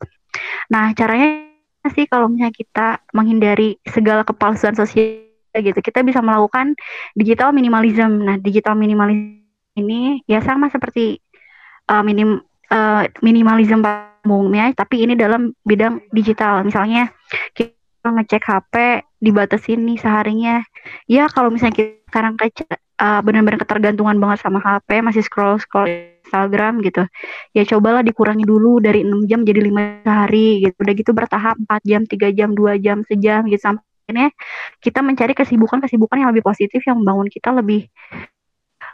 Nah 0.69 0.93
caranya 0.93 1.56
sih 1.93 2.07
kalau 2.07 2.31
misalnya 2.31 2.55
kita 2.55 3.01
menghindari 3.13 3.77
segala 3.87 4.23
kepalsuan 4.23 4.75
sosial 4.75 5.27
gitu? 5.57 5.79
Kita 5.81 6.03
bisa 6.05 6.21
melakukan 6.21 6.77
digital 7.17 7.51
minimalism. 7.51 8.23
Nah 8.23 8.37
digital 8.39 8.77
minimalism 8.77 9.43
ini 9.77 10.25
ya 10.25 10.41
sama 10.41 10.73
seperti 10.73 11.21
uh, 11.93 12.03
minim 12.03 12.41
uh, 12.73 13.03
minimalism 13.21 13.85
umumnya 14.27 14.75
tapi 14.75 15.07
ini 15.07 15.15
dalam 15.15 15.55
bidang 15.63 16.03
digital. 16.11 16.67
Misalnya 16.67 17.13
kita 17.53 17.71
ngecek 18.07 18.43
HP 18.43 18.75
dibatasin 19.23 19.83
nih 19.87 19.99
seharinya. 19.99 20.57
Ya 21.11 21.27
kalau 21.31 21.51
misalnya 21.51 21.75
kita 21.79 22.03
sekarang 22.11 22.35
kayak 22.39 22.81
uh, 23.01 23.21
benar-benar 23.21 23.61
ketergantungan 23.61 24.17
banget 24.17 24.39
sama 24.43 24.59
HP 24.63 25.05
masih 25.05 25.23
scroll 25.23 25.61
scroll 25.61 25.89
Instagram 26.37 26.85
gitu. 26.85 27.03
Ya 27.57 27.65
cobalah 27.65 28.05
dikurangi 28.05 28.45
dulu 28.45 28.77
dari 28.85 29.01
6 29.09 29.25
jam 29.25 29.41
jadi 29.41 29.61
5 29.65 30.05
sehari 30.05 30.69
gitu. 30.69 30.77
Udah 30.77 30.95
gitu 30.95 31.11
bertahap 31.17 31.57
4 31.65 31.81
jam 31.89 32.03
3 32.05 32.37
jam 32.37 32.51
2 32.53 32.85
jam 32.85 33.01
sejam 33.09 33.49
gitu. 33.49 33.63
Sampai 33.65 33.85
akhirnya 34.07 34.31
kita 34.79 35.01
mencari 35.03 35.35
kesibukan-kesibukan 35.35 36.23
yang 36.23 36.31
lebih 36.31 36.47
positif 36.47 36.79
yang 36.87 37.03
membangun 37.03 37.27
kita 37.27 37.51
lebih 37.51 37.91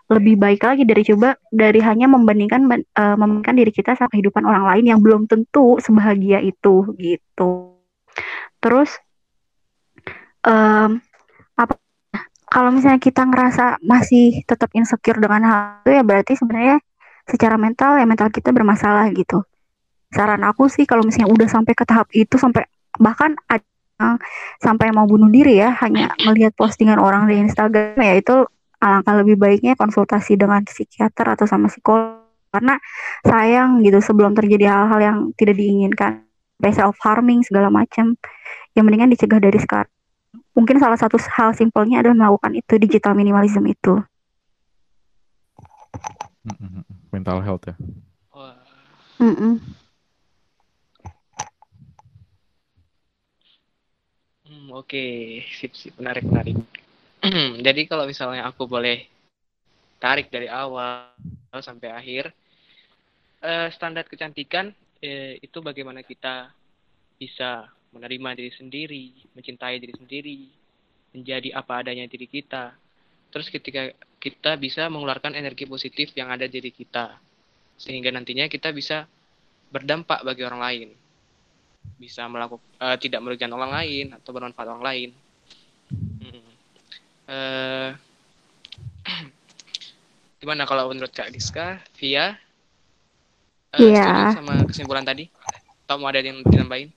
lebih 0.08 0.40
baik 0.40 0.64
lagi 0.64 0.88
dari 0.88 1.04
coba 1.04 1.36
dari 1.52 1.84
hanya 1.84 2.08
membandingkan 2.08 2.64
uh, 2.96 3.16
membandingkan 3.20 3.56
diri 3.60 3.72
kita 3.72 3.92
sama 3.92 4.08
kehidupan 4.08 4.44
orang 4.44 4.64
lain 4.72 4.84
yang 4.88 5.00
belum 5.04 5.28
tentu 5.28 5.76
sebahagia 5.84 6.40
itu 6.40 6.96
gitu. 6.96 7.76
Terus 8.56 8.96
um, 10.48 10.96
apa? 11.60 11.76
Kalau 12.48 12.68
misalnya 12.72 13.00
kita 13.00 13.24
ngerasa 13.24 13.80
masih 13.84 14.44
tetap 14.48 14.72
insecure 14.76 15.20
dengan 15.20 15.44
hal 15.44 15.84
itu 15.84 15.90
ya 15.96 16.02
berarti 16.04 16.36
sebenarnya 16.36 16.80
secara 17.26 17.54
mental 17.56 17.98
ya 17.98 18.06
mental 18.06 18.28
kita 18.28 18.50
bermasalah 18.50 19.10
gitu. 19.14 19.42
Saran 20.12 20.44
aku 20.44 20.68
sih 20.68 20.84
kalau 20.84 21.06
misalnya 21.06 21.32
udah 21.32 21.48
sampai 21.48 21.72
ke 21.72 21.84
tahap 21.88 22.08
itu 22.12 22.36
sampai 22.36 22.68
bahkan 23.00 23.32
yang 23.48 24.20
sampai 24.60 24.92
mau 24.92 25.08
bunuh 25.08 25.30
diri 25.32 25.62
ya 25.62 25.72
hanya 25.80 26.12
melihat 26.26 26.52
postingan 26.58 27.00
orang 27.00 27.30
di 27.30 27.40
Instagram 27.40 27.96
ya 27.96 28.14
itu 28.20 28.44
alangkah 28.82 29.14
lebih 29.22 29.38
baiknya 29.38 29.78
konsultasi 29.78 30.36
dengan 30.36 30.66
psikiater 30.66 31.38
atau 31.38 31.46
sama 31.46 31.70
psikolog. 31.70 32.20
Karena 32.52 32.76
sayang 33.24 33.80
gitu 33.80 34.04
sebelum 34.04 34.36
terjadi 34.36 34.68
hal-hal 34.68 35.00
yang 35.00 35.18
tidak 35.40 35.56
diinginkan 35.56 36.20
self 36.76 37.00
harming 37.00 37.40
segala 37.40 37.72
macam 37.72 38.12
yang 38.76 38.84
mendingan 38.84 39.08
dicegah 39.08 39.40
dari 39.40 39.56
sekarang. 39.56 39.88
Mungkin 40.52 40.76
salah 40.76 41.00
satu 41.00 41.16
hal 41.32 41.56
simpelnya 41.56 42.04
adalah 42.04 42.28
melakukan 42.28 42.52
itu 42.52 42.76
digital 42.76 43.16
minimalism 43.16 43.64
itu 43.64 44.04
mental 47.12 47.38
health 47.44 47.64
ya 47.68 47.76
Wah. 48.32 48.56
mm 49.20 49.34
-mm. 49.36 49.54
Hmm, 54.52 54.68
Oke, 54.76 55.40
sip 55.56 55.72
sip 55.72 55.96
menarik 55.96 56.28
menarik. 56.28 56.60
Jadi 57.66 57.88
kalau 57.88 58.04
misalnya 58.04 58.44
aku 58.44 58.68
boleh 58.68 59.08
tarik 59.96 60.28
dari 60.28 60.44
awal 60.50 61.08
sampai 61.56 61.88
akhir, 61.88 62.28
eh, 63.40 63.68
standar 63.72 64.04
kecantikan 64.04 64.68
eh, 65.00 65.40
itu 65.40 65.58
bagaimana 65.64 66.04
kita 66.04 66.52
bisa 67.16 67.64
menerima 67.96 68.34
diri 68.34 68.52
sendiri, 68.52 69.04
mencintai 69.32 69.80
diri 69.80 69.94
sendiri, 69.96 70.40
menjadi 71.16 71.48
apa 71.56 71.86
adanya 71.86 72.04
diri 72.04 72.26
kita. 72.26 72.76
Terus 73.32 73.48
ketika 73.48 73.88
kita 74.22 74.54
bisa 74.54 74.86
mengeluarkan 74.86 75.34
energi 75.34 75.66
positif 75.66 76.14
yang 76.14 76.30
ada 76.30 76.46
di 76.46 76.62
diri 76.62 76.70
kita, 76.70 77.18
sehingga 77.74 78.14
nantinya 78.14 78.46
kita 78.46 78.70
bisa 78.70 79.10
berdampak 79.74 80.22
bagi 80.22 80.46
orang 80.46 80.62
lain 80.62 80.88
bisa 81.98 82.26
melakukan 82.30 82.62
uh, 82.78 82.96
tidak 82.98 83.22
merugikan 83.22 83.50
orang 83.54 83.74
lain 83.74 84.14
atau 84.14 84.30
bermanfaat 84.30 84.68
orang 84.70 84.84
lain. 84.84 85.10
Hmm. 86.22 86.50
Uh, 87.26 87.90
gimana 90.42 90.62
kalau 90.66 90.90
menurut 90.90 91.10
Kak 91.10 91.30
Giska, 91.34 91.82
Via? 91.98 92.38
Uh, 93.74 93.82
Iya. 93.82 94.06
Setuju 94.06 94.38
sama 94.38 94.54
kesimpulan 94.66 95.04
tadi? 95.06 95.26
Atau 95.86 95.98
mau 95.98 96.10
ada 96.10 96.22
yang 96.22 96.42
ditambahin? 96.46 96.90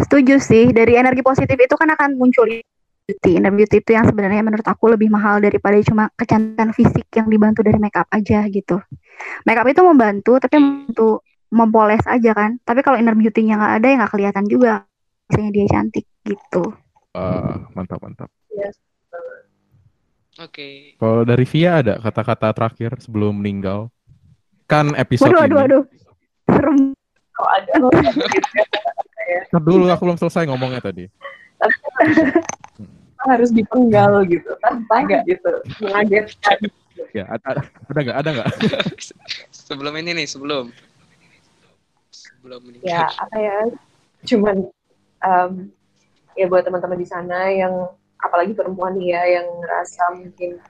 Setuju 0.00 0.40
sih, 0.42 0.72
dari 0.74 0.96
energi 0.96 1.22
positif 1.22 1.54
itu 1.54 1.74
kan 1.76 1.92
akan 1.94 2.16
muncul 2.16 2.48
beauty. 3.10 3.30
Inner 3.36 3.50
beauty 3.50 3.76
itu 3.82 3.90
yang 3.92 4.06
sebenarnya 4.06 4.42
menurut 4.46 4.66
aku 4.66 4.94
lebih 4.94 5.10
mahal 5.10 5.42
daripada 5.42 5.76
cuma 5.82 6.08
kecantikan 6.14 6.70
fisik 6.70 7.10
yang 7.18 7.26
dibantu 7.26 7.66
dari 7.66 7.76
makeup 7.82 8.06
aja 8.14 8.46
gitu. 8.46 8.78
Makeup 9.44 9.66
itu 9.66 9.82
membantu, 9.82 10.38
tapi 10.38 10.56
membantu 10.62 11.26
mempoles 11.50 12.06
aja 12.06 12.30
kan. 12.32 12.56
Tapi 12.62 12.80
kalau 12.86 12.96
inner 12.96 13.18
beauty-nya 13.18 13.58
nggak 13.58 13.74
ada 13.82 13.86
ya 13.90 13.94
nggak 14.00 14.12
kelihatan 14.14 14.44
juga. 14.46 14.86
Misalnya 15.26 15.50
dia 15.50 15.66
cantik 15.66 16.06
gitu. 16.22 16.62
Ah, 17.10 17.66
mantap 17.74 17.98
mantap 17.98 18.30
Oke. 20.40 20.96
kalau 20.96 21.20
dari 21.28 21.44
Via 21.44 21.84
ada 21.84 22.00
kata-kata 22.00 22.48
terakhir 22.56 22.96
sebelum 22.96 23.44
meninggal 23.44 23.92
kan 24.64 24.96
episode 24.96 25.36
Waduh, 25.36 25.44
ini. 25.44 25.52
waduh, 25.52 25.58
waduh. 25.60 25.82
Serem. 26.48 26.78
Kalau 27.36 27.50
ada 27.52 27.72
dulu 29.60 29.84
aku 29.92 30.02
belum 30.08 30.16
selesai 30.16 30.48
ngomongnya 30.48 30.80
tadi. 30.80 31.04
harus 33.28 33.50
dipenggal 33.52 34.24
gitu 34.24 34.56
tanpa 34.64 35.04
nggak 35.04 35.22
gitu 35.28 35.52
mengagetkan. 35.84 36.58
Ya, 37.10 37.24
ada, 37.26 37.64
ada 37.90 37.98
nggak? 38.00 38.16
Ada 38.22 38.30
nggak? 38.32 38.48
sebelum 39.52 39.94
ini 40.00 40.10
nih, 40.22 40.26
sebelum 40.28 40.72
sebelum 42.08 42.60
ini. 42.72 42.78
Ya 42.84 43.08
apa 43.08 43.36
ya? 43.36 43.58
Cuman 44.24 44.56
em, 45.20 45.52
ya 46.36 46.46
buat 46.48 46.64
teman-teman 46.64 46.98
di 47.00 47.08
sana 47.08 47.52
yang 47.52 47.92
apalagi 48.20 48.56
perempuan 48.56 48.96
nih 48.96 49.16
ya 49.16 49.22
yang 49.40 49.46
ngerasa 49.60 50.02
mungkin 50.16 50.60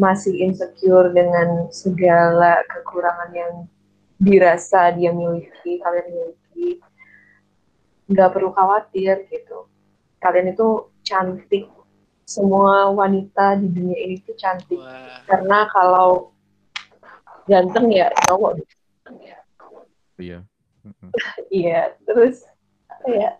masih 0.00 0.32
insecure 0.48 1.12
dengan 1.12 1.68
segala 1.70 2.64
kekurangan 2.66 3.30
yang 3.36 3.54
dirasa 4.20 4.92
dia 4.96 5.12
miliki, 5.12 5.80
kalian 5.80 6.08
miliki, 6.08 6.80
nggak 8.10 8.30
perlu 8.34 8.50
khawatir 8.52 9.28
gitu. 9.30 9.70
Kalian 10.20 10.52
itu 10.52 10.89
cantik. 11.10 11.66
Semua 12.22 12.94
wanita 12.94 13.58
di 13.58 13.66
dunia 13.66 13.98
ini 14.06 14.22
tuh 14.22 14.38
cantik. 14.38 14.78
Wah, 14.78 15.26
Karena 15.26 15.66
kalau 15.66 16.30
ganteng 17.50 17.90
ya 17.90 18.14
cowok. 18.30 18.62
Iya. 20.22 20.46
Iya, 21.50 21.92
terus 22.06 22.46
apa 22.88 23.08
ya? 23.10 23.30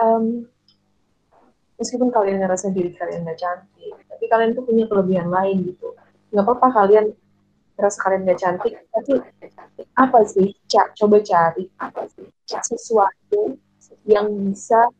Em, 0.00 0.48
meskipun 1.76 2.08
kalian 2.08 2.40
ngerasa 2.42 2.72
diri 2.72 2.96
kalian 2.96 3.22
nggak 3.22 3.38
cantik, 3.38 3.94
tapi 4.08 4.24
kalian 4.26 4.56
tuh 4.56 4.64
punya 4.64 4.88
kelebihan 4.88 5.28
lain 5.28 5.68
gitu. 5.68 5.94
Nggak 6.32 6.42
apa-apa 6.42 6.68
kalian 6.74 7.06
ngerasa 7.76 7.98
kalian 8.02 8.22
nggak 8.26 8.40
cantik, 8.40 8.74
tapi 8.90 9.12
apa 9.94 10.18
sih? 10.26 10.56
Ca- 10.66 10.90
coba 10.96 11.20
cari 11.22 11.68
sesuatu 12.48 13.60
yang 14.08 14.26
bisa 14.50 14.90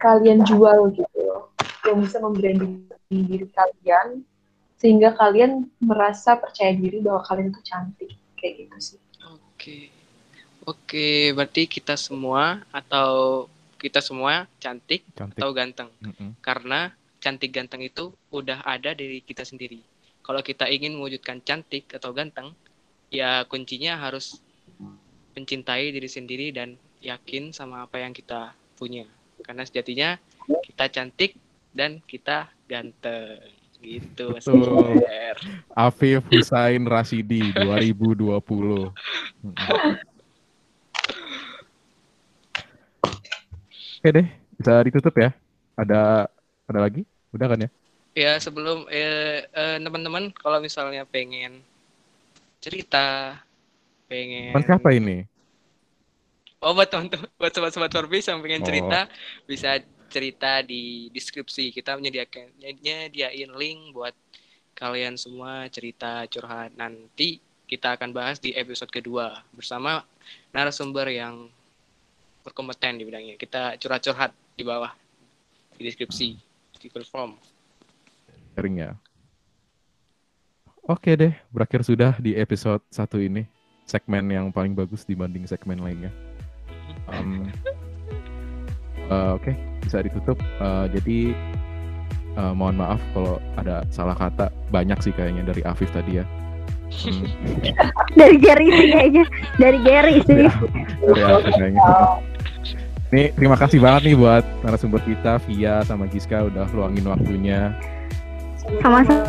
kalian 0.00 0.40
jual 0.48 0.88
gitu 0.96 1.18
loh, 1.20 1.52
yang 1.84 2.00
bisa 2.00 2.16
membranding 2.18 2.88
diri 3.12 3.46
kalian 3.52 4.24
sehingga 4.80 5.12
kalian 5.12 5.68
merasa 5.76 6.40
percaya 6.40 6.72
diri 6.72 7.04
bahwa 7.04 7.20
kalian 7.28 7.52
tuh 7.52 7.60
cantik 7.60 8.16
kayak 8.40 8.64
gitu 8.64 8.96
sih. 8.96 9.00
Oke. 9.28 9.92
Oke, 10.64 11.32
berarti 11.36 11.68
kita 11.68 11.96
semua 12.00 12.64
atau 12.72 13.44
kita 13.80 14.00
semua 14.04 14.44
cantik 14.60 15.04
Cantik. 15.16 15.36
atau 15.40 15.48
ganteng. 15.52 15.88
Mm-mm. 16.00 16.36
Karena 16.40 16.92
cantik 17.20 17.52
ganteng 17.52 17.84
itu 17.84 18.12
udah 18.32 18.64
ada 18.64 18.92
dari 18.96 19.20
kita 19.20 19.44
sendiri. 19.44 19.80
Kalau 20.20 20.40
kita 20.40 20.68
ingin 20.68 20.96
mewujudkan 20.96 21.40
cantik 21.44 21.88
atau 21.92 22.12
ganteng, 22.12 22.52
ya 23.08 23.44
kuncinya 23.48 24.00
harus 24.00 24.40
mencintai 25.36 25.92
diri 25.92 26.08
sendiri 26.08 26.52
dan 26.52 26.76
yakin 27.00 27.52
sama 27.56 27.84
apa 27.88 28.00
yang 28.00 28.12
kita 28.12 28.52
punya. 28.76 29.08
Karena 29.42 29.62
sejatinya 29.64 30.16
kita 30.64 30.86
cantik 30.92 31.36
dan 31.72 32.02
kita 32.04 32.50
ganteng. 32.68 33.40
Gitu, 33.80 34.36
Mas. 34.36 34.44
Giger. 34.44 35.36
Afif 35.72 36.20
Husain 36.28 36.84
Rasidi 36.84 37.48
2020. 37.56 38.36
Mm-mm. 39.40 39.96
Oke 44.00 44.08
deh, 44.16 44.26
bisa 44.56 44.80
ditutup 44.84 45.14
ya. 45.16 45.30
Ada 45.76 46.28
ada 46.68 46.78
lagi? 46.80 47.04
Udah 47.32 47.46
kan 47.48 47.64
ya? 47.64 47.70
Ya 48.10 48.32
sebelum 48.42 48.88
eh, 48.90 49.46
eh, 49.48 49.76
teman-teman 49.80 50.34
kalau 50.34 50.60
misalnya 50.60 51.06
pengen 51.06 51.62
cerita, 52.60 53.38
pengen 54.10 54.52
Teman 54.52 54.66
siapa 54.66 54.88
ini? 54.92 55.29
Oh 56.60 56.76
buat 56.76 56.92
teman-teman, 56.92 57.24
buat 57.40 57.52
sobat-sobat 57.56 57.88
Forbes 57.88 58.28
yang 58.28 58.44
pengen 58.44 58.60
Oh. 58.60 58.68
cerita 58.68 59.00
bisa 59.48 59.80
cerita 60.12 60.60
di 60.60 61.08
deskripsi. 61.08 61.72
Kita 61.72 61.96
menyediakan 61.96 62.52
nyediain 62.60 63.50
link 63.56 63.96
buat 63.96 64.12
kalian 64.76 65.16
semua 65.16 65.68
cerita 65.72 66.24
curhat 66.28 66.76
nanti 66.76 67.40
kita 67.64 67.96
akan 67.96 68.12
bahas 68.12 68.42
di 68.42 68.52
episode 68.52 68.90
kedua 68.92 69.40
bersama 69.56 70.04
narasumber 70.52 71.08
yang 71.08 71.48
berkompeten 72.44 73.00
di 73.00 73.08
bidangnya. 73.08 73.40
Kita 73.40 73.80
curhat-curhat 73.80 74.32
di 74.58 74.64
bawah 74.66 74.92
di 75.80 75.88
deskripsi 75.88 76.28
di 76.80 76.88
Form. 77.08 77.36
Sharing 78.56 78.76
ya. 78.84 78.92
Oke 80.84 81.14
deh, 81.14 81.32
berakhir 81.52 81.84
sudah 81.86 82.16
di 82.18 82.34
episode 82.36 82.82
satu 82.90 83.20
ini. 83.20 83.46
Segmen 83.84 84.26
yang 84.28 84.48
paling 84.50 84.72
bagus 84.74 85.06
dibanding 85.06 85.44
segmen 85.46 85.80
lainnya. 85.80 86.29
Um, 87.14 87.50
eh, 89.10 89.30
Oke, 89.34 89.52
bisa 89.82 90.02
ditutup. 90.04 90.38
Eh, 90.38 90.86
jadi 90.94 91.18
eh, 92.38 92.52
mohon 92.54 92.78
maaf 92.78 93.00
kalau 93.12 93.42
ada 93.58 93.82
salah 93.90 94.14
kata. 94.14 94.50
Banyak 94.70 95.02
sih 95.02 95.12
kayaknya 95.14 95.46
dari 95.46 95.62
Afif 95.66 95.90
tadi 95.90 96.22
ya. 96.22 96.24
Hmm, 96.90 97.22
Dari 98.18 98.36
Gary 98.42 98.66
sih 98.74 98.88
kayaknya. 98.90 99.24
Dari 99.62 99.78
Gary 99.86 100.14
sih. 100.26 100.42
dari 101.06 101.22
Afif 101.22 101.54
kayaknya. 101.54 101.82
Nih, 103.10 103.34
terima 103.34 103.58
kasih 103.58 103.82
banget 103.82 104.10
nih 104.10 104.14
buat 104.14 104.46
narasumber 104.62 105.02
kita, 105.02 105.42
Via 105.50 105.82
sama 105.82 106.06
Giska 106.06 106.46
udah 106.46 106.70
luangin 106.70 107.02
waktunya. 107.10 107.74
Sama-sama. 108.78 109.26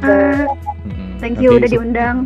Hmm. 0.00 1.20
Thank 1.20 1.40
you 1.40 1.52
Nanti 1.52 1.60
udah 1.60 1.68
diundang. 1.68 2.16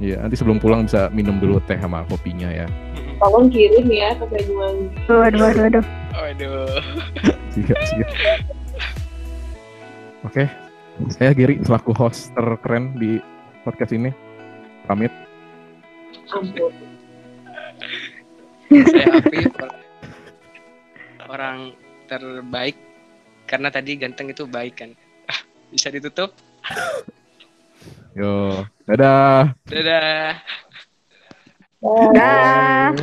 Iya, 0.00 0.24
nanti 0.24 0.36
sebelum 0.40 0.58
pulang 0.58 0.88
bisa 0.88 1.12
minum 1.12 1.36
dulu 1.38 1.60
teh 1.64 1.76
sama 1.76 2.08
kopinya 2.08 2.48
ya. 2.50 2.66
Tolong 3.24 3.48
kirim 3.48 3.88
ya 3.88 4.12
ke 4.20 4.24
Banyuwangi. 4.28 4.84
Waduh, 5.08 5.40
waduh, 5.40 5.62
waduh. 5.64 5.84
Waduh. 6.12 6.76
Siap, 7.56 7.80
siap. 7.88 8.08
Oke, 10.28 10.44
saya 11.08 11.32
Giri 11.32 11.56
selaku 11.64 11.96
host 11.96 12.36
terkeren 12.36 12.92
di 13.00 13.16
podcast 13.64 13.96
ini. 13.96 14.12
Pamit. 14.84 15.08
Ampun. 16.28 16.68
Saya 18.68 19.06
Afif 19.16 19.48
orang- 19.56 19.80
orang 21.24 21.58
terbaik 22.04 22.76
karena 23.48 23.72
tadi 23.72 23.96
ganteng 23.96 24.28
itu 24.28 24.44
baik 24.44 24.84
kan. 24.84 24.92
Ah, 25.24 25.40
Bisa 25.72 25.88
ditutup. 25.88 26.36
Yo, 28.12 28.60
dadah. 28.84 29.56
Dadah. 29.64 30.44
Dadah. 31.84 32.96